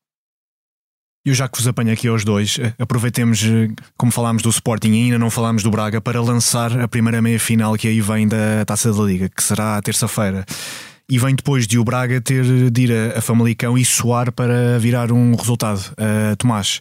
Eu 1.27 1.33
já 1.33 1.49
que 1.49 1.57
vos 1.57 1.67
apanho 1.67 1.91
aqui 1.91 2.07
aos 2.07 2.23
dois, 2.23 2.59
eh, 2.59 2.75
aproveitemos, 2.79 3.43
eh, 3.43 3.71
como 3.97 4.13
falámos 4.13 4.43
do 4.43 4.51
Sporting 4.51 4.91
e 4.91 5.03
ainda 5.05 5.19
não 5.19 5.31
falámos 5.31 5.63
do 5.63 5.71
Braga, 5.71 5.99
para 5.99 6.21
lançar 6.21 6.79
a 6.79 6.87
primeira 6.87 7.23
meia 7.23 7.41
final 7.41 7.77
que 7.77 7.89
aí 7.89 7.99
vem 7.99 8.29
da 8.29 8.63
Taça 8.67 8.93
da 8.93 9.03
Liga, 9.03 9.31
que 9.31 9.43
será 9.43 9.81
terça-feira 9.81 10.45
e 11.09 11.19
vem 11.19 11.35
depois 11.35 11.67
de 11.67 11.79
o 11.79 11.85
Braga 11.85 12.21
ter 12.21 12.71
de 12.71 12.83
ir 12.83 12.93
a, 12.93 13.19
a 13.19 13.21
Famalicão 13.21 13.77
e 13.77 13.85
soar 13.85 14.33
para 14.33 14.79
virar 14.79 15.13
um 15.13 15.35
resultado. 15.35 15.81
Uh, 15.93 16.37
Tomás, 16.37 16.81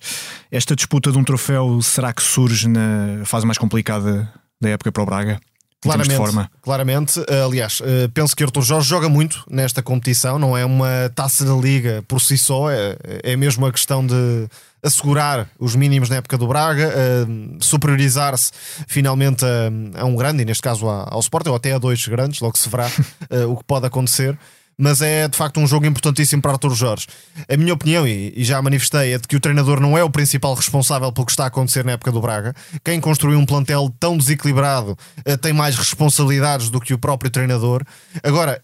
esta 0.51 0.75
disputa 0.75 1.11
de 1.11 1.17
um 1.17 1.23
troféu 1.23 1.81
será 1.81 2.13
que 2.13 2.23
surge 2.23 2.67
na 2.67 3.23
fase 3.25 3.45
mais 3.45 3.57
complicada 3.57 4.31
da 4.61 4.69
época 4.69 4.91
para 4.91 5.03
o 5.03 5.05
Braga? 5.05 5.39
Claramente, 5.81 6.49
claramente. 6.61 7.19
Uh, 7.19 7.45
aliás, 7.45 7.81
uh, 7.81 8.09
penso 8.13 8.33
que 8.33 8.43
Arthur 8.43 8.61
Jorge 8.61 8.87
joga 8.87 9.09
muito 9.09 9.43
nesta 9.49 9.83
competição, 9.83 10.39
não 10.39 10.57
é 10.57 10.63
uma 10.63 11.11
taça 11.13 11.43
da 11.43 11.53
liga 11.53 12.01
por 12.07 12.21
si 12.21 12.37
só, 12.37 12.71
é, 12.71 12.97
é 13.21 13.35
mesmo 13.35 13.65
a 13.65 13.71
questão 13.71 14.05
de 14.05 14.47
assegurar 14.83 15.47
os 15.57 15.75
mínimos 15.75 16.09
na 16.09 16.17
época 16.17 16.37
do 16.37 16.47
Braga, 16.47 16.89
uh, 16.89 17.57
superiorizar-se 17.63 18.51
finalmente 18.87 19.45
a, 19.45 20.01
a, 20.01 20.05
um 20.05 20.15
grande, 20.15 20.41
e 20.41 20.45
neste 20.45 20.61
caso 20.61 20.87
ao 20.87 21.19
Sporting, 21.19 21.49
ou 21.49 21.55
até 21.55 21.73
a 21.73 21.77
dois 21.77 22.05
grandes, 22.05 22.41
logo 22.41 22.57
se 22.57 22.67
verá 22.67 22.87
uh, 22.87 23.49
o 23.51 23.57
que 23.57 23.63
pode 23.63 23.85
acontecer. 23.85 24.37
Mas 24.75 25.01
é 25.01 25.27
de 25.27 25.37
facto 25.37 25.59
um 25.59 25.67
jogo 25.67 25.85
importantíssimo 25.85 26.41
para 26.41 26.53
Artur 26.53 26.73
Jorge. 26.73 27.07
A 27.47 27.55
minha 27.55 27.73
opinião, 27.73 28.07
e, 28.07 28.33
e 28.35 28.43
já 28.43 28.59
manifestei, 28.59 29.13
é 29.13 29.17
de 29.19 29.27
que 29.27 29.35
o 29.35 29.39
treinador 29.39 29.79
não 29.79 29.95
é 29.95 30.03
o 30.03 30.09
principal 30.09 30.55
responsável 30.55 31.11
pelo 31.11 31.27
que 31.27 31.31
está 31.31 31.43
a 31.43 31.47
acontecer 31.47 31.85
na 31.85 31.91
época 31.91 32.11
do 32.11 32.19
Braga. 32.19 32.55
Quem 32.83 32.99
construiu 32.99 33.37
um 33.37 33.45
plantel 33.45 33.93
tão 33.99 34.17
desequilibrado 34.17 34.97
uh, 35.27 35.37
tem 35.37 35.53
mais 35.53 35.77
responsabilidades 35.77 36.71
do 36.71 36.81
que 36.81 36.93
o 36.93 36.97
próprio 36.97 37.29
treinador. 37.29 37.83
Agora, 38.23 38.63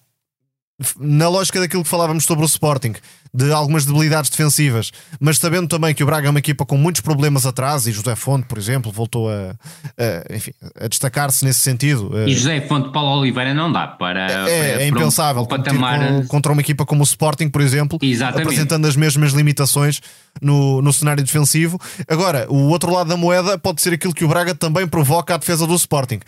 na 1.00 1.28
lógica 1.28 1.60
daquilo 1.60 1.84
que 1.84 1.90
falávamos 1.90 2.24
sobre 2.24 2.44
o 2.44 2.48
Sporting, 2.48 2.94
de 3.34 3.52
algumas 3.52 3.86
debilidades 3.86 4.30
defensivas, 4.30 4.92
mas 5.20 5.38
sabendo 5.38 5.68
também 5.68 5.94
que 5.94 6.02
o 6.02 6.06
Braga 6.06 6.28
é 6.28 6.30
uma 6.30 6.40
equipa 6.40 6.66
com 6.66 6.78
muitos 6.78 7.02
problemas 7.02 7.46
atrás, 7.46 7.86
e 7.86 7.92
José 7.92 8.16
Fonte, 8.16 8.48
por 8.48 8.58
exemplo, 8.58 8.92
voltou 8.92 9.30
a, 9.30 9.56
a, 9.98 10.36
enfim, 10.36 10.52
a 10.80 10.88
destacar-se 10.88 11.46
nesse 11.46 11.60
sentido. 11.60 12.12
E 12.28 12.34
José 12.34 12.62
Fonte, 12.62 12.92
Paulo 12.92 13.20
Oliveira 13.20 13.54
não 13.54 13.72
dá 13.72 13.88
para. 13.88 14.26
É, 14.26 14.28
para, 14.28 14.84
é 14.84 14.88
impensável 14.88 15.44
um 15.44 15.46
patamar... 15.46 16.00
com, 16.00 16.28
contra 16.28 16.52
uma 16.52 16.62
equipa 16.62 16.86
como 16.86 17.02
o 17.02 17.04
Sporting, 17.04 17.50
por 17.50 17.62
exemplo, 17.62 18.00
Exatamente. 18.02 18.44
apresentando 18.44 18.88
as 18.88 18.96
mesmas 18.96 19.34
limitações 19.34 20.02
no, 20.42 20.82
no 20.82 20.92
cenário 20.92 21.24
defensivo. 21.24 21.80
Agora, 22.08 22.48
o 22.50 22.70
outro 22.70 22.92
lado 22.92 23.10
da 23.10 23.18
moeda 23.18 23.60
pode 23.60 23.82
ser 23.82 23.94
aquilo 23.94 24.14
que 24.14 24.26
o 24.26 24.28
Braga 24.28 24.56
também 24.56 24.88
provoca 24.88 25.36
à 25.36 25.38
defesa 25.38 25.68
do 25.68 25.76
Sporting, 25.76 26.20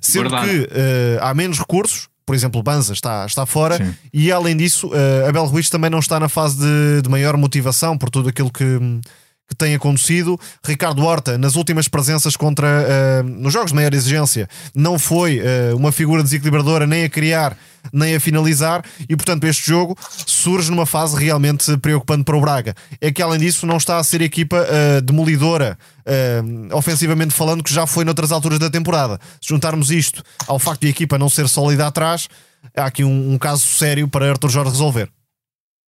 sendo 0.00 0.30
Verdade. 0.30 0.48
que 0.48 0.58
uh, 0.64 1.18
há 1.20 1.32
menos 1.34 1.58
recursos 1.58 2.08
por 2.28 2.34
exemplo, 2.34 2.62
Banza 2.62 2.92
está, 2.92 3.24
está 3.24 3.46
fora, 3.46 3.78
Sim. 3.78 3.94
e 4.12 4.30
além 4.30 4.54
disso, 4.54 4.88
uh, 4.88 5.26
Abel 5.26 5.46
Ruiz 5.46 5.70
também 5.70 5.88
não 5.88 5.98
está 5.98 6.20
na 6.20 6.28
fase 6.28 6.58
de, 6.58 7.00
de 7.00 7.08
maior 7.08 7.34
motivação 7.38 7.96
por 7.96 8.10
tudo 8.10 8.28
aquilo 8.28 8.52
que, 8.52 8.78
que 9.48 9.56
tem 9.56 9.74
acontecido. 9.74 10.38
Ricardo 10.64 11.02
Horta, 11.02 11.38
nas 11.38 11.56
últimas 11.56 11.88
presenças 11.88 12.36
contra 12.36 12.66
uh, 12.66 13.22
nos 13.22 13.52
jogos 13.52 13.70
de 13.70 13.76
maior 13.76 13.94
exigência, 13.94 14.48
não 14.74 14.98
foi 14.98 15.40
uh, 15.40 15.76
uma 15.76 15.90
figura 15.90 16.22
desequilibradora 16.22 16.86
nem 16.86 17.04
a 17.04 17.08
criar 17.08 17.56
nem 17.92 18.14
a 18.14 18.20
finalizar, 18.20 18.84
e 19.08 19.16
portanto 19.16 19.44
este 19.44 19.66
jogo 19.66 19.96
surge 20.26 20.70
numa 20.70 20.86
fase 20.86 21.16
realmente 21.16 21.76
preocupante 21.78 22.24
para 22.24 22.36
o 22.36 22.40
Braga. 22.40 22.74
É 23.00 23.10
que 23.10 23.22
além 23.22 23.38
disso 23.38 23.66
não 23.66 23.76
está 23.76 23.98
a 23.98 24.04
ser 24.04 24.20
equipa 24.20 24.56
uh, 24.56 25.00
demolidora, 25.00 25.78
uh, 26.00 26.76
ofensivamente 26.76 27.34
falando, 27.34 27.62
que 27.62 27.72
já 27.72 27.86
foi 27.86 28.04
noutras 28.04 28.32
alturas 28.32 28.58
da 28.58 28.70
temporada. 28.70 29.18
Se 29.40 29.48
juntarmos 29.48 29.90
isto 29.90 30.22
ao 30.46 30.58
facto 30.58 30.82
de 30.82 30.88
a 30.88 30.90
equipa 30.90 31.18
não 31.18 31.28
ser 31.28 31.48
sólida 31.48 31.86
atrás, 31.86 32.28
há 32.76 32.86
aqui 32.86 33.04
um, 33.04 33.32
um 33.32 33.38
caso 33.38 33.66
sério 33.66 34.08
para 34.08 34.28
Arthur 34.28 34.50
Jorge 34.50 34.70
resolver. 34.70 35.08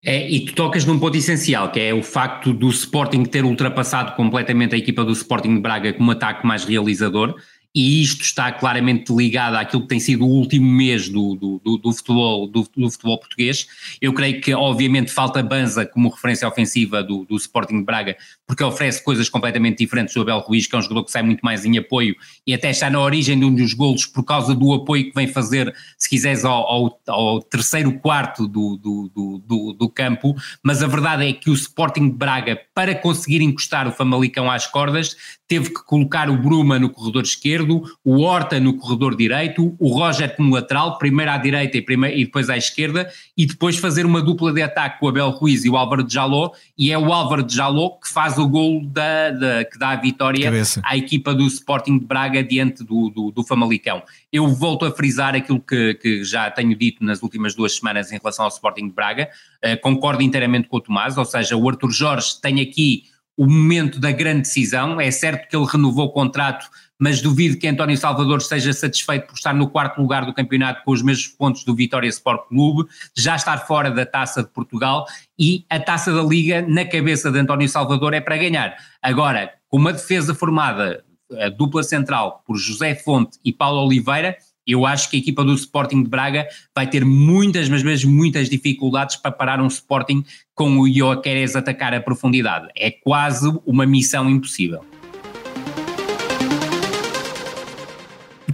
É, 0.03 0.31
e 0.31 0.47
tu 0.47 0.55
tocas 0.55 0.87
num 0.87 0.99
ponto 0.99 1.17
essencial, 1.17 1.71
que 1.71 1.79
é 1.79 1.93
o 1.93 2.03
facto 2.03 2.55
do 2.55 2.69
Sporting 2.71 3.25
ter 3.25 3.45
ultrapassado 3.45 4.17
completamente 4.17 4.75
a 4.75 4.79
equipa 4.79 5.05
do 5.05 5.13
Sporting 5.13 5.57
de 5.57 5.61
Braga 5.61 5.93
com 5.93 6.05
um 6.05 6.11
ataque 6.11 6.47
mais 6.47 6.65
realizador 6.65 7.35
e 7.75 8.03
isto 8.03 8.23
está 8.23 8.51
claramente 8.51 9.13
ligado 9.15 9.55
àquilo 9.55 9.83
que 9.83 9.89
tem 9.89 10.01
sido 10.01 10.27
o 10.27 10.29
último 10.29 10.67
mês 10.67 11.09
do, 11.09 11.37
do, 11.37 11.61
do, 11.65 11.77
do 11.79 11.93
futebol, 11.93 12.47
do, 12.49 12.65
futebol 12.65 13.19
português. 13.19 13.67
Eu 14.01 14.13
creio 14.13 14.41
que, 14.41 14.53
obviamente, 14.53 15.13
falta 15.13 15.41
Banza 15.43 15.87
como 15.87 16.09
referência 16.09 16.49
ofensiva 16.49 17.03
do, 17.03 17.27
Sporting 17.37 17.79
de 17.79 17.85
Braga, 17.85 18.17
porque 18.47 18.65
oferece 18.65 19.03
coisas 19.03 19.29
completamente 19.29 19.79
diferentes 19.79 20.15
do 20.15 20.23
Abel 20.23 20.41
Ruiz, 20.41 20.67
que 20.67 20.75
é 20.75 20.79
um 20.79 20.83
jogador 20.83 21.05
que 21.05 21.13
sai 21.13 21.23
muito 21.23 21.43
mais 21.43 21.65
em 21.65 21.79
apoio 21.79 22.17
e 22.45 22.53
até 22.53 22.71
está 22.71 22.91
na 22.91 23.01
origem 23.01 23.39
de 23.39 23.45
um 23.45 23.55
dos 23.55 23.73
golos 23.73 24.05
por 24.05 24.25
causa 24.25 24.53
do 24.55 24.75
apoio 24.75 25.05
que 25.05 25.15
vem 25.15 25.29
fazer, 25.29 25.73
se 25.97 26.09
quiseres, 26.09 26.45
ao, 26.45 26.67
ao, 26.67 27.01
ao 27.07 27.41
terceiro 27.41 27.93
quarto 28.01 28.49
do 28.49 29.93
campo. 29.95 30.35
Mas 30.63 30.83
a 30.83 30.89
verdade 30.89 31.29
é 31.29 31.33
que 31.33 31.51
o 31.51 31.55
Sporting 31.55 32.11
de 32.11 32.17
Braga, 32.17 32.61
para 32.75 32.97
conseguir 32.97 33.41
encostar 33.43 33.87
o 33.87 33.93
Famalicão 33.93 34.51
às 34.51 34.67
cordas, 34.67 35.17
teve 35.47 35.71
que 35.71 35.85
colocar 35.85 36.29
o 36.29 36.37
Bruma 36.37 36.79
no 36.79 36.91
corredor 36.91 37.23
esquerdo 37.23 37.60
esquerdo, 37.61 37.85
o 38.05 38.21
Horta 38.21 38.59
no 38.59 38.75
corredor 38.75 39.17
direito, 39.17 39.75
o 39.79 39.89
Roger 39.89 40.35
como 40.35 40.55
lateral, 40.55 40.99
primeiro 40.99 41.31
à 41.31 41.37
direita 41.37 41.77
e, 41.77 41.83
primeiro, 41.83 42.19
e 42.19 42.25
depois 42.25 42.49
à 42.49 42.57
esquerda, 42.57 43.11
e 43.37 43.47
depois 43.47 43.77
fazer 43.77 44.07
uma 44.07 44.23
dupla 44.23 44.53
de 44.53 44.63
ataque 44.63 44.99
com 44.99 45.07
o 45.07 45.09
Abel 45.09 45.31
Ruiz 45.31 45.65
e 45.65 45.71
o 45.71 45.77
Álvaro 45.77 46.03
de 46.03 46.13
Jaló, 46.13 46.51
e 46.77 46.91
é 46.91 46.99
o 46.99 47.13
Álvaro 47.13 47.43
de 47.43 47.55
Jaló 47.55 47.91
que 47.91 48.09
faz 48.09 48.39
o 48.39 48.49
gol 48.49 48.85
da, 48.85 49.31
da 49.31 49.65
que 49.65 49.79
dá 49.79 49.91
a 49.91 49.97
vitória 49.97 50.45
Cabeça. 50.45 50.81
à 50.85 50.97
equipa 50.97 51.35
do 51.35 51.47
Sporting 51.47 51.99
de 51.99 52.07
Braga 52.07 52.43
diante 52.43 52.83
do, 52.85 53.11
do, 53.11 53.31
do 53.31 53.45
Famalicão. 53.45 54.03
Eu 54.33 54.49
volto 54.49 54.85
a 54.85 54.91
frisar 54.91 55.35
aquilo 55.35 55.61
que, 55.61 55.95
que 55.95 56.25
já 56.25 56.51
tenho 56.51 56.77
dito 56.77 57.05
nas 57.05 57.23
últimas 57.23 57.55
duas 57.55 57.77
semanas 57.77 58.13
em 58.13 58.19
relação 58.19 58.45
ao 58.45 58.51
Sporting 58.51 58.89
de 58.89 58.95
Braga, 58.95 59.29
Uh, 59.63 59.79
concordo 59.83 60.23
inteiramente 60.23 60.69
com 60.69 60.79
o 60.79 60.81
Tomás, 60.81 61.19
ou 61.19 61.25
seja, 61.27 61.55
o 61.55 61.69
Arthur 61.69 61.91
Jorge 61.91 62.41
tem 62.41 62.63
aqui 62.63 63.05
o 63.37 63.47
momento 63.47 63.99
da 63.99 64.11
grande 64.11 64.43
decisão. 64.43 65.01
É 65.01 65.11
certo 65.11 65.49
que 65.49 65.57
ele 65.57 65.67
renovou 65.67 66.07
o 66.07 66.11
contrato, 66.11 66.67
mas 67.01 67.23
duvido 67.23 67.57
que 67.57 67.67
António 67.67 67.97
Salvador 67.97 68.39
esteja 68.39 68.73
satisfeito 68.75 69.27
por 69.27 69.35
estar 69.35 69.55
no 69.55 69.69
quarto 69.69 70.01
lugar 70.01 70.27
do 70.27 70.35
campeonato 70.35 70.85
com 70.85 70.93
os 70.93 71.03
mesmos 71.03 71.29
pontos 71.29 71.65
do 71.65 71.75
Vitória 71.75 72.09
Sport 72.09 72.49
Clube, 72.49 72.89
já 73.17 73.35
estar 73.35 73.59
fora 73.67 73.91
da 73.91 74.05
taça 74.05 74.43
de 74.43 74.51
Portugal 74.51 75.07
e 75.39 75.65
a 75.71 75.81
taça 75.81 76.13
da 76.13 76.23
Liga 76.23 76.61
na 76.61 76.85
cabeça 76.85 77.33
de 77.33 77.39
António 77.39 77.69
Salvador 77.69 78.13
é 78.13 78.21
para 78.21 78.37
ganhar. 78.37 78.77
Agora, 79.03 79.51
com 79.69 79.79
uma 79.79 79.93
defesa 79.93 80.35
formada, 80.35 81.03
a 81.41 81.49
dupla 81.49 81.83
central, 81.83 82.45
por 82.47 82.57
José 82.59 82.95
Fonte 82.95 83.39
e 83.43 83.53
Paulo 83.53 83.87
Oliveira 83.87 84.37
eu 84.67 84.87
acho 84.87 85.11
que 85.11 85.17
a 85.17 85.19
equipa 85.19 85.43
do 85.43 85.53
Sporting 85.55 86.05
de 86.05 86.09
Braga 86.09 86.47
vai 86.75 86.87
ter 86.87 87.05
muitas, 87.05 87.69
mas 87.69 87.83
mesmo 87.83 88.13
muitas 88.13 88.49
dificuldades 88.49 89.17
para 89.17 89.33
parar 89.33 89.61
um 89.61 89.67
Sporting 89.67 90.25
com 90.55 90.79
o 90.79 90.87
Ioqueres 90.87 91.57
atacar 91.57 91.93
a 91.93 92.01
profundidade. 92.01 92.69
É 92.77 92.91
quase 92.91 93.49
uma 93.67 93.85
missão 93.85 94.31
impossível. 94.31 94.85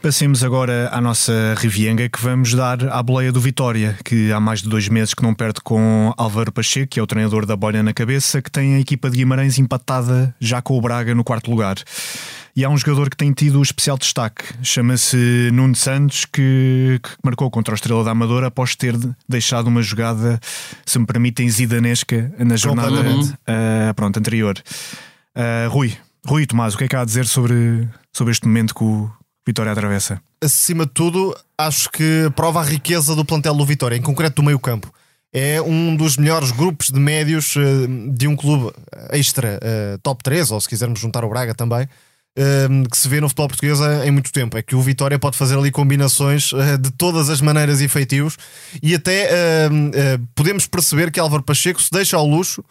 Passemos 0.07 0.45
agora 0.45 0.89
à 0.93 1.01
nossa 1.01 1.57
Rivienga 1.59 2.09
que 2.09 2.23
vamos 2.23 2.55
dar 2.55 2.81
à 2.93 3.03
boleia 3.03 3.33
do 3.33 3.41
Vitória, 3.41 3.99
que 4.05 4.31
há 4.31 4.39
mais 4.39 4.63
de 4.63 4.69
dois 4.69 4.89
meses 4.89 5.13
que 5.13 5.21
não 5.21 5.35
perde 5.35 5.61
com 5.61 6.15
Álvaro 6.17 6.53
Pacheco, 6.53 6.87
que 6.93 7.01
é 7.01 7.03
o 7.03 7.07
treinador 7.09 7.45
da 7.45 7.57
bolha 7.57 7.83
na 7.83 7.93
cabeça, 7.93 8.41
que 8.41 8.49
tem 8.49 8.77
a 8.77 8.79
equipa 8.79 9.11
de 9.11 9.17
Guimarães 9.17 9.59
empatada 9.59 10.33
já 10.39 10.63
com 10.63 10.79
o 10.79 10.81
Braga 10.81 11.13
no 11.13 11.25
quarto 11.25 11.51
lugar. 11.51 11.75
E 12.55 12.65
há 12.65 12.71
um 12.71 12.79
jogador 12.79 13.11
que 13.11 13.17
tem 13.17 13.33
tido 13.33 13.61
especial 13.61 13.99
destaque, 13.99 14.45
chama-se 14.63 15.51
Nuno 15.53 15.75
Santos, 15.75 16.25
que, 16.25 17.01
que, 17.03 17.11
marcou 17.25 17.51
contra 17.51 17.73
o 17.73 17.75
Estrela 17.75 18.05
da 18.05 18.13
Amadora 18.13 18.47
após 18.47 18.77
ter 18.77 18.95
deixado 19.29 19.67
uma 19.67 19.83
jogada, 19.83 20.39
se 20.87 21.01
me 21.01 21.07
permitem, 21.07 21.51
zidanesca 21.51 22.33
na 22.39 22.55
jornada 22.55 23.01
uh, 23.01 23.93
pronto, 23.97 24.21
anterior. 24.21 24.57
Uh, 25.35 25.69
Rui, 25.69 25.95
Rui 26.25 26.47
Tomás, 26.47 26.75
o 26.75 26.79
que 26.79 26.85
é 26.85 26.89
que 26.89 26.95
há 26.95 27.01
a 27.01 27.05
dizer 27.05 27.27
sobre, 27.27 27.89
sobre 28.13 28.31
este 28.31 28.47
momento 28.47 28.73
que 28.73 28.85
o 28.85 29.11
Vitória 29.47 29.73
atravessa? 29.73 30.21
Acima 30.43 30.85
de 30.85 30.93
tudo, 30.93 31.37
acho 31.57 31.91
que 31.91 32.31
prova 32.35 32.61
a 32.61 32.65
riqueza 32.65 33.15
do 33.15 33.25
plantel 33.25 33.55
do 33.55 33.65
Vitória, 33.65 33.97
em 33.97 34.03
concreto 34.03 34.37
do 34.37 34.43
meio 34.43 34.59
campo 34.59 34.93
é 35.33 35.61
um 35.61 35.95
dos 35.95 36.17
melhores 36.17 36.51
grupos 36.51 36.89
de 36.89 36.99
médios 36.99 37.57
de 38.15 38.27
um 38.27 38.35
clube 38.35 38.73
extra 39.11 39.61
top 40.03 40.23
3, 40.23 40.51
ou 40.51 40.59
se 40.59 40.69
quisermos 40.69 40.99
juntar 40.99 41.27
o 41.27 41.29
Braga 41.29 41.55
também, 41.55 41.87
Ehm, 42.39 42.85
que 42.85 42.99
se 42.99 43.09
vê 43.09 43.19
no 43.19 43.29
futebol 43.29 43.49
português 43.49 43.81
em 44.05 44.11
muito 44.11 44.31
tempo. 44.31 44.59
É 44.59 44.63
que 44.63 44.77
o 44.77 44.83
Vitória 44.83 45.19
pode 45.19 45.39
fazer 45.39 45.57
ali 45.57 45.71
combinações 45.71 46.53
eh, 46.53 46.77
de 46.77 46.91
todas 46.91 47.31
as 47.31 47.41
maneiras 47.41 47.81
e 47.81 47.89
feitios 47.89 48.37
e 48.83 48.95
até 48.95 49.31
eh, 49.31 49.69
podemos 50.35 50.67
perceber 50.67 51.11
que 51.11 51.19
Álvaro 51.19 51.43
Pacheco 51.43 51.81
se 51.81 51.91
deixa 51.91 52.15
ao 52.15 52.27
luxo 52.27 52.63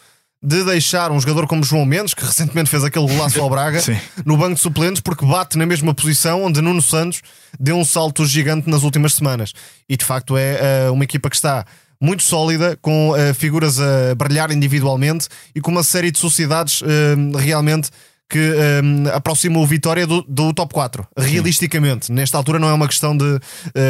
de 0.45 0.63
deixar 0.63 1.11
um 1.11 1.19
jogador 1.19 1.47
como 1.47 1.63
João 1.63 1.85
Mendes, 1.85 2.13
que 2.13 2.23
recentemente 2.23 2.69
fez 2.69 2.83
aquele 2.83 3.07
golaço 3.07 3.41
ao 3.41 3.49
Braga, 3.49 3.79
Sim. 3.81 3.97
no 4.23 4.37
banco 4.37 4.53
de 4.53 4.61
suplentes, 4.61 5.01
porque 5.01 5.25
bate 5.25 5.57
na 5.57 5.65
mesma 5.65 5.93
posição 5.93 6.43
onde 6.43 6.61
Nuno 6.61 6.81
Santos 6.81 7.21
deu 7.59 7.75
um 7.75 7.83
salto 7.83 8.25
gigante 8.25 8.69
nas 8.69 8.83
últimas 8.83 9.15
semanas. 9.15 9.53
E 9.89 9.97
de 9.97 10.05
facto 10.05 10.37
é 10.37 10.89
uh, 10.89 10.93
uma 10.93 11.03
equipa 11.03 11.29
que 11.29 11.35
está 11.35 11.65
muito 11.99 12.21
sólida, 12.21 12.77
com 12.79 13.11
uh, 13.11 13.33
figuras 13.33 13.79
a 13.79 14.13
brilhar 14.15 14.51
individualmente 14.51 15.27
e 15.55 15.61
com 15.61 15.71
uma 15.71 15.83
série 15.83 16.11
de 16.11 16.19
sociedades 16.19 16.81
uh, 16.81 17.37
realmente 17.37 17.89
que 18.29 18.39
um, 18.83 19.07
aproxima 19.13 19.59
o 19.59 19.65
Vitória 19.65 20.05
do, 20.05 20.21
do 20.23 20.53
top 20.53 20.73
4. 20.73 21.07
Realisticamente, 21.17 22.07
Sim. 22.07 22.13
nesta 22.13 22.37
altura 22.37 22.59
não 22.59 22.67
é 22.67 22.73
uma 22.73 22.87
questão 22.87 23.15
de 23.15 23.39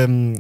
um, 0.10 0.36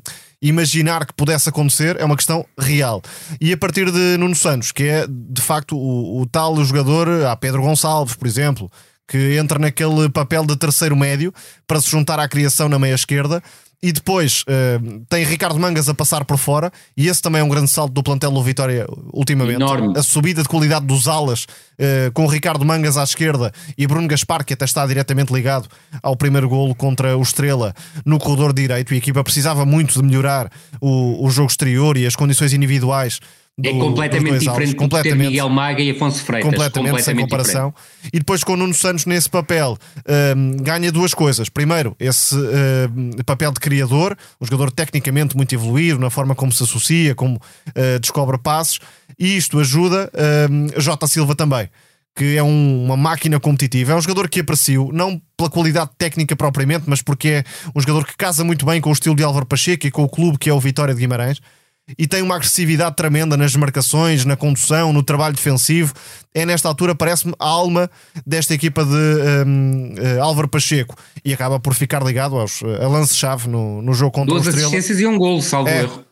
imaginar 0.47 1.05
que 1.05 1.13
pudesse 1.13 1.49
acontecer, 1.49 1.99
é 1.99 2.05
uma 2.05 2.15
questão 2.15 2.45
real. 2.57 3.01
E 3.39 3.51
a 3.51 3.57
partir 3.57 3.91
de 3.91 4.17
Nuno 4.17 4.35
Santos, 4.35 4.71
que 4.71 4.83
é 4.83 5.05
de 5.07 5.41
facto 5.41 5.77
o, 5.77 6.21
o 6.21 6.25
tal 6.25 6.63
jogador, 6.63 7.09
há 7.25 7.35
Pedro 7.35 7.61
Gonçalves, 7.61 8.15
por 8.15 8.27
exemplo, 8.27 8.69
que 9.07 9.37
entra 9.37 9.59
naquele 9.59 10.09
papel 10.09 10.45
de 10.45 10.55
terceiro 10.55 10.95
médio 10.95 11.33
para 11.67 11.79
se 11.79 11.89
juntar 11.89 12.19
à 12.19 12.27
criação 12.27 12.67
na 12.67 12.79
meia 12.79 12.95
esquerda 12.95 13.41
e 13.81 13.91
depois 13.91 14.43
uh, 14.43 15.05
tem 15.09 15.23
Ricardo 15.23 15.59
Mangas 15.59 15.87
a 15.89 15.93
passar 15.93 16.25
por 16.25 16.37
fora, 16.37 16.71
e 16.95 17.07
esse 17.07 17.21
também 17.21 17.41
é 17.41 17.43
um 17.43 17.49
grande 17.49 17.69
salto 17.69 17.93
do 17.93 18.03
plantel 18.03 18.31
do 18.31 18.41
Vitória 18.41 18.85
ultimamente. 19.13 19.55
Enorme. 19.55 19.97
A 19.97 20.03
subida 20.03 20.41
de 20.41 20.49
qualidade 20.49 20.85
dos 20.85 21.07
alas 21.07 21.43
uh, 21.43 22.11
com 22.13 22.25
Ricardo 22.27 22.65
Mangas 22.65 22.97
à 22.97 23.03
esquerda 23.03 23.51
e 23.77 23.85
Bruno 23.87 24.07
Gaspar, 24.07 24.43
que 24.43 24.53
até 24.53 24.65
está 24.65 24.85
diretamente 24.85 25.33
ligado 25.33 25.69
ao 26.01 26.15
primeiro 26.15 26.49
golo 26.49 26.73
contra 26.75 27.17
o 27.17 27.21
Estrela 27.21 27.73
no 28.05 28.19
corredor 28.19 28.53
direito. 28.53 28.93
E 28.93 28.95
a 28.95 28.97
equipa 28.97 29.23
precisava 29.23 29.65
muito 29.65 29.93
de 29.93 30.03
melhorar 30.03 30.51
o, 30.81 31.25
o 31.25 31.29
jogo 31.29 31.49
exterior 31.49 31.97
e 31.97 32.05
as 32.05 32.15
condições 32.15 32.53
individuais 32.53 33.19
do, 33.57 33.69
é 33.69 33.71
completamente 33.73 34.39
diferente 34.39 34.71
do 34.71 34.75
completamente, 34.75 35.17
ter 35.17 35.29
Miguel 35.29 35.49
Maga 35.49 35.81
e 35.81 35.91
Afonso 35.91 36.23
Freitas. 36.23 36.49
Completamente, 36.49 36.91
completamente 36.91 37.05
sem 37.05 37.15
comparação. 37.15 37.73
Diferente. 37.73 38.09
E 38.13 38.19
depois 38.19 38.43
com 38.43 38.53
o 38.53 38.57
Nuno 38.57 38.73
Santos 38.73 39.05
nesse 39.05 39.29
papel 39.29 39.77
um, 40.35 40.57
ganha 40.57 40.91
duas 40.91 41.13
coisas. 41.13 41.47
Primeiro, 41.47 41.95
esse 41.97 42.35
um, 42.35 43.11
papel 43.25 43.51
de 43.53 43.59
criador, 43.61 44.17
um 44.41 44.45
jogador 44.45 44.71
tecnicamente 44.71 45.37
muito 45.37 45.55
evoluído 45.55 45.99
na 45.99 46.09
forma 46.09 46.35
como 46.35 46.51
se 46.51 46.63
associa, 46.63 47.15
como 47.15 47.35
uh, 47.37 47.99
descobre 48.01 48.37
passos, 48.37 48.79
e 49.17 49.37
isto 49.37 49.57
ajuda 49.59 50.11
um, 50.51 50.81
Jota 50.81 51.07
Silva 51.07 51.33
também. 51.33 51.69
Que 52.17 52.37
é 52.37 52.43
um, 52.43 52.85
uma 52.85 52.95
máquina 52.95 53.39
competitiva, 53.41 53.91
é 53.91 53.95
um 53.95 54.01
jogador 54.01 54.29
que 54.29 54.39
aprecio, 54.39 54.89
não 54.93 55.21
pela 55.35 55.49
qualidade 55.49 55.91
técnica 55.97 56.33
propriamente, 56.33 56.85
mas 56.87 57.01
porque 57.01 57.27
é 57.27 57.43
um 57.75 57.81
jogador 57.81 58.05
que 58.05 58.15
casa 58.15 58.41
muito 58.41 58.65
bem 58.65 58.79
com 58.79 58.89
o 58.89 58.93
estilo 58.93 59.15
de 59.15 59.23
Álvaro 59.23 59.45
Pacheco 59.45 59.85
e 59.85 59.91
com 59.91 60.03
o 60.03 60.09
clube 60.09 60.37
que 60.37 60.49
é 60.49 60.53
o 60.53 60.59
Vitória 60.59 60.93
de 60.93 60.99
Guimarães 61.01 61.41
e 61.97 62.07
tem 62.07 62.21
uma 62.21 62.35
agressividade 62.35 62.95
tremenda 62.95 63.37
nas 63.37 63.55
marcações, 63.55 64.25
na 64.25 64.35
condução, 64.35 64.91
no 64.91 65.03
trabalho 65.03 65.35
defensivo. 65.35 65.93
É 66.33 66.45
nesta 66.45 66.67
altura, 66.67 66.95
parece-me, 66.95 67.33
a 67.39 67.47
alma 67.47 67.89
desta 68.25 68.53
equipa 68.53 68.83
de 68.83 68.91
um, 68.91 69.93
uh, 69.93 69.99
eh, 69.99 70.19
Álvaro 70.19 70.47
Pacheco 70.47 70.95
e 71.23 71.33
acaba 71.33 71.59
por 71.59 71.73
ficar 71.73 72.03
ligado 72.03 72.37
aos, 72.37 72.61
a 72.63 72.87
lance-chave 72.87 73.47
no, 73.47 73.81
no 73.81 73.93
jogo 73.93 74.11
contra 74.11 74.33
Duas 74.33 74.47
o 74.47 74.49
Estrela. 74.49 74.67
assistências 74.67 74.99
e 74.99 75.05
um 75.05 75.17
gol, 75.17 75.41
salvo 75.41 75.69
é, 75.69 75.83
erro. 75.83 76.04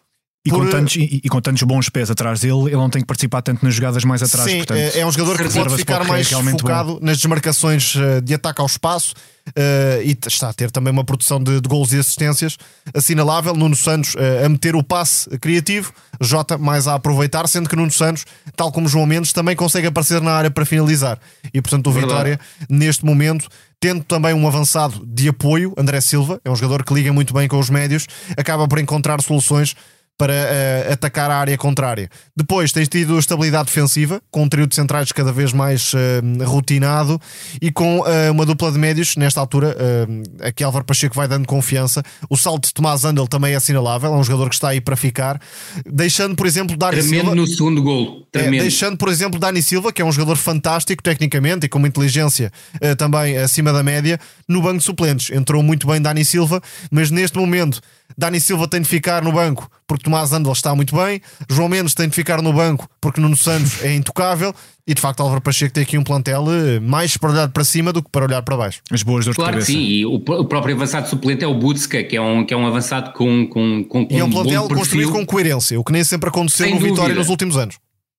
E, 0.45 0.49
por... 0.49 0.65
com 0.65 0.69
tantos, 0.69 0.95
e, 0.97 1.21
e, 1.23 1.29
com 1.29 1.39
tantos 1.39 1.63
bons 1.63 1.87
pés 1.87 2.11
atrás 2.11 2.41
dele, 2.41 2.65
ele 2.65 2.75
não 2.75 2.89
tem 2.89 3.01
que 3.01 3.07
participar 3.07 3.41
tanto 3.41 3.63
nas 3.63 3.73
jogadas 3.73 4.03
mais 4.03 4.21
atrás. 4.21 4.49
Sim, 4.49 4.57
portanto, 4.57 4.77
é, 4.77 4.99
é 4.99 5.05
um 5.05 5.11
jogador 5.11 5.37
que 5.37 5.53
pode 5.53 5.75
ficar 5.77 6.03
mais 6.05 6.29
focado 6.29 6.95
bom. 6.95 6.99
nas 7.01 7.17
desmarcações 7.17 7.95
eh, 7.95 8.19
de 8.19 8.33
ataque 8.33 8.59
ao 8.59 8.67
espaço 8.67 9.13
uh, 9.47 10.01
e 10.03 10.17
está 10.27 10.49
a 10.49 10.53
ter 10.53 10.69
também 10.69 10.91
uma 10.91 11.05
produção 11.05 11.41
de, 11.41 11.61
de 11.61 11.69
gols 11.69 11.93
e 11.93 11.99
assistências 11.99 12.57
assinalável. 12.93 13.55
Nuno 13.55 13.75
Santos 13.75 14.15
uh, 14.15 14.45
a 14.45 14.49
meter 14.49 14.75
o 14.75 14.83
passe 14.83 15.29
criativo, 15.39 15.93
Jota 16.19 16.57
mais 16.57 16.89
a 16.89 16.95
aproveitar, 16.95 17.47
sendo 17.47 17.69
que 17.69 17.75
Nuno 17.77 17.91
Santos, 17.91 18.25
tal 18.53 18.69
como 18.69 18.85
João 18.89 19.05
Mendes, 19.05 19.31
também 19.31 19.55
consegue 19.55 19.87
aparecer 19.87 20.19
na 20.19 20.33
área 20.33 20.51
para 20.51 20.65
finalizar. 20.65 21.19
E 21.53 21.61
portanto, 21.61 21.87
o 21.87 21.93
Vitória, 21.93 22.37
neste 22.69 23.05
momento, 23.05 23.47
tendo 23.79 24.03
também 24.03 24.33
um 24.33 24.45
avançado 24.45 25.05
de 25.05 25.29
apoio, 25.29 25.73
André 25.77 26.01
Silva, 26.01 26.41
é 26.43 26.51
um 26.51 26.55
jogador 26.55 26.83
que 26.83 26.93
liga 26.93 27.13
muito 27.13 27.33
bem 27.33 27.47
com 27.47 27.57
os 27.57 27.69
médios, 27.69 28.07
acaba 28.35 28.67
por 28.67 28.77
encontrar 28.79 29.21
soluções 29.21 29.73
para 30.17 30.33
uh, 30.33 30.93
atacar 30.93 31.31
a 31.31 31.37
área 31.37 31.57
contrária. 31.57 32.09
Depois 32.35 32.71
tens 32.71 32.87
tido 32.87 33.17
estabilidade 33.17 33.65
defensiva, 33.65 34.21
com 34.29 34.43
um 34.43 34.49
trio 34.49 34.67
de 34.67 34.75
centrais 34.75 35.11
cada 35.11 35.31
vez 35.31 35.51
mais 35.51 35.93
uh, 35.93 35.97
rotinado 36.45 37.19
e 37.61 37.71
com 37.71 37.99
uh, 37.99 38.31
uma 38.31 38.45
dupla 38.45 38.71
de 38.71 38.77
médios, 38.77 39.15
nesta 39.15 39.39
altura, 39.39 39.75
uh, 39.75 40.45
aqui 40.45 40.63
Álvaro 40.63 40.85
Pacheco 40.85 41.15
vai 41.15 41.27
dando 41.27 41.47
confiança. 41.47 42.03
O 42.29 42.37
salto 42.37 42.67
de 42.67 42.73
Tomás 42.73 43.03
Andel 43.05 43.27
também 43.27 43.53
é 43.53 43.55
assinalável, 43.55 44.13
é 44.13 44.15
um 44.15 44.23
jogador 44.23 44.49
que 44.49 44.55
está 44.55 44.69
aí 44.69 44.79
para 44.79 44.95
ficar, 44.95 45.41
deixando, 45.85 46.35
por 46.35 46.45
exemplo, 46.45 46.77
Dani 46.77 46.97
Tremendo 46.97 47.21
Silva. 47.21 47.35
no 47.35 47.47
segundo 47.47 47.81
gol. 47.81 48.27
É, 48.33 48.49
deixando, 48.49 48.97
por 48.97 49.09
exemplo, 49.09 49.39
Dani 49.39 49.61
Silva, 49.61 49.91
que 49.91 50.01
é 50.01 50.05
um 50.05 50.11
jogador 50.11 50.35
fantástico 50.35 51.01
tecnicamente 51.03 51.65
e 51.65 51.69
com 51.69 51.77
uma 51.77 51.87
inteligência 51.87 52.51
também 52.97 53.37
acima 53.37 53.71
da 53.71 53.83
média, 53.83 54.19
no 54.47 54.61
banco 54.61 54.79
de 54.79 54.83
suplentes. 54.83 55.29
Entrou 55.35 55.61
muito 55.61 55.85
bem 55.85 56.01
Dani 56.01 56.25
Silva, 56.25 56.61
mas 56.89 57.11
neste 57.11 57.37
momento 57.37 57.79
Dani 58.17 58.39
Silva 58.39 58.67
tem 58.67 58.81
de 58.81 58.87
ficar 58.87 59.23
no 59.23 59.31
banco 59.31 59.69
porque 59.87 60.03
Tomás 60.03 60.31
Andel 60.31 60.51
está 60.53 60.73
muito 60.75 60.95
bem, 60.95 61.21
João 61.49 61.69
Mendes 61.69 61.93
tem 61.93 62.07
de 62.07 62.15
ficar 62.15 62.41
no 62.41 62.53
banco 62.53 62.87
porque 63.01 63.19
Nuno 63.19 63.37
Santos 63.37 63.83
é 63.83 63.93
intocável 63.93 64.53
e 64.87 64.93
de 64.93 65.01
facto 65.01 65.21
Álvaro 65.21 65.41
Pacheco 65.41 65.73
tem 65.73 65.83
aqui 65.83 65.97
um 65.97 66.03
plantel 66.03 66.45
eh, 66.49 66.79
mais 66.79 67.15
para 67.15 67.31
olhar 67.31 67.49
para 67.49 67.63
cima 67.63 67.93
do 67.93 68.03
que 68.03 68.09
para 68.09 68.25
olhar 68.25 68.41
para 68.41 68.57
baixo. 68.57 68.81
As 68.91 69.03
boas 69.03 69.25
dores 69.25 69.35
claro 69.35 69.51
de 69.51 69.59
cabeça. 69.59 69.71
sim, 69.71 69.79
e 69.79 70.05
o, 70.05 70.15
o, 70.15 70.45
próprio 70.45 70.75
avançado 70.75 71.07
suplente 71.07 71.43
é 71.43 71.47
o 71.47 71.53
Butska, 71.53 72.03
que 72.03 72.15
é 72.15 72.21
um, 72.21 72.45
que 72.45 72.53
é 72.53 72.57
um 72.57 72.65
avançado 72.65 73.13
com, 73.13 73.47
com, 73.47 73.83
com, 73.83 74.05
com 74.05 74.13
E 74.13 74.19
é 74.19 74.23
um 74.23 74.29
plantel 74.29 74.67
construído 74.67 75.11
com 75.11 75.25
coerência, 75.25 75.79
o 75.79 75.83
que 75.83 75.91
nem 75.91 76.03
sempre 76.03 76.29
aconteceu 76.29 76.65
Sem 76.65 76.73
no 76.73 76.79
dúvida. 76.79 76.95
Vitória 76.95 77.15
nos 77.15 77.29
últimos 77.29 77.57
anos. 77.57 77.75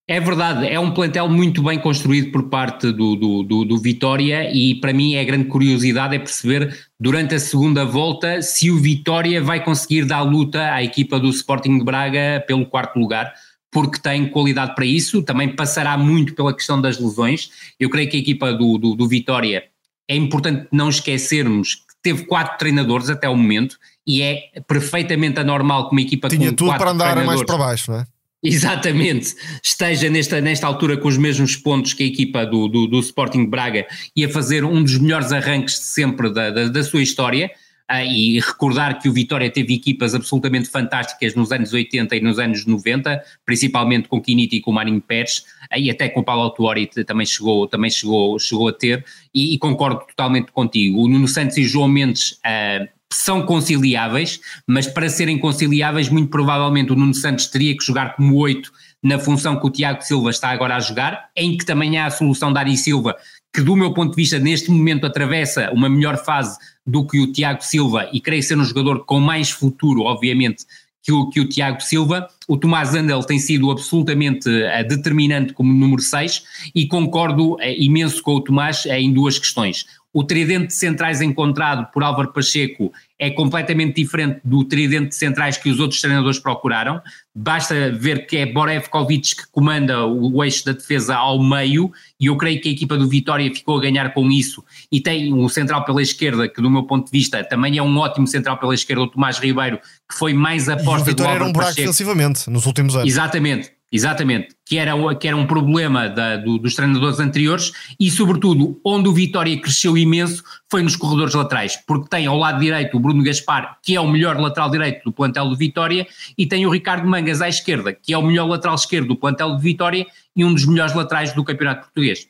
É 0.06 0.20
verdade, 0.20 0.66
é 0.66 0.78
um 0.78 0.90
plantel 0.90 1.30
muito 1.30 1.62
bem 1.62 1.78
construído 1.78 2.30
por 2.30 2.50
parte 2.50 2.92
do, 2.92 3.16
do, 3.16 3.42
do, 3.42 3.64
do, 3.64 3.78
Vitória 3.78 4.50
e 4.52 4.74
para 4.74 4.92
mim 4.92 5.14
é 5.14 5.24
grande 5.24 5.46
curiosidade 5.46 6.14
é 6.14 6.18
perceber 6.18 6.78
durante 7.00 7.34
a 7.34 7.40
segunda 7.40 7.86
volta 7.86 8.42
se 8.42 8.70
o 8.70 8.76
Vitória 8.76 9.42
vai 9.42 9.64
conseguir 9.64 10.04
dar 10.04 10.20
luta 10.20 10.74
à 10.74 10.82
equipa 10.82 11.18
do 11.18 11.30
Sporting 11.30 11.78
de 11.78 11.84
Braga 11.84 12.44
pelo 12.46 12.66
quarto 12.66 12.98
lugar, 12.98 13.32
porque 13.70 13.98
tem 13.98 14.28
qualidade 14.28 14.74
para 14.74 14.84
isso, 14.84 15.22
também 15.22 15.56
passará 15.56 15.96
muito 15.96 16.34
pela 16.34 16.52
questão 16.52 16.78
das 16.78 16.98
lesões. 17.00 17.48
Eu 17.80 17.88
creio 17.88 18.10
que 18.10 18.18
a 18.18 18.20
equipa 18.20 18.52
do, 18.52 18.76
do, 18.76 18.94
do 18.94 19.08
Vitória 19.08 19.64
é 20.06 20.14
importante 20.14 20.68
não 20.70 20.90
esquecermos 20.90 21.76
que 21.76 21.94
teve 22.02 22.26
quatro 22.26 22.58
treinadores 22.58 23.08
até 23.08 23.26
o 23.26 23.34
momento 23.34 23.78
e 24.06 24.20
é 24.20 24.50
perfeitamente 24.68 25.40
anormal 25.40 25.88
que 25.88 25.94
uma 25.94 26.02
equipa 26.02 26.28
Tinha 26.28 26.50
com 26.50 26.56
tudo 26.56 26.76
para 26.76 26.90
andar 26.90 27.24
mais 27.24 27.42
para 27.42 27.56
baixo, 27.56 27.90
não 27.90 28.00
é? 28.00 28.13
Exatamente, 28.44 29.34
esteja 29.62 30.10
nesta, 30.10 30.38
nesta 30.38 30.66
altura 30.66 30.98
com 30.98 31.08
os 31.08 31.16
mesmos 31.16 31.56
pontos 31.56 31.94
que 31.94 32.02
a 32.02 32.06
equipa 32.06 32.44
do, 32.44 32.68
do, 32.68 32.86
do 32.86 33.00
Sporting 33.00 33.46
Braga 33.46 33.86
e 34.14 34.22
a 34.22 34.28
fazer 34.28 34.64
um 34.64 34.82
dos 34.82 34.98
melhores 34.98 35.32
arranques 35.32 35.78
sempre 35.78 36.30
da, 36.30 36.50
da, 36.50 36.68
da 36.68 36.82
sua 36.82 37.02
história. 37.02 37.50
Uh, 37.90 38.00
e 38.00 38.40
recordar 38.40 38.98
que 38.98 39.10
o 39.10 39.12
Vitória 39.12 39.50
teve 39.50 39.74
equipas 39.74 40.14
absolutamente 40.14 40.70
fantásticas 40.70 41.34
nos 41.34 41.52
anos 41.52 41.70
80 41.74 42.16
e 42.16 42.20
nos 42.22 42.38
anos 42.38 42.64
90, 42.64 43.22
principalmente 43.44 44.08
com 44.08 44.22
Quiniti 44.22 44.56
e 44.56 44.60
com 44.62 44.72
Marinho 44.72 45.02
Pérez, 45.02 45.44
uh, 45.70 45.76
e 45.76 45.90
até 45.90 46.08
com 46.08 46.20
o 46.20 46.24
Paulo 46.24 46.44
Autuori 46.44 46.86
também 46.86 47.26
chegou, 47.26 47.68
também 47.68 47.90
chegou, 47.90 48.38
chegou 48.38 48.68
a 48.68 48.72
ter, 48.72 49.04
e, 49.34 49.52
e, 49.52 49.58
concordo 49.58 50.00
totalmente 50.06 50.50
contigo. 50.50 51.02
O 51.02 51.08
Nuno 51.08 51.28
Santos 51.28 51.58
e 51.58 51.64
João 51.64 51.86
Mendes 51.86 52.32
uh, 52.32 52.88
são 53.16 53.42
conciliáveis, 53.46 54.40
mas 54.66 54.86
para 54.86 55.08
serem 55.08 55.38
conciliáveis, 55.38 56.08
muito 56.08 56.30
provavelmente 56.30 56.92
o 56.92 56.96
Nuno 56.96 57.14
Santos 57.14 57.46
teria 57.46 57.76
que 57.76 57.84
jogar 57.84 58.16
como 58.16 58.36
8 58.36 58.70
na 59.02 59.18
função 59.18 59.60
que 59.60 59.66
o 59.66 59.70
Tiago 59.70 60.02
Silva 60.02 60.30
está 60.30 60.48
agora 60.48 60.76
a 60.76 60.80
jogar, 60.80 61.28
em 61.36 61.56
que 61.56 61.66
também 61.66 61.98
há 61.98 62.06
a 62.06 62.10
solução 62.10 62.52
da 62.52 62.60
Ari 62.60 62.76
Silva, 62.76 63.14
que 63.52 63.60
do 63.60 63.76
meu 63.76 63.92
ponto 63.92 64.10
de 64.10 64.16
vista 64.16 64.38
neste 64.38 64.70
momento 64.70 65.06
atravessa 65.06 65.70
uma 65.72 65.88
melhor 65.88 66.16
fase 66.24 66.58
do 66.86 67.06
que 67.06 67.20
o 67.20 67.30
Tiago 67.30 67.62
Silva 67.62 68.08
e 68.12 68.20
creio 68.20 68.42
ser 68.42 68.58
um 68.58 68.64
jogador 68.64 69.04
com 69.04 69.20
mais 69.20 69.50
futuro, 69.50 70.02
obviamente, 70.02 70.64
que 71.04 71.12
o, 71.12 71.28
que 71.28 71.38
o 71.38 71.48
Tiago 71.48 71.80
Silva. 71.82 72.26
O 72.48 72.56
Tomás 72.56 72.94
Andel 72.94 73.22
tem 73.22 73.38
sido 73.38 73.70
absolutamente 73.70 74.48
uh, 74.48 74.88
determinante 74.88 75.52
como 75.52 75.72
número 75.72 76.00
6 76.00 76.42
e 76.74 76.86
concordo 76.88 77.54
uh, 77.54 77.58
imenso 77.76 78.22
com 78.22 78.34
o 78.34 78.40
Tomás 78.40 78.86
uh, 78.86 78.92
em 78.92 79.12
duas 79.12 79.38
questões. 79.38 79.84
O 80.12 80.24
tridente 80.24 80.68
de 80.68 80.74
centrais 80.74 81.20
encontrado 81.20 81.90
por 81.92 82.02
Álvaro 82.02 82.32
Pacheco 82.32 82.92
é 83.18 83.30
completamente 83.30 83.96
diferente 83.96 84.40
do 84.44 84.64
tridente 84.64 85.08
de 85.08 85.14
centrais 85.14 85.56
que 85.56 85.70
os 85.70 85.78
outros 85.78 86.00
treinadores 86.00 86.38
procuraram. 86.38 87.00
Basta 87.34 87.90
ver 87.92 88.26
que 88.26 88.36
é 88.38 88.46
Borevkovic 88.46 89.36
que 89.36 89.42
comanda 89.50 90.04
o, 90.04 90.42
eixo 90.42 90.64
da 90.64 90.72
defesa 90.72 91.16
ao 91.16 91.42
meio, 91.42 91.92
e 92.18 92.26
eu 92.26 92.36
creio 92.36 92.60
que 92.60 92.68
a 92.68 92.72
equipa 92.72 92.96
do 92.96 93.08
Vitória 93.08 93.52
ficou 93.54 93.78
a 93.78 93.80
ganhar 93.80 94.12
com 94.12 94.30
isso. 94.30 94.64
E 94.90 95.00
tem 95.00 95.32
um 95.32 95.48
central 95.48 95.84
pela 95.84 96.02
esquerda, 96.02 96.48
que 96.48 96.60
do 96.60 96.70
meu 96.70 96.84
ponto 96.84 97.06
de 97.06 97.12
vista 97.12 97.42
também 97.44 97.78
é 97.78 97.82
um 97.82 97.96
ótimo 97.98 98.26
central 98.26 98.58
pela 98.58 98.74
esquerda, 98.74 99.02
o 99.02 99.06
Tomás 99.06 99.38
Ribeiro, 99.38 99.78
que 100.10 100.16
foi 100.16 100.34
mais 100.34 100.68
aposta 100.68 100.98
e 100.98 101.02
o 101.02 101.04
Vitória 101.04 101.32
do 101.32 101.36
era 101.36 101.44
um 101.44 101.52
buraco 101.52 101.74
defensivamente 101.74 102.50
nos 102.50 102.66
últimos 102.66 102.96
anos. 102.96 103.08
Exatamente. 103.08 103.70
Exatamente, 103.92 104.48
que 104.66 104.76
era, 104.76 104.92
que 105.14 105.28
era 105.28 105.36
um 105.36 105.46
problema 105.46 106.08
da, 106.08 106.36
do, 106.36 106.58
dos 106.58 106.74
treinadores 106.74 107.20
anteriores 107.20 107.72
e, 107.98 108.10
sobretudo, 108.10 108.80
onde 108.84 109.08
o 109.08 109.12
Vitória 109.12 109.56
cresceu 109.60 109.96
imenso 109.96 110.42
foi 110.68 110.82
nos 110.82 110.96
corredores 110.96 111.32
laterais, 111.34 111.76
porque 111.86 112.08
tem 112.08 112.26
ao 112.26 112.36
lado 112.36 112.58
direito 112.58 112.96
o 112.96 113.00
Bruno 113.00 113.22
Gaspar, 113.22 113.78
que 113.82 113.94
é 113.94 114.00
o 114.00 114.08
melhor 114.08 114.36
lateral 114.36 114.68
direito 114.68 115.04
do 115.04 115.12
plantel 115.12 115.48
do 115.48 115.56
Vitória, 115.56 116.06
e 116.36 116.44
tem 116.44 116.66
o 116.66 116.70
Ricardo 116.70 117.06
Mangas 117.06 117.40
à 117.40 117.48
esquerda, 117.48 117.92
que 117.92 118.12
é 118.12 118.18
o 118.18 118.22
melhor 118.22 118.48
lateral 118.48 118.74
esquerdo 118.74 119.08
do 119.08 119.16
plantel 119.16 119.50
do 119.50 119.60
Vitória 119.60 120.04
e 120.34 120.44
um 120.44 120.52
dos 120.52 120.66
melhores 120.66 120.94
laterais 120.94 121.32
do 121.32 121.44
Campeonato 121.44 121.82
Português. 121.82 122.26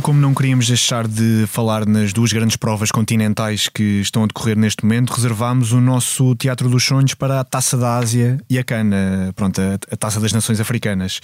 E 0.00 0.02
como 0.02 0.18
não 0.18 0.32
queríamos 0.32 0.66
deixar 0.66 1.06
de 1.06 1.46
falar 1.46 1.84
nas 1.84 2.10
duas 2.10 2.32
grandes 2.32 2.56
provas 2.56 2.90
continentais 2.90 3.68
que 3.68 4.00
estão 4.00 4.24
a 4.24 4.26
decorrer 4.26 4.56
neste 4.56 4.82
momento, 4.82 5.10
reservámos 5.10 5.72
o 5.72 5.80
nosso 5.80 6.34
Teatro 6.36 6.70
dos 6.70 6.82
Sonhos 6.82 7.12
para 7.12 7.38
a 7.38 7.44
Taça 7.44 7.76
da 7.76 7.98
Ásia 7.98 8.40
e 8.48 8.58
a 8.58 8.64
Cana, 8.64 9.30
pronto, 9.36 9.60
a, 9.60 9.74
a 9.74 9.96
Taça 9.98 10.18
das 10.18 10.32
Nações 10.32 10.58
Africanas. 10.58 11.20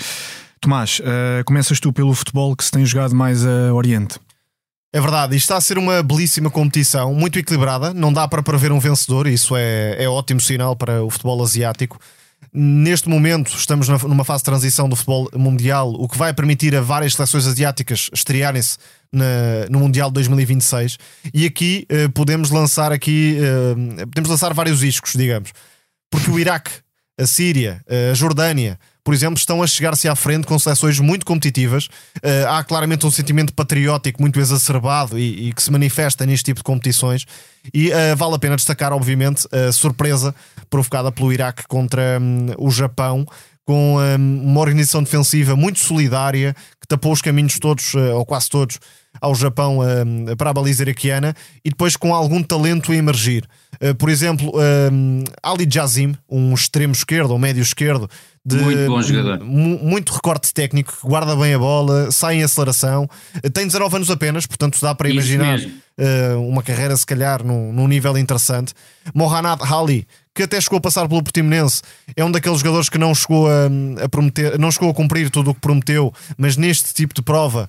Tomás, 0.61 1.01
uh, 1.01 1.43
começas 1.47 1.81
tu 1.81 1.91
pelo 1.91 2.12
futebol 2.12 2.55
que 2.55 2.62
se 2.62 2.70
tem 2.70 2.85
jogado 2.85 3.14
mais 3.14 3.47
a 3.47 3.72
Oriente. 3.72 4.20
É 4.93 5.01
verdade, 5.01 5.35
isto 5.35 5.45
está 5.45 5.57
a 5.57 5.61
ser 5.62 5.79
uma 5.79 6.03
belíssima 6.03 6.51
competição, 6.51 7.14
muito 7.14 7.39
equilibrada, 7.39 7.95
não 7.95 8.12
dá 8.12 8.29
para 8.29 8.43
prever 8.43 8.72
um 8.72 8.79
vencedor, 8.79 9.27
isso 9.27 9.57
é, 9.57 10.05
é 10.05 10.07
ótimo 10.07 10.39
sinal 10.39 10.77
para 10.77 11.03
o 11.03 11.09
futebol 11.09 11.43
asiático. 11.43 11.99
Neste 12.53 13.09
momento 13.09 13.55
estamos 13.55 13.89
numa 13.89 14.24
fase 14.24 14.41
de 14.41 14.47
transição 14.47 14.89
do 14.89 14.97
futebol 14.97 15.28
mundial, 15.34 15.93
o 15.93 16.09
que 16.09 16.16
vai 16.16 16.32
permitir 16.32 16.74
a 16.74 16.80
várias 16.80 17.14
seleções 17.14 17.47
asiáticas 17.47 18.09
estrearem-se 18.14 18.78
no 19.70 19.80
Mundial 19.80 20.11
de 20.11 20.14
2026 20.14 20.99
e 21.32 21.47
aqui 21.47 21.87
uh, 21.91 22.11
podemos 22.12 22.51
lançar 22.51 22.93
aqui 22.93 23.39
uh, 23.41 24.07
podemos 24.09 24.30
lançar 24.30 24.55
vários 24.55 24.82
iscos, 24.82 25.12
digamos, 25.12 25.53
porque 26.11 26.30
o 26.30 26.39
Iraque, 26.39 26.70
a 27.18 27.26
Síria, 27.26 27.82
a 28.11 28.14
Jordânia, 28.14 28.78
por 29.07 29.15
exemplo, 29.15 29.39
estão 29.39 29.63
a 29.63 29.69
chegar-se 29.69 30.09
à 30.09 30.17
frente 30.17 30.49
com 30.49 30.59
seleções 30.59 30.99
muito 30.99 31.25
competitivas. 31.25 31.85
Uh, 32.17 32.49
há 32.49 32.65
claramente 32.65 33.07
um 33.07 33.11
sentimento 33.13 33.55
patriótico 33.55 34.21
muito 34.21 34.41
exacerbado 34.41 35.17
e, 35.17 35.47
e, 35.47 35.53
que 35.53 35.63
se 35.63 35.71
manifesta 35.71 36.27
neste 36.27 36.47
tipo 36.47 36.59
de 36.59 36.65
competições. 36.65 37.25
E 37.73 37.91
uh, 37.91 38.17
vale 38.17 38.35
a 38.35 38.39
pena 38.41 38.57
destacar, 38.57 38.93
obviamente, 38.93 39.47
a 39.53 39.71
surpresa 39.71 40.35
provocada 40.69 41.13
pelo 41.13 41.33
Iraque 41.33 41.69
contra 41.69 42.19
um, 42.21 42.49
o 42.59 42.69
Japão, 42.69 43.25
com 43.65 43.97
um, 43.97 44.43
uma 44.43 44.61
organização 44.61 45.05
defensiva 45.05 45.55
muito 45.55 45.79
solidária 45.79 46.53
que 46.81 46.89
tapou 46.89 47.13
os 47.13 47.23
caminhos 47.23 47.61
todos, 47.61 47.95
uh, 47.95 48.17
ou 48.17 48.27
quase 48.27 48.51
todos, 48.51 48.81
ao 49.21 49.35
Japão 49.35 49.79
uh, 49.79 50.37
para 50.37 50.51
a 50.51 50.53
baliza 50.53 50.83
iraquiana 50.83 51.35
e 51.64 51.71
depois 51.71 51.97
com 51.97 52.14
algum 52.14 52.43
talento 52.43 52.93
a 52.93 52.97
emergir. 52.97 53.45
Uh, 53.75 53.95
por 53.95 54.09
exemplo, 54.09 54.51
uh, 54.51 55.25
Ali 55.43 55.67
Jazim, 55.67 56.14
um 56.29 56.55
extremo 56.55 56.93
esquerdo 56.93 57.31
ou 57.31 57.39
médio 57.39 57.62
esquerdo, 57.62 58.09
de 58.45 58.57
muito 58.57 58.87
bom 58.87 59.03
jogador. 59.03 59.45
muito 59.45 60.12
recorte 60.12 60.55
técnico, 60.55 60.97
guarda 61.03 61.35
bem 61.35 61.55
a 61.55 61.59
bola, 61.59 62.12
sai 62.12 62.37
em 62.37 62.45
aceleração, 62.45 63.09
tem 63.53 63.67
19 63.67 63.97
anos 63.97 64.11
apenas, 64.11 64.47
portanto 64.47 64.79
dá 64.81 64.95
para 64.95 65.11
imaginar 65.11 65.59
uma 66.39 66.62
carreira 66.62 66.97
se 66.97 67.05
calhar 67.05 67.43
num, 67.45 67.73
num 67.73 67.89
nível 67.89 68.17
interessante. 68.17 68.73
Mohanad 69.12 69.61
Ali, 69.62 70.07
que 70.33 70.45
até 70.45 70.61
chegou 70.61 70.77
a 70.77 70.81
passar 70.81 71.09
pelo 71.09 71.23
Portimonense, 71.23 71.83
é 72.14 72.25
um 72.25 72.31
daqueles 72.31 72.59
jogadores 72.61 72.89
que 72.89 72.99
não 72.99 73.12
chegou 73.14 73.49
a, 73.49 74.05
a 74.05 74.09
prometer, 74.09 74.59
não 74.59 74.71
chegou 74.71 74.91
a 74.91 74.95
cumprir 74.95 75.29
tudo 75.29 75.51
o 75.51 75.55
que 75.55 75.61
prometeu, 75.61 76.12
mas 76.37 76.57
neste 76.57 76.95
tipo 76.95 77.14
de 77.14 77.23
prova 77.23 77.69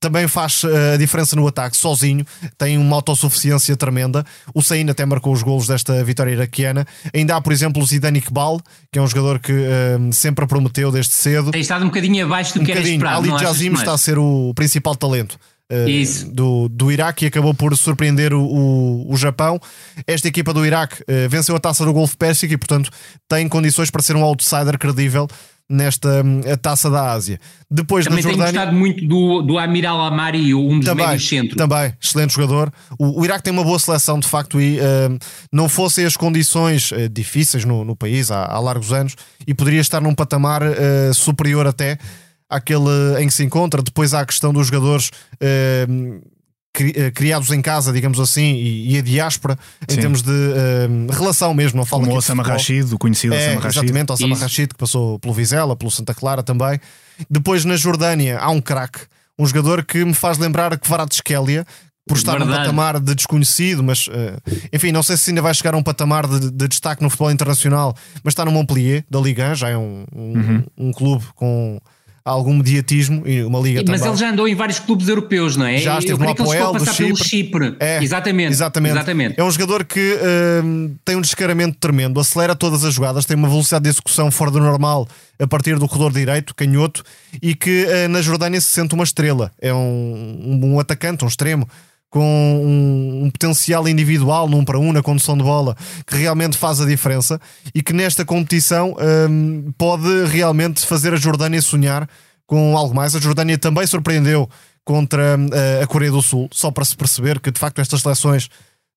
também 0.00 0.28
faz 0.28 0.62
eh, 0.64 0.94
a 0.94 0.96
diferença 0.96 1.34
no 1.34 1.46
ataque 1.46 1.76
sozinho, 1.76 2.24
tem 2.56 2.78
uma 2.78 2.96
autossuficiência 2.96 3.76
tremenda. 3.76 4.24
O 4.54 4.62
Sain 4.62 4.88
até 4.88 5.04
marcou 5.04 5.32
os 5.32 5.42
golos 5.42 5.66
desta 5.66 6.02
vitória 6.04 6.32
iraquiana. 6.32 6.86
Ainda 7.14 7.36
há, 7.36 7.40
por 7.40 7.52
exemplo, 7.52 7.82
o 7.82 7.86
Zidane 7.86 8.18
Iqbal, 8.18 8.60
que 8.92 8.98
é 8.98 9.02
um 9.02 9.06
jogador 9.06 9.38
que 9.38 9.52
um, 9.52 10.08
eh, 10.08 10.12
sempre 10.12 10.46
prometeu 10.46 10.92
desde 10.92 11.12
cedo. 11.12 11.50
Tem 11.50 11.60
estado 11.60 11.82
um 11.82 11.88
bocadinho 11.88 12.24
abaixo 12.24 12.54
do 12.54 12.60
um 12.60 12.64
que 12.64 12.72
era 12.72 12.80
esperado. 12.80 13.34
Ali 13.34 13.42
Jazim 13.42 13.72
está 13.72 13.92
a 13.92 13.98
ser 13.98 14.18
o 14.18 14.52
principal 14.54 14.94
talento. 14.94 15.38
Uh, 15.70 16.30
do, 16.30 16.66
do 16.70 16.90
Iraque 16.90 17.26
e 17.26 17.28
acabou 17.28 17.52
por 17.52 17.76
surpreender 17.76 18.32
o, 18.32 18.42
o, 18.42 19.12
o 19.12 19.16
Japão. 19.18 19.60
Esta 20.06 20.26
equipa 20.26 20.54
do 20.54 20.64
Iraque 20.64 21.02
uh, 21.02 21.28
venceu 21.28 21.54
a 21.54 21.60
taça 21.60 21.84
do 21.84 21.92
Golfo 21.92 22.16
Pérsico 22.16 22.54
e, 22.54 22.56
portanto, 22.56 22.90
tem 23.28 23.46
condições 23.46 23.90
para 23.90 24.00
ser 24.00 24.16
um 24.16 24.24
outsider 24.24 24.78
credível 24.78 25.28
nesta 25.68 26.22
hum, 26.22 26.40
taça 26.60 26.88
da 26.90 27.12
Ásia. 27.12 27.38
Depois 27.70 28.06
também 28.06 28.22
Jordânia, 28.22 28.46
tenho 28.46 28.56
gostado 28.56 28.76
muito 28.76 29.06
do, 29.06 29.42
do 29.42 29.58
Amiral 29.58 30.00
Amari, 30.00 30.54
um 30.54 30.78
dos 30.78 30.86
também, 30.86 31.06
médios 31.06 31.28
centro. 31.28 31.56
Também, 31.56 31.92
excelente 32.00 32.34
jogador. 32.34 32.72
O, 32.98 33.20
o, 33.20 33.24
Iraque 33.24 33.44
tem 33.44 33.52
uma 33.52 33.64
boa 33.64 33.78
seleção, 33.78 34.18
de 34.18 34.26
facto, 34.26 34.60
e 34.60 34.78
uh, 34.78 35.18
não 35.52 35.68
fossem 35.68 36.06
as 36.06 36.16
condições 36.16 36.90
uh, 36.90 37.08
difíceis 37.08 37.64
no, 37.64 37.84
no 37.84 37.94
país 37.94 38.30
há, 38.30 38.46
há, 38.46 38.58
largos 38.58 38.92
anos 38.92 39.14
e 39.46 39.52
poderia 39.52 39.80
estar 39.80 40.00
num 40.00 40.14
patamar 40.14 40.62
uh, 40.62 41.12
superior 41.12 41.66
até 41.66 41.98
àquele 42.48 43.20
em 43.20 43.26
que 43.26 43.34
se 43.34 43.44
encontra. 43.44 43.82
Depois 43.82 44.14
há 44.14 44.20
a 44.20 44.26
questão 44.26 44.52
dos 44.52 44.68
jogadores 44.68 45.10
hum, 45.88 46.20
criados 47.14 47.50
em 47.50 47.60
casa, 47.60 47.92
digamos 47.92 48.20
assim, 48.20 48.54
e, 48.54 48.94
e 48.94 48.98
a 48.98 49.02
diáspora 49.02 49.58
em 49.88 49.94
Sim. 49.94 50.00
termos 50.00 50.22
de 50.22 50.30
uh, 50.30 51.12
relação 51.12 51.52
mesmo. 51.52 51.76
Não 51.76 51.84
falo 51.84 52.02
Como 52.02 52.14
o 52.14 52.18
Osama 52.18 52.42
Rashid, 52.42 52.94
o 52.94 52.98
conhecido 52.98 53.34
é, 53.34 53.38
Osama 53.38 53.60
Rashid. 53.62 53.84
Exatamente, 53.84 54.12
Osama 54.12 54.32
Isso. 54.34 54.42
Rashid, 54.42 54.68
que 54.68 54.78
passou 54.78 55.18
pelo 55.18 55.34
Vizela, 55.34 55.74
pelo 55.74 55.90
Santa 55.90 56.14
Clara 56.14 56.42
também. 56.42 56.78
Depois 57.28 57.64
na 57.64 57.76
Jordânia 57.76 58.38
há 58.38 58.50
um 58.50 58.60
craque, 58.60 59.00
um 59.38 59.46
jogador 59.46 59.84
que 59.84 60.04
me 60.04 60.14
faz 60.14 60.38
lembrar 60.38 60.76
Kvaratskhelia, 60.78 61.66
por 62.08 62.16
estar 62.16 62.32
Verdade. 62.32 62.50
num 62.50 62.56
patamar 62.56 62.98
de 62.98 63.14
desconhecido, 63.14 63.82
mas 63.82 64.06
uh, 64.06 64.40
enfim, 64.72 64.90
não 64.90 65.02
sei 65.02 65.16
se 65.16 65.30
ainda 65.30 65.42
vai 65.42 65.52
chegar 65.52 65.74
a 65.74 65.76
um 65.76 65.82
patamar 65.82 66.26
de, 66.26 66.50
de, 66.50 66.66
destaque 66.66 67.02
no 67.02 67.10
futebol 67.10 67.30
internacional, 67.30 67.94
mas 68.24 68.32
está 68.32 68.44
no 68.46 68.50
Montpellier 68.50 69.04
da 69.10 69.20
Liga, 69.20 69.54
já 69.54 69.68
é 69.68 69.76
um, 69.76 70.04
um, 70.14 70.32
uhum. 70.32 70.64
um 70.78 70.92
clube 70.92 71.26
com 71.34 71.78
algum 72.24 72.54
mediatismo 72.54 73.26
e 73.26 73.42
uma 73.42 73.58
liga 73.58 73.82
Mas 73.86 74.00
também. 74.00 74.12
ele 74.12 74.20
já 74.20 74.30
andou 74.30 74.48
em 74.48 74.54
vários 74.54 74.78
clubes 74.78 75.08
europeus, 75.08 75.56
não 75.56 75.66
é? 75.66 75.78
Já 75.78 75.98
esteve 75.98 76.22
no 76.22 76.30
Apoel 76.30 76.72
do 76.74 76.92
Chipre. 76.92 77.24
Chipre. 77.24 77.76
É, 77.80 78.02
exatamente, 78.02 78.52
exatamente. 78.52 78.92
exatamente. 78.92 79.34
É 79.40 79.44
um 79.44 79.50
jogador 79.50 79.84
que 79.84 80.18
hum, 80.62 80.94
tem 81.04 81.16
um 81.16 81.20
descaramento 81.20 81.76
tremendo, 81.78 82.20
acelera 82.20 82.54
todas 82.54 82.84
as 82.84 82.94
jogadas, 82.94 83.24
tem 83.24 83.36
uma 83.36 83.48
velocidade 83.48 83.84
de 83.84 83.90
execução 83.90 84.30
fora 84.30 84.50
do 84.50 84.60
normal 84.60 85.08
a 85.38 85.46
partir 85.46 85.78
do 85.78 85.86
corredor 85.86 86.12
direito, 86.12 86.54
canhoto, 86.54 87.02
e 87.40 87.54
que 87.54 87.86
eh, 87.88 88.08
na 88.08 88.20
Jordânia 88.20 88.60
se 88.60 88.68
sente 88.68 88.94
uma 88.94 89.04
estrela. 89.04 89.52
É 89.60 89.72
um, 89.72 89.78
um, 89.78 90.74
um 90.74 90.80
atacante, 90.80 91.24
um 91.24 91.28
extremo, 91.28 91.68
com 92.10 92.20
um, 92.20 93.24
um 93.24 93.30
potencial 93.30 93.86
individual 93.88 94.48
num 94.48 94.64
para 94.64 94.78
um 94.78 94.92
na 94.92 95.02
condução 95.02 95.36
de 95.36 95.42
bola 95.42 95.76
que 96.06 96.16
realmente 96.16 96.56
faz 96.56 96.80
a 96.80 96.86
diferença 96.86 97.40
e 97.74 97.82
que 97.82 97.92
nesta 97.92 98.24
competição 98.24 98.96
hum, 99.28 99.72
pode 99.76 100.24
realmente 100.26 100.86
fazer 100.86 101.12
a 101.12 101.16
Jordânia 101.16 101.60
sonhar 101.60 102.08
com 102.46 102.76
algo 102.76 102.94
mais. 102.94 103.14
A 103.14 103.20
Jordânia 103.20 103.58
também 103.58 103.86
surpreendeu 103.86 104.48
contra 104.84 105.38
eh, 105.52 105.82
a 105.82 105.86
Coreia 105.86 106.10
do 106.10 106.22
Sul, 106.22 106.48
só 106.50 106.70
para 106.70 106.82
se 106.82 106.96
perceber 106.96 107.40
que 107.40 107.50
de 107.50 107.60
facto 107.60 107.78
estas 107.78 108.00
seleções 108.00 108.48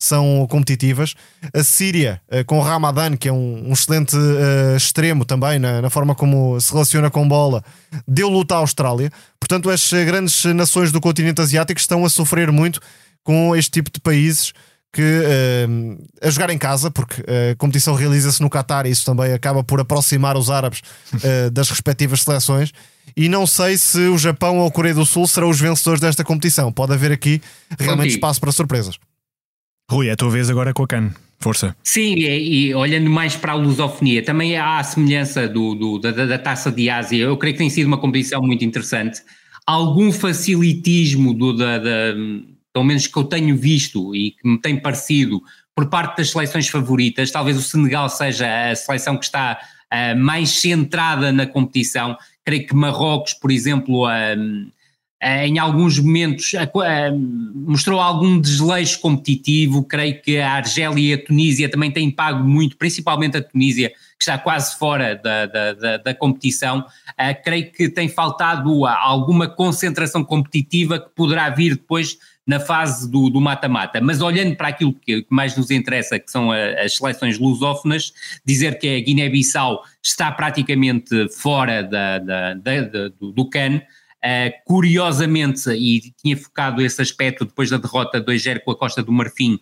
são 0.05 0.47
competitivas. 0.49 1.13
A 1.53 1.63
Síria, 1.63 2.21
eh, 2.29 2.43
com 2.43 2.59
o 2.59 2.61
Ramadan, 2.61 3.15
que 3.15 3.27
é 3.29 3.31
um, 3.33 3.69
um 3.69 3.73
excelente 3.73 4.15
eh, 4.15 4.75
extremo 4.75 5.25
também 5.25 5.59
na, 5.59 5.81
na 5.81 5.89
forma 5.89 6.15
como 6.15 6.59
se 6.59 6.71
relaciona 6.71 7.09
com 7.09 7.27
bola, 7.27 7.63
deu 8.07 8.29
luta 8.29 8.55
à 8.55 8.57
Austrália. 8.57 9.11
Portanto, 9.39 9.69
as 9.69 9.91
eh, 9.93 10.05
grandes 10.05 10.43
nações 10.45 10.91
do 10.91 10.99
continente 11.01 11.41
asiático 11.41 11.79
estão 11.79 12.03
a 12.05 12.09
sofrer 12.09 12.51
muito 12.51 12.79
com 13.23 13.55
este 13.55 13.71
tipo 13.71 13.91
de 13.91 13.99
países 13.99 14.53
que 14.93 15.01
eh, 15.01 15.67
a 16.21 16.29
jogar 16.29 16.49
em 16.49 16.57
casa, 16.57 16.91
porque 16.91 17.21
a 17.21 17.55
competição 17.55 17.95
realiza-se 17.95 18.41
no 18.41 18.49
Qatar 18.49 18.85
e 18.85 18.89
isso 18.89 19.05
também 19.05 19.31
acaba 19.33 19.63
por 19.63 19.79
aproximar 19.79 20.35
os 20.35 20.49
árabes 20.49 20.81
eh, 21.23 21.49
das 21.51 21.69
respectivas 21.69 22.23
seleções. 22.23 22.71
E 23.15 23.27
não 23.29 23.47
sei 23.47 23.77
se 23.77 23.99
o 24.07 24.17
Japão 24.17 24.59
ou 24.59 24.67
a 24.67 24.71
Coreia 24.71 24.95
do 24.95 25.05
Sul 25.05 25.27
serão 25.27 25.49
os 25.49 25.59
vencedores 25.59 25.99
desta 25.99 26.23
competição. 26.23 26.71
Pode 26.71 26.93
haver 26.93 27.11
aqui 27.11 27.41
realmente 27.79 28.13
espaço 28.13 28.39
para 28.39 28.51
surpresas. 28.51 28.97
Rui, 29.91 30.07
é 30.07 30.11
a 30.11 30.15
tua 30.15 30.29
vez 30.29 30.49
agora 30.49 30.73
com 30.73 30.83
a 30.83 30.87
CAN. 30.87 31.11
Força. 31.39 31.75
Sim, 31.83 32.13
e, 32.15 32.67
e 32.69 32.75
olhando 32.75 33.09
mais 33.09 33.35
para 33.35 33.51
a 33.51 33.55
lusofonia, 33.55 34.23
também 34.23 34.55
há 34.55 34.77
a 34.77 34.83
semelhança 34.83 35.47
do, 35.49 35.73
do- 35.75 35.99
da, 35.99 36.11
da- 36.11 36.37
taça 36.37 36.71
de 36.71 36.89
Ásia. 36.89 37.17
Eu 37.23 37.35
creio 37.35 37.55
que 37.55 37.57
tem 37.59 37.69
sido 37.69 37.87
uma 37.87 37.97
competição 37.97 38.41
muito 38.41 38.63
interessante. 38.63 39.19
Algum 39.65 40.11
facilitismo 40.11 41.33
do, 41.33 41.57
da, 41.57 41.77
da- 41.79 42.13
pelo 42.71 42.85
menos 42.85 43.07
que 43.07 43.17
eu 43.17 43.23
tenho 43.23 43.57
visto 43.57 44.15
e 44.15 44.31
que 44.31 44.47
me 44.47 44.59
tem 44.61 44.79
parecido 44.79 45.41
por 45.75 45.87
parte 45.89 46.17
das 46.17 46.29
seleções 46.29 46.67
favoritas. 46.69 47.31
Talvez 47.31 47.57
o 47.57 47.61
Senegal 47.61 48.07
seja 48.07 48.69
a 48.71 48.75
seleção 48.75 49.17
que 49.17 49.25
está 49.25 49.59
ah, 49.89 50.15
mais 50.15 50.49
centrada 50.61 51.31
na 51.31 51.45
competição. 51.47 52.15
Creio 52.45 52.67
que 52.67 52.75
Marrocos, 52.75 53.33
por 53.33 53.51
exemplo, 53.51 54.05
ah, 54.05 54.35
em 55.21 55.59
alguns 55.59 55.99
momentos 55.99 56.51
ah, 56.55 57.11
mostrou 57.53 57.99
algum 57.99 58.39
desleixo 58.39 58.99
competitivo. 58.99 59.83
Creio 59.83 60.19
que 60.21 60.39
a 60.39 60.53
Argélia 60.53 61.11
e 61.11 61.13
a 61.13 61.23
Tunísia 61.23 61.69
também 61.69 61.91
têm 61.91 62.09
pago 62.09 62.43
muito, 62.43 62.75
principalmente 62.75 63.37
a 63.37 63.41
Tunísia, 63.41 63.89
que 63.89 63.95
está 64.21 64.37
quase 64.37 64.77
fora 64.77 65.15
da, 65.15 65.45
da, 65.45 65.73
da, 65.73 65.97
da 65.97 66.13
competição. 66.13 66.83
Ah, 67.15 67.33
creio 67.33 67.71
que 67.71 67.87
tem 67.87 68.09
faltado 68.09 68.85
alguma 68.85 69.47
concentração 69.47 70.23
competitiva 70.23 70.99
que 70.99 71.09
poderá 71.15 71.49
vir 71.49 71.75
depois 71.75 72.17
na 72.45 72.59
fase 72.59 73.09
do 73.09 73.39
mata-mata. 73.39 74.01
Mas 74.01 74.21
olhando 74.21 74.55
para 74.55 74.69
aquilo 74.69 74.93
que, 74.93 75.25
mais 75.29 75.55
nos 75.55 75.69
interessa, 75.69 76.17
que 76.17 76.29
são 76.29 76.51
as 76.51 76.95
seleções 76.95 77.37
lusófonas, 77.37 78.11
dizer 78.43 78.79
que 78.79 78.97
a 78.97 78.99
Guiné-Bissau 78.99 79.83
está 80.03 80.31
praticamente 80.31 81.29
fora 81.29 81.83
da- 81.83 82.17
do, 83.19 83.31
do 83.31 83.49
CAN. 83.49 83.81
Uh, 84.23 84.51
curiosamente, 84.65 85.69
e 85.71 86.13
tinha 86.21 86.37
focado 86.37 86.81
esse 86.81 87.01
aspecto 87.01 87.43
depois 87.43 87.71
da 87.71 87.77
derrota 87.77 88.23
2-0 88.23 88.59
com 88.63 88.71
a 88.71 88.77
Costa 88.77 89.01
do 89.01 89.11
Marfim, 89.11 89.59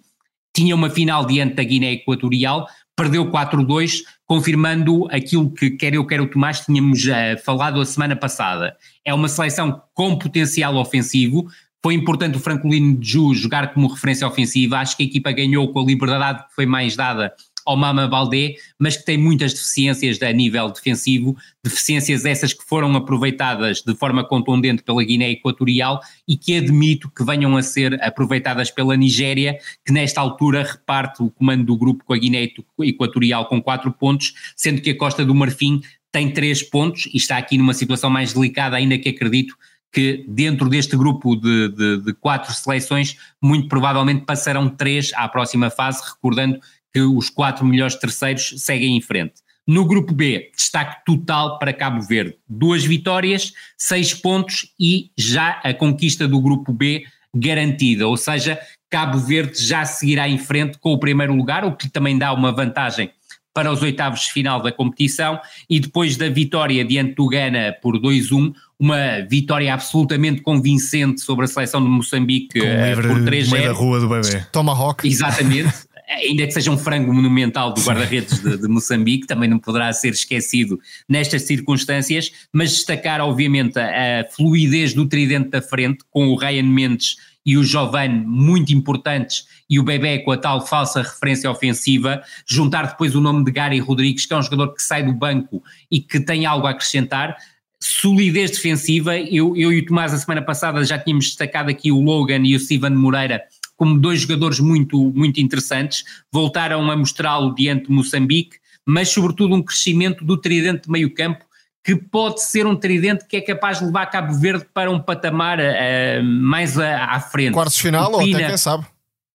tinha 0.53 0.76
uma 0.76 0.89
final 0.89 1.26
diante 1.26 1.55
da 1.55 1.64
Guiné 1.64 1.93
Equatorial, 1.93 2.68
perdeu 2.95 3.32
4-2, 3.32 4.01
confirmando 4.26 5.07
aquilo 5.10 5.49
que 5.51 5.72
quer 5.72 5.93
eu, 5.93 6.05
quer 6.05 6.20
o 6.20 6.28
Tomás 6.28 6.60
tínhamos 6.60 7.05
uh, 7.05 7.41
falado 7.43 7.80
a 7.80 7.86
semana 7.86 8.16
passada. 8.16 8.76
É 9.05 9.14
uma 9.14 9.30
seleção 9.30 9.82
com 9.93 10.18
potencial 10.20 10.76
ofensivo. 10.76 11.47
Foi 11.82 11.93
importante 11.93 12.38
o 12.38 12.41
Francolino 12.41 12.97
de 12.97 13.12
Ju 13.12 13.34
jogar 13.34 13.74
como 13.74 13.88
referência 13.88 14.28
ofensiva. 14.28 14.80
Acho 14.80 14.97
que 14.97 15.03
a 15.03 15.05
equipa 15.05 15.32
ganhou 15.32 15.72
com 15.72 15.80
a 15.80 15.86
liberdade 15.86 16.45
que 16.49 16.55
foi 16.55 16.66
mais 16.66 16.97
dada 16.97 17.34
ao 17.66 17.78
Mama 17.78 18.07
Baldé, 18.07 18.55
mas 18.78 18.97
que 18.97 19.05
tem 19.05 19.18
muitas 19.18 19.53
deficiências 19.53 20.22
a 20.22 20.32
nível 20.32 20.70
defensivo, 20.72 21.36
deficiências 21.64 22.26
essas 22.26 22.53
que 22.53 22.64
foram 22.64 22.95
aproveitadas 22.95 23.82
de 23.82 23.95
forma 23.95 24.24
contundente 24.24 24.84
pela 24.84 25.03
Guiné 25.03 25.32
Equatorial 25.32 25.99
e 26.28 26.38
que 26.38 26.57
admito 26.57 27.10
que 27.10 27.24
venham 27.24 27.55
a 27.55 27.62
ser 27.62 28.01
aproveitadas 28.03 28.72
pela 28.72 28.95
Nigéria, 28.95 29.57
que 29.86 29.91
nesta 29.91 30.22
altura 30.22 30.64
reparte 30.64 31.22
o 31.22 31.30
comando 31.30 31.66
do 31.66 31.78
grupo 31.78 32.03
com 32.05 32.14
a 32.14 32.18
Guiné 32.18 32.49
Equatorial 32.80 33.45
com 33.45 33.62
quatro 33.62 33.91
pontos, 33.91 34.34
sendo 34.55 34.82
que 34.82 34.91
a 34.91 34.97
Costa 34.97 35.26
do 35.26 35.36
Marfim 35.36 35.82
tem 36.12 36.32
três 36.32 36.64
pontos 36.64 37.07
e 37.14 37.18
está 37.18 37.38
aqui 37.38 37.57
numa 37.57 37.74
situação 37.74 38.10
mais 38.10 38.34
delicada, 38.34 38.76
ainda 38.76 38.97
que 38.97 39.10
acredito 39.10 39.55
que 39.91 40.24
dentro 40.28 40.70
deste 40.70 40.95
grupo 40.95 41.36
de, 41.36 41.70
de, 41.70 41.97
de 41.97 42.14
quatro 42.14 42.53
seleções, 42.53 43.18
muito 43.41 43.68
provavelmente 43.68 44.26
passarão 44.26 44.70
três 44.70 45.12
à 45.16 45.28
próxima 45.28 45.70
fase, 45.70 46.01
recordando 46.07 46.60
que 46.93 47.01
os 47.01 47.29
quatro 47.29 47.65
melhores 47.65 47.95
terceiros 47.95 48.53
seguem 48.57 48.97
em 48.97 49.01
frente. 49.01 49.35
No 49.67 49.85
grupo 49.85 50.13
B, 50.13 50.51
destaque 50.55 51.05
total 51.05 51.59
para 51.59 51.71
Cabo 51.71 52.01
Verde. 52.01 52.35
Duas 52.47 52.83
vitórias, 52.83 53.53
seis 53.77 54.13
pontos 54.13 54.73
e 54.79 55.11
já 55.15 55.59
a 55.63 55.73
conquista 55.73 56.27
do 56.27 56.41
grupo 56.41 56.73
B 56.73 57.05
garantida, 57.33 58.07
ou 58.07 58.17
seja, 58.17 58.59
Cabo 58.89 59.19
Verde 59.19 59.63
já 59.63 59.85
seguirá 59.85 60.27
em 60.27 60.39
frente 60.39 60.79
com 60.79 60.91
o 60.91 60.99
primeiro 60.99 61.35
lugar, 61.35 61.63
o 61.63 61.75
que 61.75 61.87
também 61.87 62.17
dá 62.17 62.33
uma 62.33 62.51
vantagem 62.51 63.11
para 63.53 63.71
os 63.71 63.81
oitavos 63.81 64.21
de 64.21 64.31
final 64.31 64.61
da 64.61 64.71
competição 64.71 65.39
e 65.69 65.79
depois 65.79 66.15
da 66.15 66.29
vitória 66.29 66.83
diante 66.85 67.15
do 67.15 67.27
Ghana 67.27 67.75
por 67.81 67.99
2-1, 67.99 68.53
uma 68.79 69.21
vitória 69.29 69.73
absolutamente 69.73 70.41
convincente 70.41 71.21
sobre 71.21 71.45
a 71.45 71.47
seleção 71.47 71.83
de 71.83 71.89
Moçambique 71.89 72.59
Com 72.59 72.65
um 72.65 72.81
uh, 72.81 72.85
livre 72.85 73.07
por 73.07 73.17
no 73.19 73.25
3 73.25 73.51
meio 73.51 73.65
da 73.65 73.73
rua 73.73 73.99
do 73.99 74.07
bebê. 74.07 74.45
Tomahawk. 74.51 75.07
Exatamente. 75.07 75.73
Ainda 76.10 76.47
que 76.47 76.51
seja 76.51 76.72
um 76.72 76.78
frango 76.78 77.14
monumental 77.14 77.72
do 77.72 77.82
guarda-redes 77.82 78.39
de, 78.39 78.57
de, 78.57 78.68
Moçambique, 78.68 79.28
também 79.28 79.47
não 79.47 79.60
poderá 79.60 79.93
ser 79.93 80.10
esquecido 80.10 80.80
nestas 81.07 81.43
circunstâncias, 81.43 82.32
mas 82.51 82.72
destacar, 82.72 83.22
obviamente, 83.22 83.78
a, 83.78 84.22
a 84.22 84.26
fluidez 84.26 84.93
do 84.93 85.07
tridente 85.07 85.49
da 85.49 85.62
frente, 85.62 85.99
com 86.10 86.30
o 86.30 86.36
Ryan 86.36 86.64
Mendes 86.64 87.18
e 87.45 87.57
o 87.57 87.64
Giovanni 87.64 88.26
muito 88.26 88.74
importantes 88.74 89.45
e 89.70 89.80
o 89.80 89.84
Bebé 89.84 90.20
com 90.20 90.32
a 90.32 90.38
tal 90.38 90.66
falsa 90.66 91.01
referência 91.01 91.49
ofensiva, 91.49 92.22
juntar 92.47 92.88
depois 92.88 93.16
o 93.16 93.22
nome 93.22 93.45
de 93.45 93.51
Gary 93.51 93.80
Rodrigues, 93.80 94.26
que 94.26 94.34
é 94.34 94.38
um 94.38 94.41
jogador 94.41 94.74
que 94.74 94.82
sai 94.82 95.03
do 95.03 95.14
banco 95.14 95.64
e 95.91 95.99
que 95.99 96.20
tem 96.20 96.45
algo 96.45 96.68
a 96.68 96.72
acrescentar, 96.72 97.38
solidez 97.82 98.51
defensiva, 98.51 99.18
eu, 99.18 99.55
eu 99.55 99.72
e 99.72 99.80
o 99.80 99.86
Tomás 99.86 100.14
a 100.14 100.18
semana 100.18 100.41
passada 100.41 100.84
já 100.84 100.99
tínhamos 100.99 101.26
destacado 101.26 101.70
aqui 101.70 101.91
o 101.91 102.01
Logan 102.01 102.41
e 102.45 102.55
o 102.55 102.60
Steven 102.60 102.91
Moreira 102.91 103.41
como 103.80 103.97
dois 103.97 104.19
jogadores 104.19 104.59
muito, 104.59 105.11
muito 105.15 105.39
interessantes, 105.39 106.03
voltaram 106.30 106.91
a 106.91 106.97
mostrá-lo 106.97 107.55
diante 107.55 107.88
de 107.88 107.93
Moçambique, 107.93 108.57
mas 108.86 109.07
sobretudo 109.07 109.55
um 109.55 109.63
crescimento 109.63 110.25
do 110.25 110.36
tridente 110.36 110.84
de 110.84 110.91
meio 110.91 111.13
campo, 111.13 111.45
que 111.82 111.95
pode 111.95 112.43
ser 112.43 112.67
um 112.67 112.75
tridente 112.75 113.25
que 113.25 113.38
é 113.38 113.41
capaz 113.41 113.80
de 113.80 113.86
levar 113.86 114.07
Cabo 114.07 114.34
Verde 114.34 114.65
para 114.73 114.91
um 114.91 114.99
patamar 114.99 115.59
uh, 115.59 116.23
mais 116.23 116.77
a, 116.77 117.05
à 117.05 117.21
frente. 117.21 117.53
Quartos 117.53 117.80
final 117.80 118.11
ou 118.11 118.19
até 118.19 118.47
quem 118.47 118.57
sabe. 118.57 118.86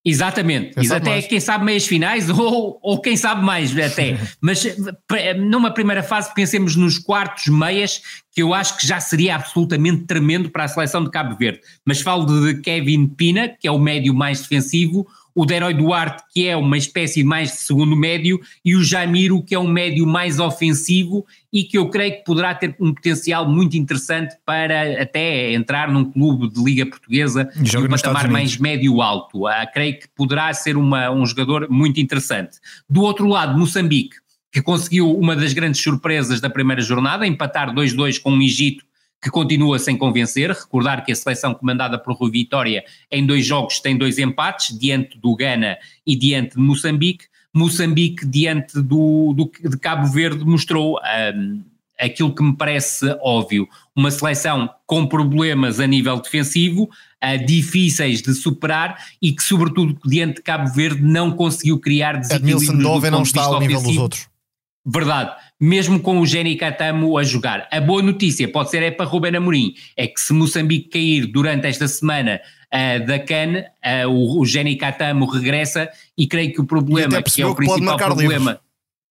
Exatamente, 0.05 0.75
quem 0.75 0.93
até 0.93 1.23
quem 1.23 1.41
sabe 1.41 1.65
meias 1.65 1.87
finais 1.87 2.29
ou, 2.31 2.79
ou 2.83 3.01
quem 3.01 3.17
sabe 3.17 3.43
mais 3.43 3.77
até, 3.79 4.19
mas 4.41 4.65
numa 5.39 5.73
primeira 5.73 6.03
fase 6.03 6.33
pensemos 6.35 6.77
nos 6.77 6.99
quartos 6.99 7.47
meias 7.47 8.03
que 8.31 8.43
eu 8.43 8.53
acho 8.53 8.77
que 8.77 8.87
já 8.87 9.01
seria 9.01 9.37
absolutamente 9.37 10.05
tremendo 10.05 10.51
para 10.51 10.65
a 10.65 10.69
seleção 10.69 11.03
de 11.03 11.11
Cabo 11.11 11.37
Verde, 11.37 11.61
mas 11.87 12.03
falo 12.03 12.27
de 12.27 12.61
Kevin 12.61 13.07
Pina, 13.07 13.49
que 13.49 13.67
é 13.67 13.71
o 13.71 13.79
médio 13.79 14.13
mais 14.13 14.43
defensivo, 14.43 15.07
o 15.35 15.45
Deroy 15.45 15.75
Duarte, 15.75 16.23
que 16.33 16.47
é 16.47 16.57
uma 16.57 16.79
espécie 16.79 17.25
mais 17.25 17.51
de 17.51 17.57
segundo 17.57 17.97
médio, 17.97 18.41
e 18.65 18.77
o 18.77 18.85
Jamiro, 18.85 19.43
que 19.43 19.55
é 19.55 19.59
um 19.59 19.67
médio 19.67 20.07
mais 20.07 20.39
ofensivo 20.39 21.27
e 21.53 21.65
que 21.65 21.77
eu 21.77 21.89
creio 21.89 22.19
que 22.19 22.25
poderá 22.25 22.55
ter 22.55 22.75
um 22.79 22.95
potencial 22.95 23.49
muito 23.49 23.77
interessante 23.77 24.37
para 24.47 25.03
até 25.03 25.53
entrar 25.53 25.91
num 25.91 26.05
clube 26.05 26.49
de 26.49 26.63
Liga 26.63 26.87
Portuguesa 26.87 27.51
de 27.57 27.77
um 27.77 27.89
patamar 27.89 28.29
mais 28.29 28.57
médio-alto. 28.57 29.47
Ah, 29.47 29.67
creio 29.67 29.99
que 29.99 30.09
poderá 30.15 30.53
ser 30.53 30.77
uma, 30.77 31.11
um 31.11 31.27
jogador 31.27 31.69
muito 31.69 32.01
interessante. 32.01 32.59
Do 32.89 33.03
outro 33.03 33.27
lado, 33.27 33.59
Moçambique, 33.59 34.17
que 34.53 34.63
conseguiu 34.63 35.11
uma 35.11 35.35
das 35.35 35.53
grandes 35.53 35.83
surpresas 35.83 36.41
da 36.41 36.49
primeira 36.49 36.81
jornada, 36.81 37.27
empatar 37.27 37.75
2-2 37.75 38.21
com 38.21 38.31
o 38.31 38.43
Egito, 38.43 38.85
que 39.25 39.31
continua 39.31 39.79
sem 39.79 39.97
convencer. 39.97 40.51
Recordar 40.51 41.03
que 41.03 41.11
a 41.11 41.17
seleção 41.17 41.55
comandada 41.55 41.99
por 41.99 42.15
Rui 42.15 42.31
Vitória 42.31 42.85
em 43.11 43.25
dois 43.25 43.47
jogos 43.47 43.81
tem 43.81 43.97
dois 43.97 44.19
empates, 44.19 44.79
diante 44.79 45.17
do 45.19 45.35
Ghana 45.35 45.79
e 46.07 46.15
diante 46.15 46.57
de 46.57 46.61
Moçambique. 46.61 47.25
Moçambique, 47.53 48.27
diante 48.27 48.83
do, 48.83 49.33
do 49.33 49.51
de 49.71 49.79
Cabo 49.79 50.07
Verde, 50.09 50.45
mostrou 50.45 50.99
um, 51.37 51.63
aquilo 51.99 52.35
que 52.35 52.43
me 52.43 52.55
parece 52.55 53.07
óbvio, 53.23 53.67
uma 53.97 54.11
seleção 54.11 54.69
com 54.87 55.07
problemas 55.07 55.81
a 55.81 55.87
nível 55.87 56.21
defensivo, 56.21 56.83
uh, 56.83 57.47
difíceis 57.47 58.21
de 58.21 58.35
superar 58.35 58.99
e 59.23 59.33
que, 59.33 59.43
sobretudo, 59.43 59.97
diante 60.05 60.37
de 60.37 60.43
Cabo 60.43 60.71
Verde, 60.71 61.01
não 61.01 61.31
conseguiu 61.31 61.79
criar 61.79 62.19
desequilíbrios. 62.19 62.65
Edmilson 62.65 62.83
Dove 62.83 63.09
não 63.09 63.23
está 63.23 63.45
ao 63.45 63.59
nível 63.59 63.81
dos 63.81 63.97
outros. 63.97 64.34
Verdade, 64.87 65.35
mesmo 65.59 65.99
com 65.99 66.21
o 66.21 66.27
Jenny 66.27 66.57
Catamo 66.57 67.17
a 67.17 67.23
jogar. 67.23 67.67
A 67.73 67.81
boa 67.81 68.03
notícia 68.03 68.47
pode 68.47 68.71
ser 68.71 68.83
é 68.83 68.91
para 68.91 69.07
Ruben 69.07 69.35
Amorim, 69.35 69.75
é 69.97 70.07
que 70.07 70.21
se 70.21 70.33
Moçambique 70.35 70.91
cair 70.91 71.27
durante 71.27 71.67
esta 71.67 71.89
semana 71.89 72.39
uh, 72.67 73.07
da 73.07 73.19
CAN, 73.19 73.65
uh, 74.05 74.11
o, 74.11 74.41
o 74.41 74.45
Jenny 74.45 74.77
Catamo 74.77 75.25
regressa 75.25 75.89
e 76.19 76.27
creio 76.27 76.53
que 76.53 76.61
o 76.61 76.67
problema, 76.67 77.23
que 77.23 77.41
é 77.41 77.47
o 77.47 77.55
principal 77.55 77.97
problema... 77.97 78.51
Livros. 78.51 78.65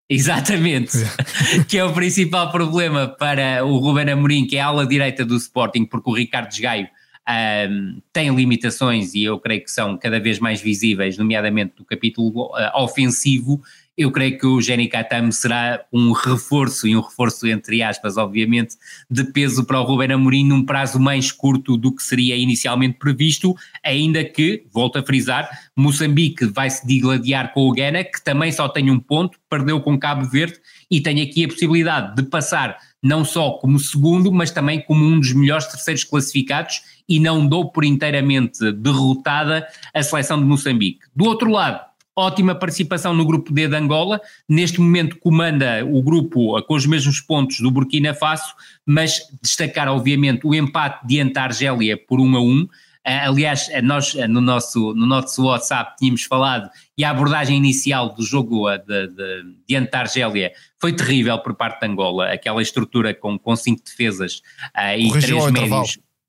Exatamente, 0.09 0.91
que 1.67 1.77
é 1.77 1.83
o 1.83 1.91
principal 1.91 2.51
problema 2.51 3.07
para 3.07 3.65
o 3.65 3.77
Ruben 3.77 4.11
Amorim, 4.11 4.45
que 4.45 4.57
é 4.57 4.61
a 4.61 4.67
ala 4.67 4.85
direita 4.85 5.25
do 5.25 5.35
Sporting, 5.35 5.85
porque 5.85 6.09
o 6.09 6.13
Ricardo 6.13 6.53
Gaio 6.59 6.87
um, 7.27 8.01
tem 8.11 8.33
limitações 8.35 9.13
e 9.13 9.23
eu 9.23 9.39
creio 9.39 9.63
que 9.63 9.71
são 9.71 9.97
cada 9.97 10.19
vez 10.19 10.39
mais 10.39 10.61
visíveis, 10.61 11.17
nomeadamente 11.17 11.75
do 11.77 11.85
capítulo 11.85 12.47
uh, 12.47 12.83
ofensivo, 12.83 13.61
eu 13.97 14.11
creio 14.11 14.37
que 14.37 14.45
o 14.45 14.59
Jenny 14.59 14.87
Katam 14.87 15.31
será 15.31 15.83
um 15.93 16.11
reforço, 16.11 16.87
e 16.87 16.95
um 16.95 17.01
reforço 17.01 17.47
entre 17.47 17.83
aspas, 17.83 18.17
obviamente, 18.17 18.75
de 19.09 19.23
peso 19.25 19.65
para 19.65 19.79
o 19.79 19.83
Ruben 19.83 20.11
Amorim 20.11 20.45
num 20.45 20.65
prazo 20.65 20.99
mais 20.99 21.31
curto 21.31 21.77
do 21.77 21.95
que 21.95 22.01
seria 22.01 22.35
inicialmente 22.35 22.97
previsto, 22.97 23.55
ainda 23.83 24.23
que, 24.23 24.65
volto 24.73 24.97
a 24.97 25.03
frisar, 25.03 25.47
Moçambique 25.75 26.45
vai 26.45 26.69
se 26.69 26.85
digladiar 26.87 27.53
com 27.53 27.67
o 27.67 27.71
Ghana, 27.71 28.03
que 28.03 28.23
também 28.23 28.51
só 28.51 28.67
tem 28.67 28.89
um 28.89 28.99
ponto, 28.99 29.37
perdeu 29.49 29.79
com 29.79 29.99
Cabo 29.99 30.25
Verde 30.25 30.57
e 30.89 30.99
tem 30.99 31.21
aqui 31.21 31.45
a 31.45 31.47
possibilidade 31.47 32.15
de 32.15 32.23
passar 32.23 32.77
não 33.01 33.25
só 33.25 33.51
como 33.51 33.77
segundo, 33.77 34.31
mas 34.31 34.49
também 34.49 34.81
como 34.81 35.03
um 35.05 35.19
dos 35.19 35.33
melhores 35.33 35.67
terceiros 35.67 36.05
classificados 36.05 36.81
e 37.07 37.19
não 37.19 37.45
dou 37.45 37.69
por 37.69 37.83
inteiramente 37.83 38.71
derrotada 38.71 39.67
a 39.93 40.01
seleção 40.01 40.39
de 40.39 40.45
Moçambique. 40.45 40.99
Do 41.13 41.25
outro 41.25 41.51
lado, 41.51 41.81
ótima 42.15 42.55
participação 42.55 43.13
no 43.13 43.25
grupo 43.25 43.51
D 43.51 43.67
de 43.67 43.75
Angola, 43.75 44.21
neste 44.47 44.79
momento 44.79 45.17
comanda 45.17 45.85
o 45.85 46.01
grupo 46.01 46.61
com 46.63 46.75
os 46.75 46.85
mesmos 46.85 47.19
pontos 47.19 47.59
do 47.59 47.71
Burkina 47.71 48.13
Faso, 48.13 48.53
mas 48.85 49.21
destacar 49.41 49.87
obviamente 49.87 50.45
o 50.45 50.53
empate 50.53 51.05
diante 51.07 51.33
da 51.33 51.43
Argélia 51.43 51.97
por 51.97 52.19
1 52.19 52.35
a 52.35 52.41
1, 52.41 52.67
ah, 53.05 53.27
Aliás, 53.27 53.69
nós 53.83 54.13
no 54.29 54.39
nosso, 54.39 54.93
no 54.93 55.05
nosso 55.05 55.43
WhatsApp 55.43 55.97
tínhamos 55.97 56.23
falado 56.23 56.69
e 56.97 57.03
a 57.03 57.09
abordagem 57.09 57.57
inicial 57.57 58.13
do 58.13 58.23
jogo 58.23 58.69
de, 58.77 59.07
de, 59.07 59.43
diante 59.67 59.91
da 59.91 59.99
Argélia 59.99 60.53
foi 60.79 60.93
terrível 60.93 61.37
por 61.39 61.53
parte 61.53 61.81
de 61.81 61.87
Angola, 61.87 62.31
aquela 62.31 62.61
estrutura 62.61 63.13
com, 63.13 63.37
com 63.37 63.55
cinco 63.55 63.83
defesas 63.83 64.41
uh, 64.77 64.97
e 64.97 65.09
três 65.11 65.31
médios. 65.31 65.49
Intervalo. 65.49 65.87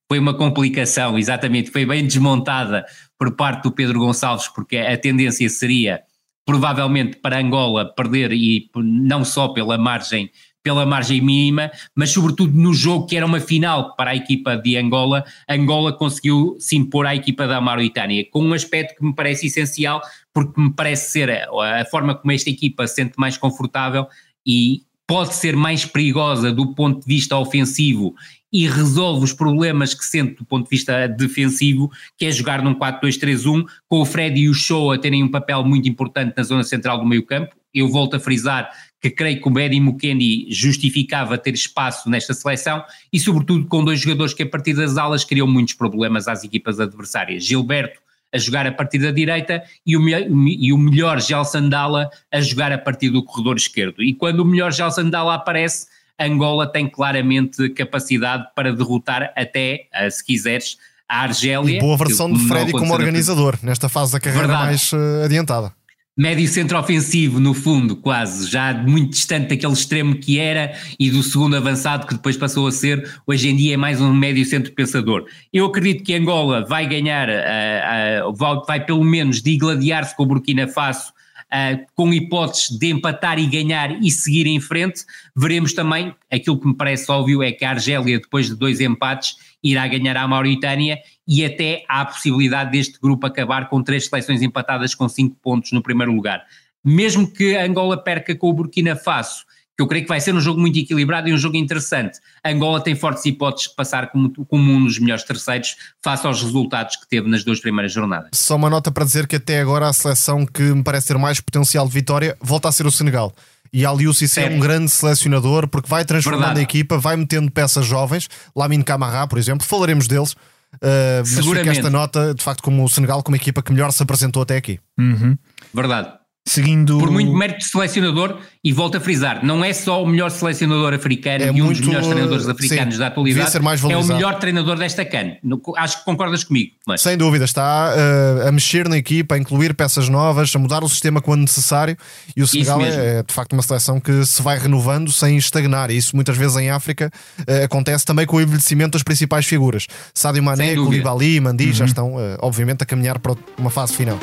Foi 0.08 0.18
uma 0.18 0.34
complicação, 0.34 1.18
exatamente, 1.18 1.70
foi 1.70 1.86
bem 1.86 2.06
desmontada 2.06 2.84
por 3.24 3.32
parte 3.32 3.62
do 3.62 3.72
Pedro 3.72 4.00
Gonçalves, 4.00 4.48
porque 4.48 4.76
a 4.76 4.98
tendência 4.98 5.48
seria 5.48 6.02
provavelmente 6.44 7.16
para 7.16 7.40
Angola 7.40 7.86
perder 7.94 8.32
e 8.32 8.68
não 8.76 9.24
só 9.24 9.48
pela 9.48 9.78
margem 9.78 10.30
pela 10.62 10.86
margem 10.86 11.20
mínima, 11.20 11.70
mas 11.94 12.10
sobretudo 12.10 12.56
no 12.56 12.72
jogo 12.72 13.06
que 13.06 13.14
era 13.14 13.26
uma 13.26 13.38
final 13.38 13.94
para 13.96 14.12
a 14.12 14.16
equipa 14.16 14.56
de 14.56 14.78
Angola, 14.78 15.22
Angola 15.46 15.92
conseguiu 15.92 16.56
se 16.58 16.74
impor 16.74 17.06
à 17.06 17.14
equipa 17.14 17.46
da 17.46 17.60
Mauritânia, 17.60 18.26
com 18.30 18.42
um 18.42 18.54
aspecto 18.54 18.96
que 18.96 19.04
me 19.04 19.14
parece 19.14 19.46
essencial, 19.46 20.00
porque 20.32 20.58
me 20.58 20.72
parece 20.72 21.12
ser 21.12 21.30
a, 21.30 21.84
forma 21.90 22.14
como 22.14 22.32
esta 22.32 22.48
equipa 22.48 22.86
se 22.86 22.94
sente 22.94 23.12
mais 23.18 23.36
confortável 23.36 24.06
e 24.46 24.84
pode 25.06 25.34
ser 25.34 25.54
mais 25.54 25.84
perigosa 25.84 26.50
do 26.50 26.74
ponto 26.74 27.00
de 27.00 27.06
vista 27.06 27.36
ofensivo 27.36 28.14
e 28.54 28.68
resolve 28.68 29.24
os 29.24 29.32
problemas 29.32 29.94
que 29.94 30.04
sente 30.04 30.36
do 30.36 30.44
ponto 30.44 30.62
de 30.62 30.70
vista 30.70 31.08
defensivo, 31.08 31.90
que 32.16 32.24
é 32.24 32.30
jogar 32.30 32.62
num 32.62 32.72
4-2-3-1, 32.72 33.64
com 33.88 34.00
o 34.00 34.04
Fred 34.06 34.40
e 34.40 34.48
o 34.48 34.54
Show 34.54 34.92
a 34.92 34.98
terem 34.98 35.24
um 35.24 35.28
papel 35.28 35.64
muito 35.64 35.88
importante 35.88 36.34
na 36.36 36.44
zona 36.44 36.62
central 36.62 36.98
do 36.98 37.04
meio 37.04 37.26
campo. 37.26 37.56
Eu 37.74 37.88
volto 37.88 38.14
a 38.14 38.20
frisar 38.20 38.70
que 39.00 39.10
creio 39.10 39.42
que 39.42 39.48
o 39.48 39.58
Eddie 39.58 39.80
Mukendi 39.80 40.46
justificava 40.48 41.36
ter 41.36 41.52
espaço 41.52 42.08
nesta 42.08 42.32
seleção 42.32 42.84
e 43.12 43.18
sobretudo 43.18 43.66
com 43.66 43.84
dois 43.84 43.98
jogadores 43.98 44.32
que 44.32 44.44
a 44.44 44.48
partir 44.48 44.74
das 44.74 44.96
alas 44.96 45.24
criam 45.24 45.48
muitos 45.48 45.74
problemas 45.74 46.28
às 46.28 46.44
equipas 46.44 46.78
adversárias. 46.78 47.44
Gilberto 47.44 47.98
a 48.32 48.38
jogar 48.38 48.68
a 48.68 48.72
partir 48.72 48.98
da 48.98 49.10
direita 49.10 49.64
e 49.84 49.96
o, 49.96 50.08
e 50.08 50.72
o 50.72 50.78
melhor 50.78 51.20
Gelson 51.20 51.68
Dalla 51.68 52.08
a 52.32 52.40
jogar 52.40 52.70
a 52.70 52.78
partir 52.78 53.10
do 53.10 53.22
corredor 53.22 53.56
esquerdo. 53.56 54.00
E 54.00 54.14
quando 54.14 54.40
o 54.40 54.44
melhor 54.44 54.72
Gelson 54.72 55.10
Dalla 55.10 55.34
aparece, 55.34 55.86
Angola 56.18 56.66
tem 56.66 56.88
claramente 56.88 57.68
capacidade 57.70 58.46
para 58.54 58.72
derrotar 58.72 59.32
até, 59.36 59.86
eh, 59.92 60.10
se 60.10 60.24
quiseres, 60.24 60.76
a 61.08 61.22
Argélia. 61.22 61.78
E 61.78 61.80
boa 61.80 61.96
versão 61.96 62.32
de 62.32 62.46
Freddy 62.46 62.72
como 62.72 62.92
organizador, 62.92 63.58
nesta 63.62 63.88
fase 63.88 64.12
da 64.12 64.20
carreira 64.20 64.48
Verdade. 64.48 64.66
mais 64.66 64.92
uh, 64.92 65.24
adiantada. 65.24 65.72
Médio 66.16 66.46
centro 66.46 66.78
ofensivo, 66.78 67.40
no 67.40 67.52
fundo, 67.52 67.96
quase, 67.96 68.48
já 68.48 68.72
muito 68.72 69.10
distante 69.10 69.48
daquele 69.48 69.72
extremo 69.72 70.14
que 70.14 70.38
era 70.38 70.72
e 70.98 71.10
do 71.10 71.24
segundo 71.24 71.56
avançado 71.56 72.06
que 72.06 72.14
depois 72.14 72.36
passou 72.36 72.68
a 72.68 72.72
ser, 72.72 73.20
hoje 73.26 73.48
em 73.48 73.56
dia 73.56 73.74
é 73.74 73.76
mais 73.76 74.00
um 74.00 74.14
médio 74.14 74.44
centro 74.44 74.72
pensador. 74.72 75.26
Eu 75.52 75.66
acredito 75.66 76.04
que 76.04 76.14
Angola 76.14 76.64
vai 76.64 76.86
ganhar, 76.86 77.28
uh, 77.28 78.32
vai, 78.32 78.56
vai, 78.64 78.84
pelo 78.84 79.02
menos 79.02 79.42
digladiar-se 79.42 80.16
com 80.16 80.22
o 80.22 80.26
Burkina 80.26 80.68
Faso 80.68 81.12
uh, 81.54 81.86
com 81.94 82.12
hipóteses 82.12 82.76
de 82.76 82.90
empatar 82.90 83.38
e 83.38 83.46
ganhar 83.46 84.02
e 84.02 84.10
seguir 84.10 84.46
em 84.46 84.60
frente. 84.60 85.04
Veremos 85.36 85.72
também, 85.72 86.12
aquilo 86.30 86.58
que 86.58 86.66
me 86.66 86.74
parece 86.74 87.10
óbvio 87.10 87.42
é 87.42 87.52
que 87.52 87.64
a 87.64 87.70
Argélia, 87.70 88.18
depois 88.18 88.48
de 88.48 88.56
dois 88.56 88.80
empates, 88.80 89.36
irá 89.62 89.86
ganhar 89.86 90.16
à 90.16 90.26
Mauritânia 90.26 90.98
e 91.26 91.44
até 91.44 91.84
há 91.88 92.00
a 92.00 92.06
possibilidade 92.06 92.72
deste 92.72 92.98
grupo 93.00 93.26
acabar 93.26 93.68
com 93.68 93.82
três 93.82 94.06
seleções 94.06 94.42
empatadas 94.42 94.94
com 94.94 95.08
cinco 95.08 95.36
pontos 95.40 95.72
no 95.72 95.82
primeiro 95.82 96.12
lugar. 96.12 96.44
Mesmo 96.84 97.30
que 97.30 97.56
Angola 97.56 97.96
perca 97.96 98.34
com 98.34 98.50
o 98.50 98.52
Burkina 98.52 98.94
Faso, 98.94 99.46
eu 99.78 99.86
creio 99.86 100.04
que 100.04 100.08
vai 100.08 100.20
ser 100.20 100.34
um 100.34 100.40
jogo 100.40 100.60
muito 100.60 100.78
equilibrado 100.78 101.28
e 101.28 101.32
um 101.32 101.38
jogo 101.38 101.56
interessante. 101.56 102.18
Angola 102.44 102.80
tem 102.80 102.94
fortes 102.94 103.24
hipóteses 103.26 103.68
de 103.68 103.74
passar 103.74 104.10
como, 104.10 104.30
como 104.46 104.72
um 104.72 104.84
dos 104.84 104.98
melhores 104.98 105.24
terceiros 105.24 105.76
face 106.02 106.26
aos 106.26 106.42
resultados 106.42 106.96
que 106.96 107.08
teve 107.08 107.28
nas 107.28 107.42
duas 107.42 107.60
primeiras 107.60 107.92
jornadas. 107.92 108.30
Só 108.34 108.56
uma 108.56 108.70
nota 108.70 108.92
para 108.92 109.04
dizer 109.04 109.26
que 109.26 109.36
até 109.36 109.60
agora 109.60 109.88
a 109.88 109.92
seleção 109.92 110.46
que 110.46 110.62
me 110.62 110.82
parece 110.82 111.08
ter 111.08 111.18
mais 111.18 111.40
potencial 111.40 111.86
de 111.86 111.92
vitória 111.92 112.36
volta 112.40 112.68
a 112.68 112.72
ser 112.72 112.86
o 112.86 112.90
Senegal. 112.90 113.34
E 113.72 113.84
Ali 113.84 114.12
Cissé 114.14 114.44
é 114.44 114.50
um 114.50 114.60
grande 114.60 114.88
selecionador 114.88 115.66
porque 115.66 115.88
vai 115.88 116.04
transformando 116.04 116.42
Verdade. 116.42 116.60
a 116.60 116.62
equipa, 116.62 116.96
vai 116.96 117.16
metendo 117.16 117.50
peças 117.50 117.84
jovens, 117.84 118.28
Lamine 118.54 118.84
Camara, 118.84 119.26
por 119.26 119.36
exemplo, 119.36 119.66
falaremos 119.66 120.06
deles. 120.06 120.36
Uh, 120.74 121.22
mas 121.36 121.46
fica 121.46 121.70
esta 121.70 121.90
nota, 121.90 122.34
de 122.34 122.42
facto, 122.42 122.62
como 122.62 122.84
o 122.84 122.88
Senegal, 122.88 123.22
como 123.22 123.34
a 123.34 123.38
equipa 123.38 123.62
que 123.62 123.72
melhor 123.72 123.90
se 123.90 124.00
apresentou 124.00 124.42
até 124.42 124.56
aqui. 124.56 124.78
Uhum. 124.96 125.36
Verdade. 125.72 126.12
Seguindo... 126.46 126.98
Por 126.98 127.10
muito 127.10 127.32
mérito 127.32 127.60
de 127.60 127.64
selecionador, 127.66 128.38
e 128.62 128.72
volto 128.72 128.96
a 128.96 129.00
frisar, 129.00 129.44
não 129.44 129.64
é 129.64 129.72
só 129.72 130.02
o 130.02 130.06
melhor 130.06 130.30
selecionador 130.30 130.94
africano 130.94 131.44
é 131.44 131.48
e 131.48 131.50
um 131.50 131.66
muito, 131.66 131.78
dos 131.78 131.86
melhores 131.86 132.08
treinadores 132.08 132.48
africanos 132.48 132.94
sim, 132.94 133.00
da 133.00 133.06
atualidade, 133.08 133.56
é 133.90 133.96
o 133.96 134.04
melhor 134.04 134.38
treinador 134.38 134.78
desta 134.78 135.04
CAN. 135.04 135.36
Acho 135.76 135.98
que 135.98 136.04
concordas 136.04 136.44
comigo. 136.44 136.72
Mas... 136.86 137.02
Sem 137.02 137.16
dúvida, 137.16 137.44
está 137.44 137.94
uh, 137.94 138.48
a 138.48 138.52
mexer 138.52 138.88
na 138.88 138.98
equipa, 138.98 139.34
a 139.34 139.38
incluir 139.38 139.74
peças 139.74 140.08
novas, 140.08 140.54
a 140.54 140.58
mudar 140.58 140.84
o 140.84 140.88
sistema 140.88 141.20
quando 141.20 141.42
necessário. 141.42 141.96
E 142.36 142.42
o 142.42 142.46
Senegal 142.46 142.80
é, 142.82 143.18
é, 143.18 143.22
de 143.22 143.32
facto 143.32 143.52
uma 143.52 143.62
seleção 143.62 143.98
que 143.98 144.24
se 144.24 144.42
vai 144.42 144.58
renovando 144.58 145.12
sem 145.12 145.36
estagnar. 145.36 145.90
E 145.90 145.96
isso 145.96 146.14
muitas 146.14 146.36
vezes 146.36 146.56
em 146.56 146.70
África 146.70 147.10
uh, 147.40 147.64
acontece 147.64 148.04
também 148.04 148.24
com 148.26 148.36
o 148.36 148.40
envelhecimento 148.40 148.92
das 148.92 149.02
principais 149.02 149.46
figuras. 149.46 149.86
Sadio 150.14 150.42
Mané, 150.42 150.74
Koulibaly, 150.74 151.40
Mandi 151.40 151.66
uhum. 151.66 151.72
já 151.72 151.84
estão, 151.86 152.14
uh, 152.14 152.38
obviamente, 152.40 152.82
a 152.82 152.86
caminhar 152.86 153.18
para 153.18 153.34
uma 153.58 153.70
fase 153.70 153.94
final. 153.94 154.18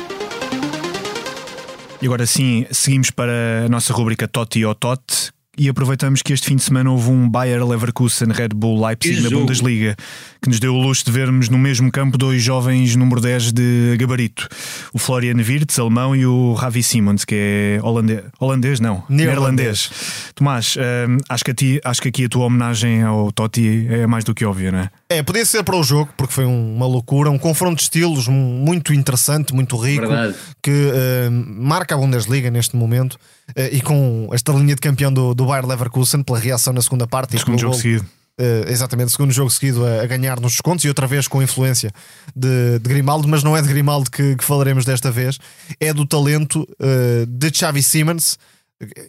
E 2.02 2.06
agora 2.06 2.26
sim, 2.26 2.66
seguimos 2.72 3.12
para 3.12 3.66
a 3.66 3.68
nossa 3.68 3.92
rubrica 3.94 4.26
Totti 4.26 4.64
ou 4.64 4.74
Tot, 4.74 5.30
e 5.58 5.68
aproveitamos 5.68 6.22
que 6.22 6.32
este 6.32 6.46
fim 6.46 6.56
de 6.56 6.62
semana 6.62 6.90
houve 6.90 7.10
um 7.10 7.28
Bayer 7.28 7.62
Leverkusen 7.64 8.28
Red 8.32 8.48
Bull 8.54 8.82
Leipzig 8.84 9.20
na 9.20 9.28
Bundesliga 9.28 9.96
que 10.42 10.48
nos 10.48 10.58
deu 10.58 10.74
o 10.74 10.82
luxo 10.82 11.04
de 11.04 11.12
vermos 11.12 11.48
no 11.48 11.56
mesmo 11.56 11.90
campo 11.92 12.18
dois 12.18 12.42
jovens 12.42 12.96
número 12.96 13.20
10 13.20 13.52
de 13.52 13.96
gabarito, 13.96 14.48
o 14.92 14.98
Florian 14.98 15.36
Wirtz, 15.36 15.78
alemão, 15.78 16.16
e 16.16 16.26
o 16.26 16.52
Ravi 16.54 16.82
Simons, 16.82 17.24
que 17.24 17.34
é 17.36 17.80
holandês, 17.80 18.24
holandês 18.40 18.80
não, 18.80 19.04
neerlandês. 19.08 19.88
Tomás, 20.34 20.74
hum, 20.76 21.18
acho, 21.28 21.44
que 21.44 21.50
a 21.52 21.54
ti, 21.54 21.80
acho 21.84 22.02
que 22.02 22.08
aqui 22.08 22.24
a 22.24 22.28
tua 22.28 22.46
homenagem 22.46 23.02
ao 23.02 23.30
Totti 23.30 23.86
é 23.88 24.04
mais 24.04 24.24
do 24.24 24.34
que 24.34 24.44
óbvia, 24.44 24.72
não 24.72 24.80
é? 24.80 24.90
É, 25.08 25.22
podia 25.22 25.46
ser 25.46 25.62
para 25.62 25.76
o 25.76 25.84
jogo, 25.84 26.12
porque 26.16 26.34
foi 26.34 26.44
uma 26.44 26.86
loucura, 26.86 27.30
um 27.30 27.38
confronto 27.38 27.76
de 27.76 27.82
estilos 27.82 28.26
muito 28.26 28.92
interessante, 28.92 29.54
muito 29.54 29.76
rico, 29.76 30.08
Verdade. 30.08 30.34
que 30.60 30.70
uh, 30.70 31.30
marca 31.30 31.94
a 31.94 31.98
Bundesliga 31.98 32.50
neste 32.50 32.74
momento 32.74 33.12
uh, 33.50 33.68
e 33.70 33.80
com 33.80 34.28
esta 34.32 34.52
linha 34.52 34.74
de 34.74 34.80
campeão 34.80 35.12
do, 35.12 35.34
do 35.34 35.41
Bayer 35.46 35.66
Leverkusen 35.66 36.22
pela 36.22 36.38
reação 36.38 36.72
na 36.72 36.82
segunda 36.82 37.06
parte. 37.06 37.38
Segundo 37.38 37.58
jogo 37.58 37.72
gol, 37.72 37.80
seguido. 37.80 38.06
Uh, 38.40 38.68
exatamente, 38.68 39.12
segundo 39.12 39.30
jogo 39.30 39.50
seguido 39.50 39.86
a, 39.86 40.02
a, 40.02 40.06
ganhar 40.06 40.40
nos 40.40 40.52
descontos 40.52 40.84
e 40.84 40.88
outra 40.88 41.06
vez 41.06 41.28
com 41.28 41.42
influência 41.42 41.92
de, 42.34 42.78
de 42.78 42.88
Grimaldo, 42.88 43.28
mas 43.28 43.42
não 43.42 43.54
é 43.56 43.60
de 43.60 43.68
Grimaldo 43.68 44.10
que, 44.10 44.36
que 44.36 44.42
falaremos 44.42 44.86
desta 44.86 45.10
vez, 45.10 45.38
é 45.78 45.92
do 45.92 46.06
talento 46.06 46.66
uh, 46.80 47.26
de 47.26 47.50
Xavi 47.54 47.82
Simons 47.82 48.38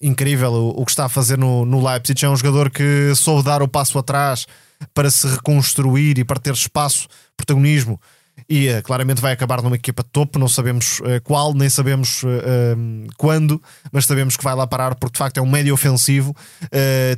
incrível 0.01 0.51
o, 0.51 0.81
o 0.81 0.86
que 0.86 0.91
está 0.91 1.05
a 1.05 1.09
fazer 1.09 1.38
no, 1.38 1.65
no 1.65 1.86
Leipzig. 1.86 2.23
É 2.23 2.29
um 2.29 2.36
jogador 2.36 2.69
que 2.69 3.13
soube 3.15 3.43
dar 3.43 3.61
o 3.61 3.67
passo 3.67 3.97
atrás 3.97 4.45
para 4.93 5.09
se 5.09 5.27
reconstruir 5.27 6.17
e 6.19 6.23
para 6.23 6.39
ter 6.39 6.53
espaço, 6.53 7.07
protagonismo 7.38 7.99
e 8.49 8.69
uh, 8.69 8.84
claramente 8.84 9.21
vai 9.21 9.31
acabar 9.31 9.61
numa 9.61 9.75
equipa 9.75 10.03
de 10.03 10.09
topo. 10.09 10.38
Não 10.39 10.47
sabemos 10.47 10.99
uh, 10.99 11.21
qual, 11.23 11.53
nem 11.53 11.69
sabemos 11.69 12.23
uh, 12.23 12.27
quando, 13.17 13.61
mas 13.91 14.05
sabemos 14.05 14.36
que 14.38 14.43
vai 14.43 14.55
lá 14.55 14.67
parar 14.67 14.95
porque 14.95 15.13
de 15.13 15.19
facto 15.19 15.38
é 15.38 15.41
um 15.41 15.49
médio 15.49 15.73
ofensivo, 15.73 16.36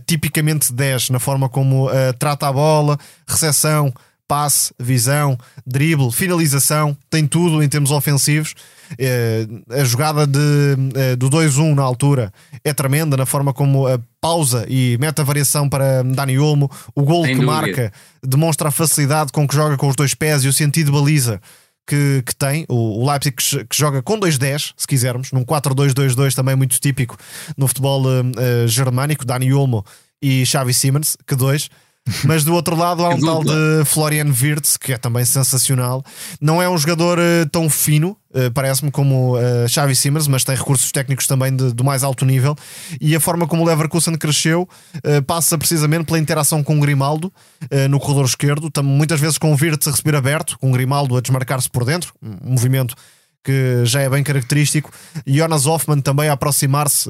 tipicamente 0.06 0.74
10 0.74 1.10
na 1.10 1.20
forma 1.20 1.50
como 1.50 1.90
trata 2.20 2.48
a 2.48 2.54
bola, 2.54 2.98
recepção, 3.28 3.94
passe, 4.28 4.74
visão, 4.80 5.38
drible, 5.66 6.12
finalização, 6.12 6.98
tem 7.10 7.28
tudo 7.28 7.62
em 7.62 7.70
termos 7.70 7.92
ofensivos. 7.92 8.56
a 9.70 9.84
jogada 9.84 10.26
de, 10.26 10.76
do 11.18 11.30
2-1 11.30 11.76
na 11.76 11.84
altura 11.84 12.34
é 12.64 12.74
tremenda 12.74 13.16
na 13.16 13.26
forma 13.26 13.54
como 13.54 13.86
pausa 14.20 14.66
e 14.68 14.98
mete 15.00 15.22
a 15.22 15.24
variação 15.24 15.70
para 15.70 16.04
Dani 16.04 16.40
Olmo. 16.40 16.70
O 16.96 17.04
gol 17.04 17.24
que 17.24 17.36
marca 17.36 17.92
demonstra 18.24 18.70
a 18.70 18.72
facilidade 18.72 19.32
com 19.32 19.48
que 19.48 19.56
joga 19.56 19.78
com 19.78 19.88
os 19.88 19.96
dois 19.96 20.14
pés 20.14 20.44
e 20.44 20.48
o 20.48 20.54
sentido 20.54 20.88
de 20.88 20.98
baliza 20.98 21.40
que, 21.88 22.24
que 22.26 22.36
tem. 22.36 22.66
O, 22.68 23.04
o 23.04 23.10
Leipzig 23.10 23.36
que, 23.36 23.66
que, 23.66 23.78
joga 23.78 24.02
com 24.02 24.20
2-10, 24.20 24.74
se 24.76 24.88
quisermos, 24.88 25.32
num 25.32 25.44
4-2-2-2 25.44 26.34
também 26.34 26.56
muito 26.56 26.80
típico 26.80 27.18
no 27.56 27.68
futebol 27.68 28.04
uh, 28.04 28.68
germânico. 28.68 29.26
Dani 29.26 29.54
Olmo 29.54 29.86
e 30.22 30.46
Xavi 30.46 30.74
Simmons, 30.74 31.18
que 31.26 31.36
dois. 31.36 31.70
Mas 32.24 32.44
do 32.44 32.54
outro 32.54 32.76
lado 32.76 33.04
há 33.04 33.10
um 33.16 33.20
tal 33.20 33.44
de 33.44 33.84
Florian 33.86 34.28
Wirtz, 34.28 34.78
que 34.78 34.94
é 34.94 34.98
também 34.98 35.26
sensacional. 35.26 36.04
Não 36.40 36.62
é 36.62 36.70
um 36.70 36.78
jogador 36.78 37.18
uh, 37.18 37.50
tão 37.52 37.70
fino, 37.70 38.16
uh, 38.32 38.52
parece-me, 38.54 38.92
como 38.92 39.38
uh, 39.38 39.68
Xavi 39.68 39.96
Simmers, 39.96 40.28
mas 40.28 40.44
tem 40.44 40.56
recursos 40.56 40.92
técnicos 40.92 41.26
também 41.26 41.56
de, 41.56 41.74
do 41.74 41.84
mais 41.84 42.04
alto 42.04 42.24
nível. 42.24 42.56
E 43.02 43.16
a 43.16 43.20
forma 43.20 43.48
como 43.48 43.64
o 43.64 43.66
Leverkusen 43.66 44.16
cresceu 44.16 44.68
passa 45.28 45.58
precisamente 45.58 46.06
pela 46.06 46.20
interação 46.20 46.64
com 46.64 46.78
o 46.78 46.80
Grimaldo 46.80 47.32
no 47.90 48.00
corredor 48.00 48.26
esquerdo, 48.26 48.72
muitas 48.84 49.20
vezes 49.20 49.38
com 49.38 49.52
o 49.52 49.56
Wirtz 49.56 49.88
a 49.88 49.92
receber 49.92 50.16
aberto, 50.16 50.58
com 50.60 50.70
o 50.70 50.74
Grimaldo 50.74 51.18
a 51.18 51.22
desmarcar-se 51.22 51.70
por 51.70 51.86
dentro, 51.86 52.14
um 52.22 52.52
movimento 52.52 52.96
que 53.44 53.86
já 53.86 54.02
é 54.02 54.10
bem 54.10 54.24
característico. 54.24 54.92
E 55.26 55.38
Jonas 55.38 55.66
Hoffman 55.66 56.00
também 56.00 56.30
a 56.30 56.34
aproximar-se 56.34 57.10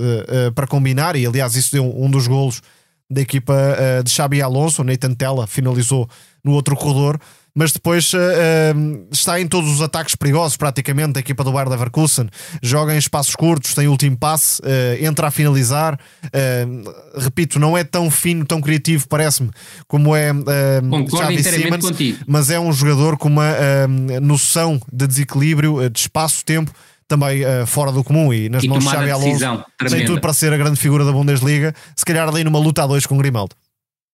para 0.53 0.67
combinar, 0.67 1.15
e 1.15 1.25
aliás, 1.25 1.55
isso 1.55 1.71
deu 1.71 1.85
um 1.85 2.09
dos 2.09 2.27
golos 2.27 2.61
da 3.09 3.21
equipa 3.21 3.53
uh, 3.53 4.03
de 4.03 4.09
Xabi 4.09 4.41
Alonso, 4.41 4.83
Nathan 4.83 5.13
Tella 5.13 5.45
finalizou 5.45 6.09
no 6.43 6.53
outro 6.53 6.75
corredor, 6.75 7.19
mas 7.53 7.71
depois 7.71 8.11
uh, 8.13 8.17
uh, 8.17 9.07
está 9.11 9.39
em 9.39 9.47
todos 9.47 9.69
os 9.71 9.81
ataques 9.81 10.15
perigosos, 10.15 10.57
praticamente, 10.57 11.13
da 11.13 11.19
equipa 11.19 11.43
do 11.43 11.51
Bayer 11.51 11.69
Leverkusen. 11.69 12.27
Joga 12.61 12.95
em 12.95 12.97
espaços 12.97 13.35
curtos, 13.35 13.73
tem 13.73 13.87
último 13.87 14.17
passe, 14.17 14.61
entra 14.99 15.27
a 15.27 15.31
finalizar. 15.31 15.99
repito, 17.15 17.59
não 17.59 17.77
é 17.77 17.83
tão 17.83 18.09
fino, 18.09 18.43
tão 18.43 18.59
criativo, 18.59 19.07
parece-me, 19.07 19.51
como 19.87 20.15
é 20.15 20.31
Xavi 21.09 21.43
Simmons, 21.43 21.85
contigo. 21.85 22.19
mas 22.27 22.49
é 22.49 22.59
um 22.59 22.73
jogador 22.73 23.17
com 23.17 23.29
uma 23.29 23.53
noção 24.21 24.81
de 24.91 25.07
desequilíbrio, 25.07 25.89
de 25.89 25.99
espaço-tempo 25.99 26.71
também 27.07 27.43
uh, 27.45 27.65
fora 27.65 27.91
do 27.91 28.03
comum 28.03 28.33
e 28.33 28.49
nas 28.49 28.63
e 28.63 28.67
mãos 28.67 28.83
de 28.83 28.89
Xabi 28.89 29.11
Alonso 29.11 29.65
tem 29.89 30.05
tudo 30.05 30.21
para 30.21 30.33
ser 30.33 30.51
a 30.53 30.57
grande 30.57 30.79
figura 30.79 31.05
da 31.05 31.11
Bundesliga, 31.11 31.73
se 31.95 32.05
calhar 32.05 32.27
ali 32.27 32.43
numa 32.43 32.59
luta 32.59 32.83
a 32.83 32.87
dois 32.87 33.05
com 33.05 33.17
Grimaldo. 33.17 33.55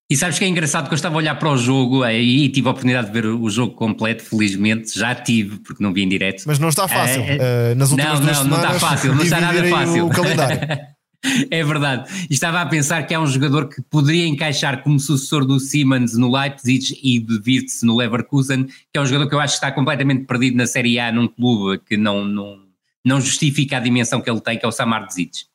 E 0.09 0.15
sabes 0.17 0.37
que 0.37 0.43
é 0.43 0.47
engraçado 0.49 0.87
que 0.87 0.93
eu 0.93 0.97
estava 0.97 1.15
a 1.15 1.19
olhar 1.19 1.35
para 1.35 1.49
o 1.49 1.55
jogo 1.55 2.03
eh, 2.03 2.21
e 2.21 2.49
tive 2.49 2.67
a 2.67 2.71
oportunidade 2.71 3.07
de 3.07 3.13
ver 3.13 3.27
o 3.27 3.49
jogo 3.49 3.75
completo, 3.75 4.21
felizmente, 4.21 4.99
já 4.99 5.15
tive, 5.15 5.57
porque 5.59 5.81
não 5.81 5.93
vi 5.93 6.03
em 6.03 6.09
direto. 6.09 6.43
Mas 6.45 6.59
não 6.59 6.67
está 6.67 6.85
fácil. 6.85 7.21
Uh, 7.21 7.75
nas 7.77 7.91
últimas 7.91 8.19
não, 8.19 8.27
não, 8.27 8.33
semanas, 8.33 8.45
não 8.45 8.75
está 8.75 8.87
fácil, 8.87 9.15
não 9.15 9.23
está 9.23 9.39
nada 9.39 9.63
fácil. 9.63 10.07
O 10.07 10.09
calendário. 10.09 10.59
é 11.49 11.63
verdade. 11.63 12.11
E 12.29 12.33
estava 12.33 12.59
a 12.59 12.65
pensar 12.65 13.03
que 13.03 13.13
é 13.13 13.19
um 13.19 13.25
jogador 13.25 13.69
que 13.69 13.81
poderia 13.83 14.27
encaixar 14.27 14.83
como 14.83 14.99
sucessor 14.99 15.45
do 15.45 15.61
Siemens 15.61 16.17
no 16.17 16.29
Leipzig 16.29 16.99
e 17.01 17.17
de 17.17 17.39
Wirtz 17.47 17.81
no 17.81 17.95
Leverkusen, 17.95 18.65
que 18.65 18.97
é 18.97 19.01
um 19.01 19.05
jogador 19.05 19.29
que 19.29 19.35
eu 19.35 19.39
acho 19.39 19.53
que 19.53 19.65
está 19.65 19.71
completamente 19.71 20.25
perdido 20.25 20.57
na 20.57 20.67
Série 20.67 20.99
A 20.99 21.09
num 21.09 21.29
clube 21.29 21.81
que 21.87 21.95
não, 21.95 22.25
não 22.25 22.70
não 23.06 23.20
justifica 23.20 23.78
a 23.78 23.80
dimensão 23.80 24.22
que 24.22 24.30
ele 24.30 24.41
tem, 24.41 24.58
que 24.58 24.66
é 24.66 24.68
o 24.68 24.72
Samar 24.72 25.08
Zic. 25.12 25.45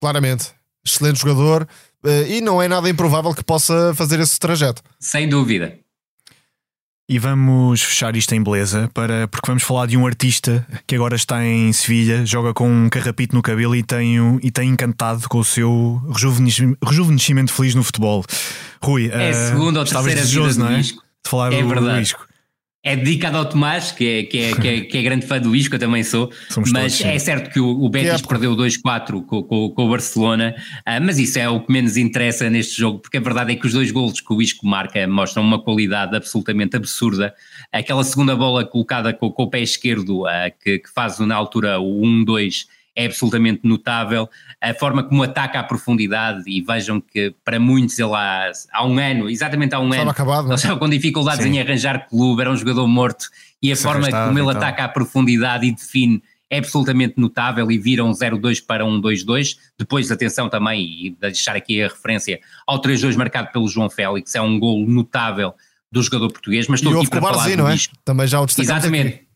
Claramente, 0.00 0.52
excelente 0.84 1.20
jogador 1.20 1.66
eh, 2.04 2.36
e 2.36 2.40
não 2.40 2.62
é 2.62 2.68
nada 2.68 2.88
improvável 2.88 3.34
que 3.34 3.42
possa 3.42 3.92
fazer 3.94 4.20
esse 4.20 4.38
trajeto. 4.38 4.82
Sem 4.98 5.28
dúvida. 5.28 5.78
E 7.10 7.18
vamos 7.18 7.80
fechar 7.80 8.14
isto 8.16 8.34
em 8.34 8.42
beleza, 8.42 8.90
para, 8.92 9.26
porque 9.28 9.46
vamos 9.46 9.62
falar 9.62 9.86
de 9.86 9.96
um 9.96 10.06
artista 10.06 10.66
que 10.86 10.94
agora 10.94 11.16
está 11.16 11.42
em 11.42 11.72
Sevilha, 11.72 12.26
joga 12.26 12.52
com 12.52 12.70
um 12.70 12.90
carrapito 12.90 13.34
no 13.34 13.40
cabelo 13.40 13.74
e 13.74 13.82
tem, 13.82 14.16
e 14.42 14.50
tem 14.50 14.68
encantado 14.68 15.26
com 15.26 15.38
o 15.38 15.44
seu 15.44 16.02
rejuvenescimento 16.84 17.50
feliz 17.50 17.74
no 17.74 17.82
futebol. 17.82 18.22
Rui, 18.82 19.08
é 19.10 19.30
a 19.30 19.32
segunda 19.32 19.80
ou 19.80 19.86
terceira 19.86 20.22
vida 20.22 20.52
do 20.52 20.58
não 20.58 20.68
é? 20.68 20.80
De 20.82 20.94
falar 21.26 21.52
é 21.54 21.62
do, 21.62 21.68
verdade. 21.68 21.96
do 21.96 22.02
Isco 22.02 22.27
é 22.82 22.94
dedicado 22.94 23.36
ao 23.36 23.44
Tomás, 23.44 23.90
que 23.90 24.06
é, 24.06 24.22
que 24.22 24.38
é, 24.38 24.54
que 24.54 24.68
é, 24.68 24.80
que 24.82 24.98
é 24.98 25.02
grande 25.02 25.26
fã 25.26 25.40
do 25.40 25.54
Isco, 25.54 25.74
eu 25.74 25.78
também 25.78 26.04
sou, 26.04 26.30
Somos 26.48 26.70
mas 26.70 26.98
todos, 26.98 27.12
é 27.12 27.18
certo 27.18 27.50
que 27.52 27.58
o, 27.58 27.68
o 27.68 27.88
Betis 27.88 28.22
perdeu 28.22 28.56
2-4 28.56 29.24
com, 29.26 29.42
com, 29.42 29.70
com, 29.70 29.86
o 29.86 29.90
Barcelona, 29.90 30.54
uh, 30.56 31.02
mas 31.02 31.18
isso 31.18 31.38
é 31.38 31.48
o 31.48 31.60
que 31.60 31.72
menos 31.72 31.96
interessa 31.96 32.48
neste 32.48 32.78
jogo, 32.78 33.00
porque 33.00 33.16
a 33.16 33.20
verdade 33.20 33.52
é 33.52 33.56
que 33.56 33.66
os 33.66 33.72
dois 33.72 33.90
golos 33.90 34.20
que 34.20 34.32
o 34.32 34.40
Isco 34.40 34.66
marca 34.66 35.06
mostram 35.08 35.42
uma 35.42 35.60
qualidade 35.60 36.16
absolutamente 36.16 36.76
absurda. 36.76 37.34
Aquela 37.72 38.04
segunda 38.04 38.36
bola 38.36 38.64
colocada 38.64 39.12
com, 39.12 39.30
com 39.30 39.42
o 39.42 39.50
pé 39.50 39.60
esquerdo, 39.60 40.22
uh, 40.22 40.28
que, 40.62 40.78
que 40.78 40.90
faz 40.90 41.18
na 41.18 41.34
altura 41.34 41.80
o 41.80 42.00
1-2, 42.02 42.66
é 42.98 43.06
absolutamente 43.06 43.60
notável. 43.62 44.28
A 44.60 44.74
forma 44.74 45.04
como 45.04 45.22
ataca 45.22 45.60
a 45.60 45.62
profundidade, 45.62 46.42
e 46.46 46.60
vejam 46.60 47.00
que 47.00 47.32
para 47.44 47.60
muitos 47.60 47.96
ele 47.98 48.12
há, 48.12 48.50
há 48.72 48.84
um 48.84 48.98
ano, 48.98 49.30
exatamente 49.30 49.74
há 49.74 49.78
um 49.78 49.84
estava 49.84 50.02
ano, 50.02 50.10
acabado, 50.10 50.46
ele 50.48 50.54
estava 50.54 50.76
com 50.76 50.88
dificuldades 50.88 51.44
Sim. 51.44 51.52
em 51.52 51.60
arranjar 51.60 52.08
clube, 52.08 52.40
era 52.40 52.50
um 52.50 52.56
jogador 52.56 52.86
morto, 52.88 53.26
e 53.62 53.70
a 53.70 53.76
Se 53.76 53.84
forma 53.84 54.10
como 54.10 54.38
ele 54.38 54.48
então. 54.48 54.50
ataca 54.50 54.84
a 54.84 54.88
profundidade 54.88 55.64
e 55.64 55.72
define 55.72 56.20
é 56.50 56.58
absolutamente 56.58 57.14
notável 57.18 57.70
e 57.70 57.78
viram 57.78 58.10
0-2 58.10 58.64
para 58.64 58.84
1-2-2. 58.84 59.56
Depois, 59.78 60.10
atenção 60.10 60.48
também, 60.48 60.82
e 60.82 61.16
deixar 61.20 61.54
aqui 61.54 61.82
a 61.82 61.88
referência 61.88 62.40
ao 62.66 62.80
3-2 62.80 63.16
marcado 63.16 63.52
pelo 63.52 63.68
João 63.68 63.90
Félix, 63.90 64.34
é 64.34 64.40
um 64.40 64.58
gol 64.58 64.86
notável 64.86 65.54
do 65.90 66.02
jogador 66.02 66.30
português, 66.30 66.66
mas 66.68 66.80
estou 66.80 66.94
e 66.94 67.00
aqui 67.00 67.10
para 67.10 67.20
falar 67.20 67.56
do 67.56 67.68
é? 67.68 67.74
Isco. 67.74 67.94
Também 68.04 68.26
já 68.26 68.40
o 68.40 68.44
Exatamente. 68.44 69.08
Aqui. 69.08 69.28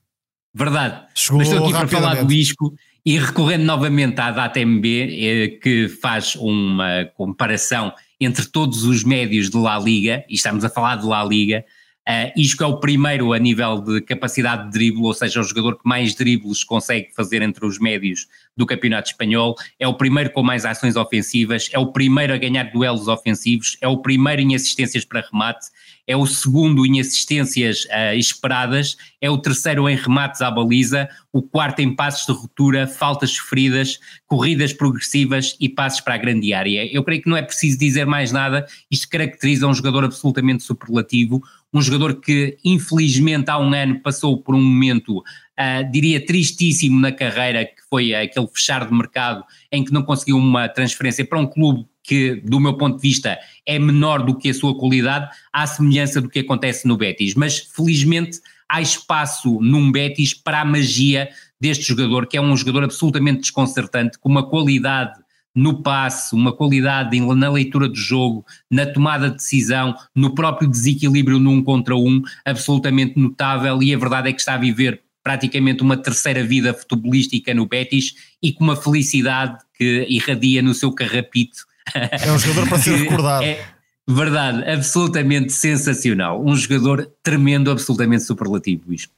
Verdade. 0.54 1.06
Chegou 1.14 1.38
mas 1.38 1.48
estou 1.48 1.64
aqui 1.64 1.72
para 1.72 1.88
falar 1.88 2.24
do 2.24 2.32
Isco 2.32 2.74
e 3.04 3.18
recorrendo 3.18 3.64
novamente 3.64 4.20
à 4.20 4.30
DataMB, 4.30 4.86
eh, 4.86 5.48
que 5.60 5.88
faz 5.88 6.36
uma 6.36 7.10
comparação 7.16 7.92
entre 8.20 8.46
todos 8.46 8.84
os 8.84 9.02
médios 9.02 9.50
de 9.50 9.56
La 9.56 9.78
Liga, 9.78 10.24
e 10.28 10.34
estamos 10.34 10.64
a 10.64 10.68
falar 10.68 10.96
de 10.96 11.06
La 11.06 11.24
Liga, 11.24 11.64
Uh, 12.08 12.32
Isco 12.36 12.64
é 12.64 12.66
o 12.66 12.80
primeiro 12.80 13.32
a 13.32 13.38
nível 13.38 13.80
de 13.80 14.00
capacidade 14.00 14.64
de 14.64 14.70
drible, 14.70 15.04
ou 15.04 15.14
seja, 15.14 15.40
o 15.40 15.44
jogador 15.44 15.76
que 15.76 15.88
mais 15.88 16.16
dribles 16.16 16.64
consegue 16.64 17.14
fazer 17.14 17.42
entre 17.42 17.64
os 17.64 17.78
médios 17.78 18.26
do 18.56 18.66
Campeonato 18.66 19.10
Espanhol, 19.10 19.54
é 19.78 19.86
o 19.86 19.94
primeiro 19.94 20.30
com 20.30 20.42
mais 20.42 20.64
ações 20.64 20.96
ofensivas, 20.96 21.70
é 21.72 21.78
o 21.78 21.92
primeiro 21.92 22.34
a 22.34 22.36
ganhar 22.36 22.64
duelos 22.72 23.06
ofensivos, 23.06 23.76
é 23.80 23.86
o 23.86 23.98
primeiro 23.98 24.42
em 24.42 24.52
assistências 24.52 25.04
para 25.04 25.20
remate, 25.20 25.66
é 26.06 26.16
o 26.16 26.26
segundo 26.26 26.84
em 26.84 27.00
assistências 27.00 27.84
uh, 27.84 28.16
esperadas, 28.16 28.96
é 29.20 29.30
o 29.30 29.38
terceiro 29.38 29.88
em 29.88 29.96
remates 29.96 30.42
à 30.42 30.50
baliza, 30.50 31.08
o 31.32 31.40
quarto 31.40 31.80
em 31.80 31.94
passos 31.94 32.26
de 32.26 32.32
ruptura, 32.32 32.86
faltas 32.86 33.30
sofridas, 33.30 33.98
corridas 34.26 34.72
progressivas 34.72 35.56
e 35.60 35.68
passos 35.68 36.00
para 36.00 36.14
a 36.14 36.18
grande 36.18 36.52
área. 36.52 36.84
Eu 36.92 37.04
creio 37.04 37.22
que 37.22 37.30
não 37.30 37.36
é 37.36 37.42
preciso 37.42 37.78
dizer 37.78 38.04
mais 38.04 38.32
nada, 38.32 38.66
isto 38.90 39.08
caracteriza 39.08 39.66
um 39.66 39.74
jogador 39.74 40.04
absolutamente 40.04 40.64
superlativo, 40.64 41.42
um 41.72 41.80
jogador 41.80 42.20
que 42.20 42.58
infelizmente 42.64 43.48
há 43.48 43.58
um 43.58 43.72
ano 43.72 44.00
passou 44.00 44.36
por 44.36 44.54
um 44.54 44.62
momento, 44.62 45.18
uh, 45.18 45.90
diria, 45.90 46.24
tristíssimo 46.24 47.00
na 47.00 47.12
carreira, 47.12 47.64
que 47.64 47.80
foi 47.88 48.12
aquele 48.14 48.48
fechar 48.48 48.86
de 48.86 48.92
mercado 48.92 49.44
em 49.70 49.84
que 49.84 49.92
não 49.92 50.02
conseguiu 50.02 50.36
uma 50.36 50.68
transferência 50.68 51.24
para 51.24 51.38
um 51.38 51.46
clube 51.46 51.86
que, 52.02 52.36
do 52.44 52.58
meu 52.58 52.74
ponto 52.74 52.96
de 52.96 53.02
vista, 53.02 53.38
é 53.66 53.78
menor 53.78 54.24
do 54.24 54.36
que 54.36 54.50
a 54.50 54.54
sua 54.54 54.76
qualidade, 54.76 55.28
à 55.52 55.66
semelhança 55.66 56.20
do 56.20 56.28
que 56.28 56.40
acontece 56.40 56.86
no 56.86 56.96
Betis. 56.96 57.34
Mas, 57.34 57.58
felizmente, 57.58 58.40
há 58.68 58.80
espaço 58.80 59.60
num 59.60 59.92
Betis 59.92 60.34
para 60.34 60.60
a 60.60 60.64
magia 60.64 61.28
deste 61.60 61.84
jogador, 61.84 62.26
que 62.26 62.36
é 62.36 62.40
um 62.40 62.56
jogador 62.56 62.84
absolutamente 62.84 63.42
desconcertante, 63.42 64.18
com 64.18 64.28
uma 64.28 64.48
qualidade 64.48 65.22
no 65.54 65.82
passe, 65.82 66.34
uma 66.34 66.52
qualidade 66.52 67.20
na 67.20 67.50
leitura 67.50 67.88
do 67.88 67.94
jogo, 67.94 68.44
na 68.70 68.86
tomada 68.86 69.28
de 69.28 69.36
decisão, 69.36 69.94
no 70.14 70.34
próprio 70.34 70.68
desequilíbrio 70.68 71.38
num 71.38 71.62
contra 71.62 71.94
um, 71.94 72.22
absolutamente 72.44 73.18
notável 73.18 73.82
e 73.82 73.94
a 73.94 73.98
verdade 73.98 74.30
é 74.30 74.32
que 74.32 74.40
está 74.40 74.54
a 74.54 74.58
viver 74.58 75.02
praticamente 75.22 75.82
uma 75.82 75.96
terceira 75.96 76.42
vida 76.42 76.74
futebolística 76.74 77.54
no 77.54 77.66
Betis 77.66 78.14
e 78.42 78.52
com 78.52 78.64
uma 78.64 78.76
felicidade 78.76 79.58
que 79.76 80.06
irradia 80.08 80.62
no 80.62 80.74
seu 80.74 80.92
carrapito. 80.92 81.64
É 81.94 82.32
um 82.32 82.38
jogador 82.38 82.68
para 82.68 82.78
ser 82.78 82.96
recordado. 82.96 83.44
É, 84.04 84.14
verdade, 84.14 84.68
absolutamente 84.68 85.52
sensacional. 85.52 86.42
Um 86.44 86.56
jogador 86.56 87.08
tremendo, 87.22 87.70
absolutamente 87.70 88.24
superlativo 88.24 88.92
isto. 88.92 89.10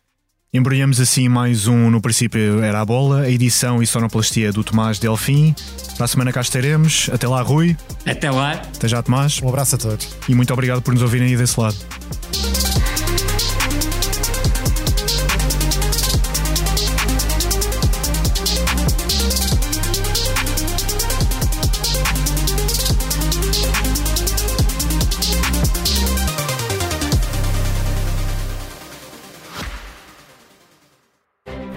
Embrulhamos 0.53 1.01
assim 1.01 1.29
mais 1.29 1.67
um 1.67 1.91
No 1.91 2.01
Princípio 2.01 2.63
Era 2.63 2.81
a 2.81 2.85
Bola, 2.85 3.23
a 3.23 3.31
edição 3.31 3.83
e 3.83 3.87
sonoplastia 3.89 4.53
do 4.53 4.63
Tomás 4.63 5.01
Delfim. 5.01 5.53
Para 5.97 6.05
a 6.05 6.09
semana 6.09 6.33
cá 6.33 6.43
estaremos. 6.43 7.11
Até 7.13 7.27
lá, 7.27 7.43
Rui. 7.43 7.77
Até 8.07 8.31
lá. 8.31 8.53
Até 8.53 8.87
já, 8.87 9.03
Tomás. 9.03 9.43
Um 9.43 9.49
abraço 9.49 9.75
a 9.75 9.79
todos. 9.79 10.17
E 10.29 10.35
muito 10.35 10.53
obrigado 10.53 10.81
por 10.81 10.95
nos 10.95 11.03
ouvirem 11.03 11.29
aí 11.29 11.37
desse 11.37 11.59
lado. 11.59 11.77